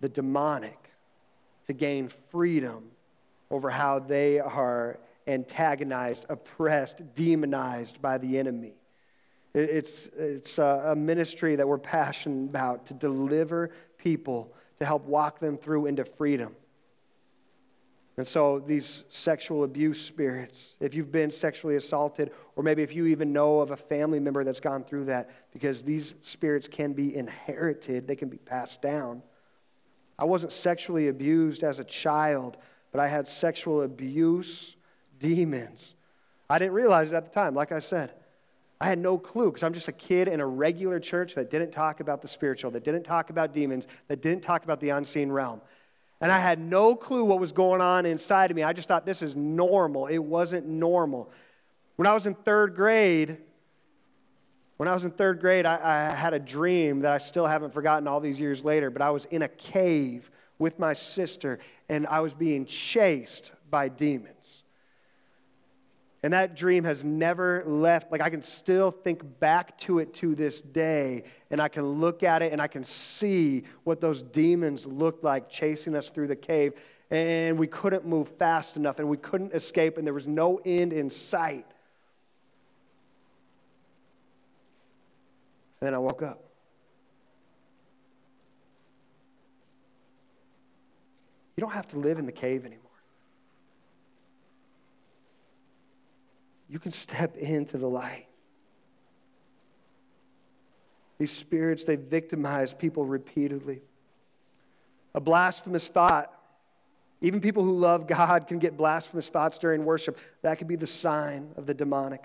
the 0.01 0.09
demonic 0.09 0.78
to 1.69 1.73
gain 1.73 2.07
freedom 2.07 2.83
over 3.51 3.69
how 3.69 3.99
they 3.99 4.39
are 4.39 4.99
antagonized, 5.27 6.25
oppressed, 6.27 7.13
demonized 7.13 8.01
by 8.01 8.17
the 8.17 8.39
enemy. 8.39 8.73
It's, 9.53 10.07
it's 10.17 10.57
a 10.57 10.95
ministry 10.97 11.55
that 11.57 11.67
we're 11.67 11.77
passionate 11.77 12.49
about 12.49 12.87
to 12.87 12.95
deliver 12.95 13.69
people, 13.99 14.51
to 14.79 14.85
help 14.85 15.05
walk 15.05 15.37
them 15.37 15.57
through 15.59 15.85
into 15.85 16.05
freedom. 16.05 16.55
And 18.17 18.25
so, 18.25 18.57
these 18.57 19.03
sexual 19.09 19.63
abuse 19.63 20.01
spirits, 20.01 20.75
if 20.79 20.95
you've 20.95 21.11
been 21.11 21.29
sexually 21.29 21.75
assaulted, 21.75 22.31
or 22.55 22.63
maybe 22.63 22.81
if 22.81 22.95
you 22.95 23.05
even 23.05 23.31
know 23.31 23.59
of 23.59 23.69
a 23.69 23.77
family 23.77 24.19
member 24.19 24.43
that's 24.43 24.59
gone 24.59 24.83
through 24.83 25.05
that, 25.05 25.29
because 25.53 25.83
these 25.83 26.15
spirits 26.23 26.67
can 26.67 26.93
be 26.93 27.15
inherited, 27.15 28.07
they 28.07 28.15
can 28.15 28.27
be 28.27 28.37
passed 28.37 28.81
down. 28.81 29.21
I 30.19 30.25
wasn't 30.25 30.51
sexually 30.51 31.07
abused 31.07 31.63
as 31.63 31.79
a 31.79 31.85
child, 31.85 32.57
but 32.91 32.99
I 32.99 33.07
had 33.07 33.25
sexual 33.25 33.81
abuse 33.81 34.75
demons. 35.17 35.95
I 36.49 36.59
didn't 36.59 36.73
realize 36.73 37.11
it 37.11 37.15
at 37.15 37.25
the 37.25 37.31
time, 37.31 37.55
like 37.55 37.71
I 37.71 37.79
said. 37.79 38.11
I 38.81 38.87
had 38.87 38.99
no 38.99 39.17
clue 39.17 39.49
because 39.49 39.63
I'm 39.63 39.73
just 39.73 39.87
a 39.87 39.93
kid 39.93 40.27
in 40.27 40.41
a 40.41 40.45
regular 40.45 40.99
church 40.99 41.35
that 41.35 41.49
didn't 41.49 41.71
talk 41.71 42.01
about 42.01 42.21
the 42.21 42.27
spiritual, 42.27 42.71
that 42.71 42.83
didn't 42.83 43.03
talk 43.03 43.29
about 43.29 43.53
demons, 43.53 43.87
that 44.09 44.21
didn't 44.21 44.43
talk 44.43 44.65
about 44.65 44.81
the 44.81 44.89
unseen 44.89 45.31
realm. 45.31 45.61
And 46.21 46.31
I 46.31 46.39
had 46.39 46.59
no 46.59 46.95
clue 46.95 47.23
what 47.23 47.39
was 47.39 47.53
going 47.53 47.79
on 47.79 48.05
inside 48.05 48.51
of 48.51 48.57
me. 48.57 48.63
I 48.63 48.73
just 48.73 48.89
thought 48.89 49.05
this 49.05 49.21
is 49.21 49.37
normal. 49.37 50.07
It 50.07 50.17
wasn't 50.17 50.67
normal. 50.67 51.31
When 51.95 52.07
I 52.07 52.13
was 52.13 52.25
in 52.25 52.35
third 52.35 52.75
grade, 52.75 53.37
when 54.79 54.87
I 54.87 54.93
was 54.93 55.03
in 55.03 55.11
third 55.11 55.41
grade, 55.41 55.65
I, 55.65 56.09
I, 56.11 56.15
had 56.15 56.33
a 56.33 56.39
dream 56.39 57.01
that 57.01 57.11
I 57.11 57.17
still 57.17 57.45
haven't 57.45 57.73
forgotten 57.73 58.07
all 58.07 58.21
these 58.21 58.39
years 58.39 58.63
later, 58.63 58.89
but 58.89 59.01
I 59.01 59.09
was 59.09 59.25
in 59.25 59.41
a 59.41 59.49
cave 59.49 60.31
with 60.57 60.79
my 60.79 60.93
sister 60.93 61.59
and 61.89 62.07
I 62.07 62.21
was 62.21 62.33
being 62.33 62.65
chased 62.65 63.51
by 63.69 63.89
demons. 63.89 64.63
And 66.23 66.31
that 66.31 66.55
dream 66.55 66.85
has 66.85 67.03
never 67.03 67.61
left. 67.65 68.09
Like, 68.09 68.21
I 68.21 68.29
can 68.29 68.41
still 68.41 68.89
think 68.89 69.41
back 69.41 69.77
to 69.79 69.99
it 69.99 70.13
to 70.15 70.33
this 70.33 70.61
day, 70.61 71.23
and 71.51 71.61
I 71.61 71.67
can 71.67 71.83
look 71.99 72.23
at 72.23 72.41
it 72.41 72.53
and 72.53 72.61
I 72.61 72.67
can 72.67 72.85
see 72.85 73.65
what 73.83 73.99
those 73.99 74.21
demons 74.21 74.85
looked 74.85 75.25
like 75.25 75.49
chasing 75.49 75.93
us 75.93 76.09
through 76.09 76.27
the 76.27 76.37
cave. 76.37 76.71
And 77.11 77.59
we 77.59 77.67
couldn't 77.67 78.05
move 78.05 78.29
fast 78.29 78.77
enough, 78.77 78.99
and 78.99 79.09
we 79.09 79.17
couldn't 79.17 79.53
escape, 79.53 79.97
and 79.97 80.07
there 80.07 80.13
was 80.13 80.27
no 80.27 80.61
end 80.63 80.93
in 80.93 81.09
sight. 81.09 81.65
And 85.81 85.87
then 85.87 85.93
I 85.93 85.97
woke 85.97 86.21
up. 86.21 86.43
You 91.55 91.61
don't 91.61 91.73
have 91.73 91.87
to 91.89 91.97
live 91.97 92.19
in 92.19 92.25
the 92.25 92.31
cave 92.31 92.65
anymore. 92.65 92.85
You 96.69 96.79
can 96.79 96.91
step 96.91 97.35
into 97.35 97.77
the 97.77 97.87
light. 97.87 98.27
These 101.17 101.31
spirits, 101.31 101.83
they 101.83 101.97
victimize 101.97 102.73
people 102.73 103.03
repeatedly. 103.03 103.81
A 105.13 105.19
blasphemous 105.19 105.89
thought, 105.89 106.31
even 107.19 107.41
people 107.41 107.63
who 107.63 107.77
love 107.77 108.07
God 108.07 108.47
can 108.47 108.59
get 108.59 108.77
blasphemous 108.77 109.27
thoughts 109.27 109.57
during 109.57 109.83
worship. 109.83 110.17
That 110.43 110.59
could 110.59 110.67
be 110.67 110.77
the 110.77 110.87
sign 110.87 111.51
of 111.57 111.65
the 111.65 111.73
demonic. 111.73 112.23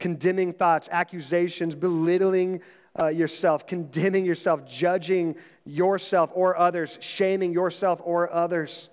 Condemning 0.00 0.52
thoughts, 0.52 0.88
accusations, 0.90 1.76
belittling 1.76 2.60
uh, 2.98 3.06
yourself, 3.06 3.66
condemning 3.66 4.24
yourself, 4.24 4.66
judging 4.66 5.36
yourself 5.64 6.30
or 6.34 6.56
others, 6.58 6.98
shaming 7.00 7.52
yourself 7.52 8.00
or 8.02 8.32
others. 8.32 8.88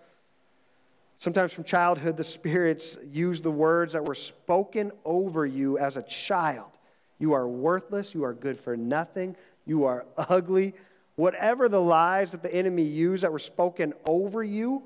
Sometimes 1.18 1.52
from 1.52 1.64
childhood, 1.64 2.16
the 2.16 2.24
spirits 2.24 2.96
use 3.12 3.42
the 3.42 3.50
words 3.50 3.94
that 3.94 4.06
were 4.06 4.14
spoken 4.14 4.92
over 5.04 5.46
you 5.46 5.80
as 5.80 5.98
a 5.98 6.04
child. 6.04 6.70
You 7.18 7.34
are 7.34 7.48
worthless. 7.48 8.14
You 8.14 8.24
are 8.26 8.34
good 8.34 8.60
for 8.60 8.78
nothing. 8.78 9.36
You 9.66 9.86
are 9.86 10.06
ugly. 10.18 10.76
Whatever 11.16 11.68
the 11.68 11.82
lies 11.82 12.32
that 12.32 12.44
the 12.44 12.54
enemy 12.54 12.84
used 12.84 13.24
that 13.24 13.32
were 13.32 13.40
spoken 13.40 13.94
over 14.06 14.44
you, 14.44 14.84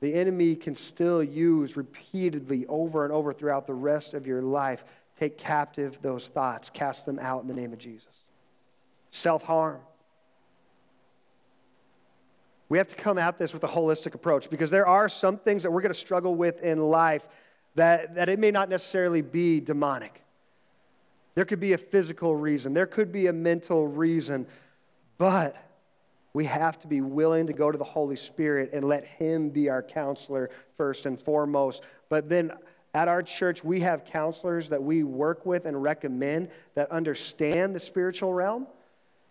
the 0.00 0.14
enemy 0.14 0.56
can 0.56 0.74
still 0.74 1.22
use 1.22 1.76
repeatedly 1.76 2.66
over 2.66 3.04
and 3.04 3.12
over 3.12 3.32
throughout 3.32 3.66
the 3.66 3.74
rest 3.74 4.14
of 4.14 4.26
your 4.26 4.42
life 4.42 4.84
Take 5.16 5.38
captive 5.38 5.98
those 6.02 6.26
thoughts, 6.26 6.70
cast 6.70 7.06
them 7.06 7.18
out 7.18 7.42
in 7.42 7.48
the 7.48 7.54
name 7.54 7.72
of 7.72 7.78
Jesus. 7.78 8.24
Self 9.10 9.42
harm. 9.42 9.80
We 12.68 12.78
have 12.78 12.88
to 12.88 12.96
come 12.96 13.16
at 13.16 13.38
this 13.38 13.54
with 13.54 13.64
a 13.64 13.68
holistic 13.68 14.14
approach 14.14 14.50
because 14.50 14.70
there 14.70 14.86
are 14.86 15.08
some 15.08 15.38
things 15.38 15.62
that 15.62 15.70
we're 15.70 15.80
going 15.80 15.92
to 15.92 15.98
struggle 15.98 16.34
with 16.34 16.62
in 16.62 16.80
life 16.80 17.28
that, 17.76 18.16
that 18.16 18.28
it 18.28 18.38
may 18.38 18.50
not 18.50 18.68
necessarily 18.68 19.22
be 19.22 19.60
demonic. 19.60 20.22
There 21.34 21.44
could 21.44 21.60
be 21.60 21.74
a 21.74 21.78
physical 21.78 22.34
reason, 22.34 22.74
there 22.74 22.86
could 22.86 23.12
be 23.12 23.28
a 23.28 23.32
mental 23.32 23.86
reason, 23.86 24.46
but 25.16 25.56
we 26.36 26.44
have 26.44 26.78
to 26.78 26.86
be 26.86 27.00
willing 27.00 27.46
to 27.46 27.54
go 27.54 27.72
to 27.72 27.78
the 27.78 27.82
Holy 27.82 28.14
Spirit 28.14 28.68
and 28.74 28.84
let 28.84 29.06
Him 29.06 29.48
be 29.48 29.70
our 29.70 29.82
counselor 29.82 30.50
first 30.76 31.06
and 31.06 31.18
foremost. 31.18 31.82
But 32.10 32.28
then 32.28 32.52
at 32.92 33.08
our 33.08 33.22
church, 33.22 33.64
we 33.64 33.80
have 33.80 34.04
counselors 34.04 34.68
that 34.68 34.82
we 34.82 35.02
work 35.02 35.46
with 35.46 35.64
and 35.64 35.82
recommend 35.82 36.50
that 36.74 36.90
understand 36.90 37.74
the 37.74 37.80
spiritual 37.80 38.34
realm. 38.34 38.66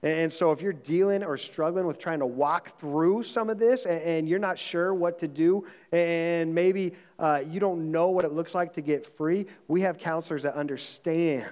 And 0.02 0.34
so, 0.34 0.52
if 0.52 0.64
you're 0.64 0.74
dealing 0.74 1.24
or 1.24 1.38
struggling 1.38 1.86
with 1.86 2.00
trying 2.00 2.20
to 2.20 2.26
walk 2.26 2.80
through 2.80 3.22
some 3.22 3.52
of 3.52 3.60
this 3.60 3.86
and 3.86 4.28
you're 4.28 4.40
not 4.40 4.58
sure 4.58 4.92
what 4.92 5.20
to 5.20 5.28
do, 5.28 5.68
and 5.92 6.56
maybe 6.56 6.94
uh, 7.20 7.44
you 7.48 7.60
don't 7.60 7.92
know 7.92 8.10
what 8.10 8.26
it 8.26 8.32
looks 8.32 8.56
like 8.56 8.74
to 8.74 8.82
get 8.82 9.06
free, 9.06 9.46
we 9.68 9.82
have 9.82 10.00
counselors 10.00 10.42
that 10.42 10.56
understand 10.56 11.46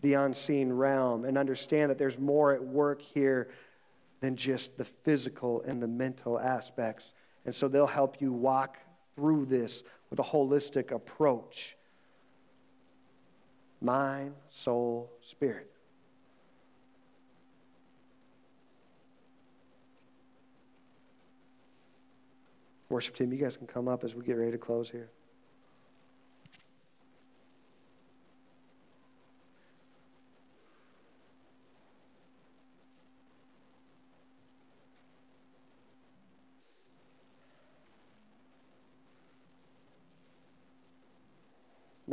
the 0.00 0.14
unseen 0.14 0.72
realm 0.72 1.26
and 1.26 1.36
understand 1.36 1.90
that 1.90 1.98
there's 1.98 2.18
more 2.18 2.54
at 2.54 2.64
work 2.64 3.02
here 3.02 3.48
than 4.20 4.36
just 4.36 4.78
the 4.78 4.84
physical 4.84 5.62
and 5.62 5.82
the 5.82 5.88
mental 5.88 6.38
aspects. 6.38 7.14
And 7.44 7.54
so, 7.54 7.68
they'll 7.68 7.86
help 7.86 8.20
you 8.20 8.32
walk 8.32 8.78
through 9.14 9.46
this 9.46 9.82
with 10.10 10.18
a 10.18 10.24
holistic 10.24 10.90
approach 10.90 11.76
mind, 13.80 14.34
soul, 14.48 15.10
spirit. 15.20 15.70
Worship 22.88 23.16
team, 23.16 23.32
you 23.32 23.38
guys 23.38 23.56
can 23.56 23.66
come 23.66 23.88
up 23.88 24.04
as 24.04 24.14
we 24.14 24.24
get 24.24 24.34
ready 24.34 24.52
to 24.52 24.58
close 24.58 24.90
here. 24.90 25.10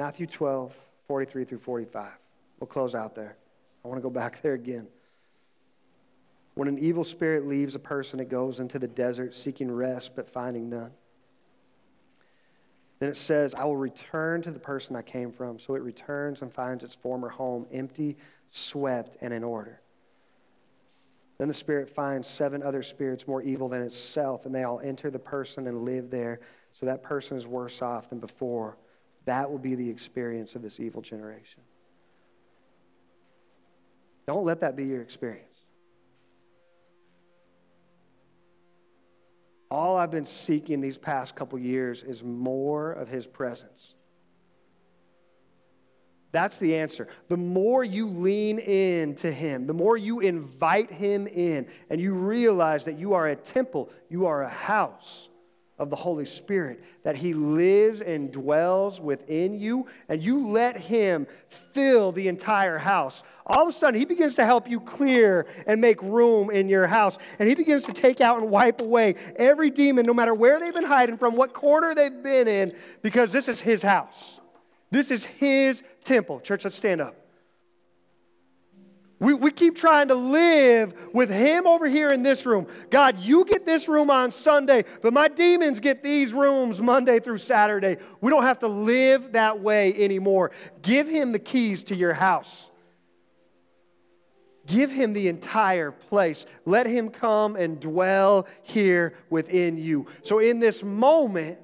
Matthew 0.04 0.28
12, 0.28 0.76
43 1.08 1.46
through 1.46 1.60
45. 1.60 2.12
We'll 2.60 2.68
close 2.68 2.94
out 2.94 3.16
there. 3.16 3.38
I 3.86 3.88
want 3.88 4.00
to 4.00 4.02
go 4.02 4.10
back 4.14 4.42
there 4.42 4.52
again. 4.52 4.90
When 6.56 6.68
an 6.68 6.78
evil 6.78 7.06
spirit 7.06 7.48
leaves 7.48 7.74
a 7.74 7.80
person, 7.80 8.20
it 8.20 8.28
goes 8.28 8.60
into 8.60 8.80
the 8.80 8.88
desert 8.90 9.34
seeking 9.34 9.72
rest 9.72 10.14
but 10.14 10.28
finding 10.28 10.70
none. 10.70 10.92
Then 13.00 13.08
it 13.08 13.16
says, 13.16 13.56
I 13.56 13.64
will 13.64 13.78
return 13.78 14.42
to 14.42 14.52
the 14.52 14.60
person 14.60 14.98
I 14.98 15.04
came 15.04 15.32
from. 15.32 15.58
So 15.58 15.74
it 15.74 15.82
returns 15.82 16.42
and 16.42 16.52
finds 16.52 16.84
its 16.84 16.96
former 16.96 17.30
home 17.30 17.66
empty, 17.72 18.18
swept, 18.50 19.16
and 19.22 19.34
in 19.34 19.42
order. 19.42 19.80
Then 21.38 21.48
the 21.48 21.54
spirit 21.54 21.90
finds 21.90 22.28
seven 22.28 22.62
other 22.62 22.84
spirits 22.84 23.26
more 23.26 23.42
evil 23.42 23.70
than 23.70 23.82
itself, 23.82 24.46
and 24.46 24.54
they 24.54 24.64
all 24.64 24.82
enter 24.82 25.10
the 25.10 25.18
person 25.18 25.66
and 25.66 25.86
live 25.86 26.10
there. 26.10 26.42
So 26.74 26.88
that 26.88 27.04
person 27.04 27.38
is 27.38 27.48
worse 27.48 27.82
off 27.82 28.10
than 28.10 28.20
before. 28.20 28.76
That 29.26 29.50
will 29.50 29.60
be 29.60 29.76
the 29.76 29.90
experience 29.90 30.56
of 30.56 30.62
this 30.62 30.80
evil 30.80 31.02
generation. 31.02 31.62
Don't 34.28 34.46
let 34.46 34.62
that 34.62 34.76
be 34.76 34.86
your 34.86 35.02
experience. 35.02 35.66
All 39.70 39.98
I've 39.98 40.12
been 40.12 40.26
seeking 40.26 40.82
these 40.82 40.98
past 40.98 41.36
couple 41.36 41.58
years 41.58 42.04
is 42.04 42.24
more 42.24 42.92
of 42.92 43.08
His 43.08 43.26
presence. 43.26 43.96
That's 46.32 46.58
the 46.58 46.76
answer. 46.78 47.08
The 47.28 47.38
more 47.38 47.84
you 47.84 48.08
lean 48.08 48.60
in 48.60 49.16
to 49.16 49.32
Him, 49.32 49.68
the 49.68 49.74
more 49.74 49.98
you 49.98 50.20
invite 50.20 50.92
Him 50.92 51.28
in, 51.28 51.68
and 51.90 52.00
you 52.00 52.14
realize 52.14 52.86
that 52.86 52.98
you 52.98 53.14
are 53.14 53.28
a 53.28 53.36
temple, 53.36 53.90
you 54.10 54.26
are 54.26 54.44
a 54.44 54.50
house 54.50 55.30
of 55.80 55.90
the 55.90 55.96
Holy 55.96 56.26
Spirit, 56.26 56.84
that 57.04 57.16
He 57.16 57.34
lives 57.34 58.00
and 58.00 58.32
dwells 58.32 59.02
within 59.02 59.60
you, 59.60 59.88
and 60.08 60.22
you 60.22 60.48
let 60.50 60.80
Him 60.80 61.26
fill 61.48 62.12
the 62.12 62.28
entire 62.28 62.78
house. 62.78 63.24
All 63.46 63.64
of 63.64 63.70
a 63.70 63.72
sudden, 63.72 64.00
He 64.00 64.06
begins 64.06 64.36
to 64.36 64.46
help 64.46 64.70
you 64.70 64.80
clear 64.80 65.48
and 65.66 65.82
make 65.82 66.02
room 66.02 66.52
in 66.52 66.70
your 66.70 66.86
house, 66.86 67.18
and 67.40 67.50
He 67.50 67.56
begins 67.56 67.86
to 67.86 67.94
take 67.94 68.22
out 68.22 68.40
and 68.40 68.52
wipe 68.52 68.82
away 68.82 69.16
every 69.36 69.72
demon, 69.72 70.06
no 70.06 70.14
matter 70.14 70.34
where 70.34 70.60
they've 70.60 70.74
been 70.74 70.84
hiding 70.86 71.18
from, 71.18 71.36
what 71.36 71.54
corner 71.54 71.96
they've 71.96 72.24
been 72.24 72.48
in, 72.48 72.74
because 73.02 73.32
this 73.32 73.48
is 73.48 73.60
His 73.60 73.82
house. 73.82 74.40
This 74.92 75.10
is 75.10 75.26
His 75.26 75.82
temple. 76.04 76.40
Church, 76.40 76.66
let's 76.66 76.76
stand 76.76 77.02
up. 77.02 77.23
We, 79.24 79.34
we 79.34 79.52
keep 79.52 79.78
trying 79.78 80.10
to 80.10 80.16
live 80.16 80.94
with 81.14 81.30
Him 81.30 81.66
over 81.66 81.88
here 81.88 82.10
in 82.10 82.24
this 82.24 82.46
room. 82.46 82.68
God, 82.90 83.20
you 83.20 83.46
get 83.46 83.66
this 83.66 83.88
room 83.88 84.10
on 84.10 84.32
Sunday, 84.32 84.84
but 85.02 85.14
my 85.14 85.30
demons 85.30 85.80
get 85.80 86.04
these 86.04 86.34
rooms 86.34 86.82
Monday 86.82 87.22
through 87.22 87.38
Saturday. 87.38 88.00
We 88.20 88.30
don't 88.30 88.44
have 88.44 88.60
to 88.60 88.68
live 88.68 89.32
that 89.32 89.62
way 89.62 89.96
anymore. 89.96 90.52
Give 90.82 91.08
Him 91.08 91.32
the 91.32 91.40
keys 91.40 91.86
to 91.86 91.96
your 91.96 92.12
house. 92.12 92.70
Give 94.66 94.90
him 94.90 95.12
the 95.12 95.28
entire 95.28 95.92
place. 95.92 96.46
Let 96.66 96.88
him 96.88 97.10
come 97.10 97.58
and 97.58 97.82
dwell 97.82 98.48
here 98.62 99.14
within 99.30 99.78
you. 99.78 100.08
So, 100.22 100.40
in 100.40 100.60
this 100.62 100.82
moment, 100.84 101.60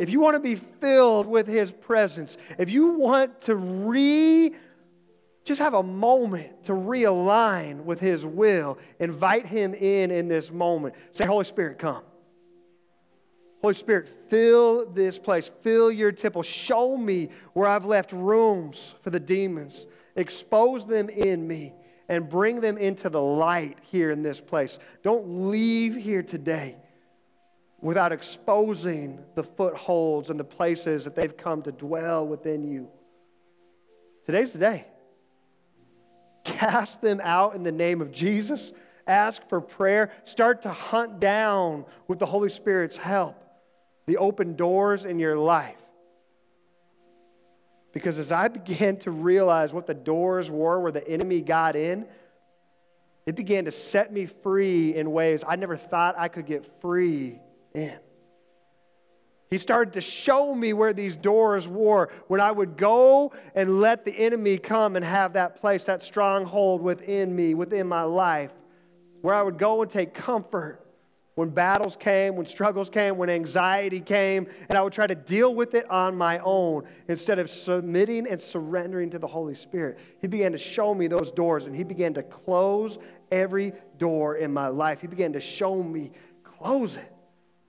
if 0.00 0.10
you 0.10 0.18
want 0.18 0.34
to 0.34 0.40
be 0.40 0.56
filled 0.56 1.28
with 1.28 1.46
his 1.46 1.70
presence, 1.70 2.36
if 2.58 2.70
you 2.70 2.94
want 2.94 3.38
to 3.42 3.54
re 3.54 4.52
just 5.44 5.60
have 5.60 5.74
a 5.74 5.82
moment 5.82 6.64
to 6.64 6.72
realign 6.72 7.84
with 7.84 8.00
His 8.00 8.24
will. 8.24 8.78
Invite 8.98 9.46
Him 9.46 9.74
in 9.74 10.10
in 10.10 10.28
this 10.28 10.50
moment. 10.50 10.94
Say, 11.12 11.26
Holy 11.26 11.44
Spirit, 11.44 11.78
come. 11.78 12.02
Holy 13.60 13.74
Spirit, 13.74 14.08
fill 14.28 14.90
this 14.90 15.18
place, 15.18 15.48
fill 15.48 15.90
your 15.90 16.12
temple. 16.12 16.42
Show 16.42 16.96
me 16.96 17.30
where 17.52 17.66
I've 17.66 17.86
left 17.86 18.12
rooms 18.12 18.94
for 19.00 19.10
the 19.10 19.20
demons. 19.20 19.86
Expose 20.16 20.86
them 20.86 21.08
in 21.08 21.46
me 21.46 21.72
and 22.08 22.28
bring 22.28 22.60
them 22.60 22.76
into 22.76 23.08
the 23.08 23.22
light 23.22 23.78
here 23.90 24.10
in 24.10 24.22
this 24.22 24.40
place. 24.40 24.78
Don't 25.02 25.50
leave 25.50 25.96
here 25.96 26.22
today 26.22 26.76
without 27.80 28.12
exposing 28.12 29.22
the 29.34 29.42
footholds 29.42 30.30
and 30.30 30.38
the 30.38 30.44
places 30.44 31.04
that 31.04 31.14
they've 31.14 31.36
come 31.36 31.62
to 31.62 31.72
dwell 31.72 32.26
within 32.26 32.64
you. 32.64 32.88
Today's 34.24 34.52
the 34.52 34.58
day. 34.58 34.86
Cast 36.44 37.00
them 37.00 37.20
out 37.22 37.54
in 37.54 37.62
the 37.62 37.72
name 37.72 38.00
of 38.00 38.12
Jesus. 38.12 38.72
Ask 39.06 39.46
for 39.48 39.60
prayer. 39.60 40.10
Start 40.24 40.62
to 40.62 40.70
hunt 40.70 41.20
down 41.20 41.84
with 42.06 42.18
the 42.18 42.26
Holy 42.26 42.48
Spirit's 42.48 42.96
help 42.96 43.40
the 44.06 44.18
open 44.18 44.54
doors 44.54 45.06
in 45.06 45.18
your 45.18 45.36
life. 45.36 45.80
Because 47.92 48.18
as 48.18 48.32
I 48.32 48.48
began 48.48 48.98
to 48.98 49.10
realize 49.10 49.72
what 49.72 49.86
the 49.86 49.94
doors 49.94 50.50
were 50.50 50.78
where 50.80 50.92
the 50.92 51.06
enemy 51.08 51.40
got 51.40 51.76
in, 51.76 52.06
it 53.26 53.34
began 53.34 53.64
to 53.64 53.70
set 53.70 54.12
me 54.12 54.26
free 54.26 54.94
in 54.94 55.10
ways 55.10 55.42
I 55.46 55.56
never 55.56 55.76
thought 55.76 56.14
I 56.18 56.28
could 56.28 56.44
get 56.44 56.66
free 56.82 57.38
in. 57.72 57.98
He 59.54 59.58
started 59.58 59.92
to 59.92 60.00
show 60.00 60.52
me 60.52 60.72
where 60.72 60.92
these 60.92 61.16
doors 61.16 61.68
were 61.68 62.10
when 62.26 62.40
I 62.40 62.50
would 62.50 62.76
go 62.76 63.32
and 63.54 63.80
let 63.80 64.04
the 64.04 64.10
enemy 64.10 64.58
come 64.58 64.96
and 64.96 65.04
have 65.04 65.34
that 65.34 65.54
place, 65.54 65.84
that 65.84 66.02
stronghold 66.02 66.82
within 66.82 67.36
me, 67.36 67.54
within 67.54 67.86
my 67.86 68.02
life, 68.02 68.50
where 69.22 69.32
I 69.32 69.42
would 69.42 69.56
go 69.56 69.80
and 69.80 69.88
take 69.88 70.12
comfort 70.12 70.84
when 71.36 71.50
battles 71.50 71.94
came, 71.94 72.34
when 72.34 72.46
struggles 72.46 72.90
came, 72.90 73.16
when 73.16 73.30
anxiety 73.30 74.00
came, 74.00 74.48
and 74.68 74.76
I 74.76 74.82
would 74.82 74.92
try 74.92 75.06
to 75.06 75.14
deal 75.14 75.54
with 75.54 75.74
it 75.74 75.88
on 75.88 76.16
my 76.16 76.40
own 76.40 76.82
instead 77.06 77.38
of 77.38 77.48
submitting 77.48 78.26
and 78.26 78.40
surrendering 78.40 79.10
to 79.10 79.20
the 79.20 79.28
Holy 79.28 79.54
Spirit. 79.54 80.00
He 80.20 80.26
began 80.26 80.50
to 80.50 80.58
show 80.58 80.92
me 80.96 81.06
those 81.06 81.30
doors 81.30 81.66
and 81.66 81.76
he 81.76 81.84
began 81.84 82.12
to 82.14 82.24
close 82.24 82.98
every 83.30 83.72
door 83.98 84.34
in 84.34 84.52
my 84.52 84.66
life. 84.66 85.00
He 85.00 85.06
began 85.06 85.32
to 85.34 85.40
show 85.40 85.80
me, 85.80 86.10
close 86.42 86.96
it, 86.96 87.12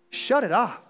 shut 0.10 0.44
it 0.44 0.52
off. 0.52 0.82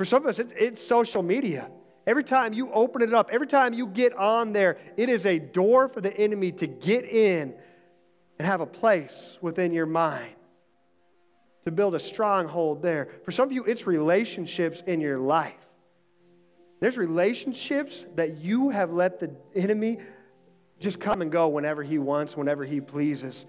For 0.00 0.06
some 0.06 0.24
of 0.24 0.30
us, 0.30 0.38
it's 0.38 0.80
social 0.80 1.22
media. 1.22 1.70
Every 2.06 2.24
time 2.24 2.54
you 2.54 2.70
open 2.70 3.02
it 3.02 3.12
up, 3.12 3.28
every 3.30 3.46
time 3.46 3.74
you 3.74 3.86
get 3.86 4.14
on 4.14 4.54
there, 4.54 4.78
it 4.96 5.10
is 5.10 5.26
a 5.26 5.38
door 5.38 5.88
for 5.88 6.00
the 6.00 6.16
enemy 6.16 6.52
to 6.52 6.66
get 6.66 7.04
in 7.04 7.54
and 8.38 8.48
have 8.48 8.62
a 8.62 8.66
place 8.66 9.36
within 9.42 9.74
your 9.74 9.84
mind 9.84 10.36
to 11.66 11.70
build 11.70 11.94
a 11.94 11.98
stronghold 11.98 12.80
there. 12.80 13.10
For 13.26 13.30
some 13.30 13.44
of 13.44 13.52
you, 13.52 13.64
it's 13.64 13.86
relationships 13.86 14.82
in 14.86 15.02
your 15.02 15.18
life. 15.18 15.52
There's 16.80 16.96
relationships 16.96 18.06
that 18.14 18.38
you 18.38 18.70
have 18.70 18.94
let 18.94 19.20
the 19.20 19.36
enemy 19.54 19.98
just 20.78 20.98
come 20.98 21.20
and 21.20 21.30
go 21.30 21.48
whenever 21.48 21.82
he 21.82 21.98
wants, 21.98 22.38
whenever 22.38 22.64
he 22.64 22.80
pleases. 22.80 23.44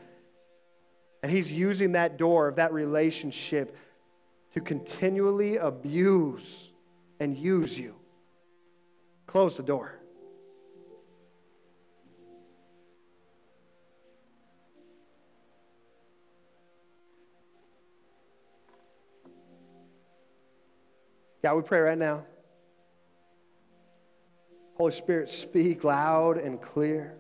And 1.23 1.31
he's 1.31 1.55
using 1.57 1.93
that 1.93 2.17
door 2.17 2.49
of 2.49 2.57
that 2.57 2.73
relationship 2.73 3.73
to 4.51 4.61
continually 4.61 5.57
abuse 5.57 6.71
and 7.19 7.37
use 7.37 7.77
you. 7.77 7.95
Close 9.27 9.55
the 9.57 9.63
door. 9.63 9.97
God, 21.41 21.55
we 21.55 21.61
pray 21.63 21.79
right 21.79 21.97
now. 21.97 22.25
Holy 24.75 24.91
Spirit, 24.91 25.29
speak 25.29 25.83
loud 25.83 26.37
and 26.37 26.61
clear. 26.61 27.17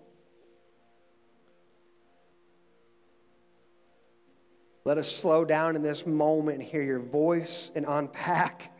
Let 4.83 4.97
us 4.97 5.11
slow 5.11 5.45
down 5.45 5.75
in 5.75 5.83
this 5.83 6.05
moment 6.05 6.59
and 6.59 6.67
hear 6.67 6.81
your 6.81 6.99
voice 6.99 7.71
and 7.75 7.85
unpack 7.87 8.75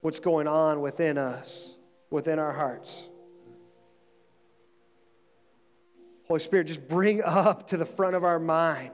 what's 0.00 0.20
going 0.20 0.48
on 0.48 0.80
within 0.80 1.18
us, 1.18 1.76
within 2.10 2.38
our 2.38 2.52
hearts. 2.52 3.08
Holy 6.26 6.40
Spirit, 6.40 6.66
just 6.66 6.88
bring 6.88 7.22
up 7.22 7.68
to 7.68 7.76
the 7.76 7.86
front 7.86 8.16
of 8.16 8.24
our 8.24 8.38
mind 8.38 8.92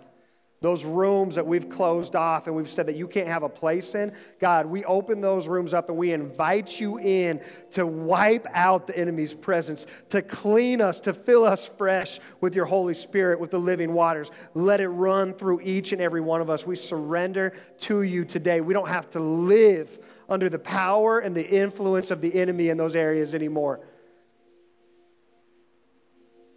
those 0.62 0.84
rooms 0.84 1.34
that 1.34 1.46
we've 1.46 1.68
closed 1.68 2.16
off 2.16 2.46
and 2.46 2.56
we've 2.56 2.70
said 2.70 2.86
that 2.86 2.96
you 2.96 3.06
can't 3.06 3.26
have 3.26 3.42
a 3.42 3.48
place 3.48 3.94
in, 3.94 4.12
God, 4.40 4.66
we 4.66 4.84
open 4.84 5.20
those 5.20 5.48
rooms 5.48 5.74
up 5.74 5.88
and 5.88 5.98
we 5.98 6.12
invite 6.12 6.80
you 6.80 6.98
in 6.98 7.42
to 7.72 7.86
wipe 7.86 8.46
out 8.52 8.86
the 8.86 8.96
enemy's 8.96 9.34
presence, 9.34 9.86
to 10.10 10.22
clean 10.22 10.80
us, 10.80 11.00
to 11.00 11.12
fill 11.12 11.44
us 11.44 11.66
fresh 11.66 12.20
with 12.40 12.54
your 12.54 12.64
Holy 12.64 12.94
Spirit, 12.94 13.40
with 13.40 13.50
the 13.50 13.58
living 13.58 13.92
waters. 13.92 14.30
Let 14.54 14.80
it 14.80 14.88
run 14.88 15.34
through 15.34 15.60
each 15.62 15.92
and 15.92 16.00
every 16.00 16.20
one 16.20 16.40
of 16.40 16.48
us. 16.48 16.66
We 16.66 16.76
surrender 16.76 17.52
to 17.80 18.02
you 18.02 18.24
today. 18.24 18.60
We 18.60 18.72
don't 18.72 18.88
have 18.88 19.10
to 19.10 19.20
live 19.20 19.98
under 20.28 20.48
the 20.48 20.58
power 20.58 21.18
and 21.18 21.36
the 21.36 21.46
influence 21.46 22.10
of 22.10 22.20
the 22.20 22.34
enemy 22.34 22.68
in 22.68 22.76
those 22.78 22.96
areas 22.96 23.34
anymore. 23.34 23.80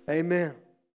Amen. 0.07 0.53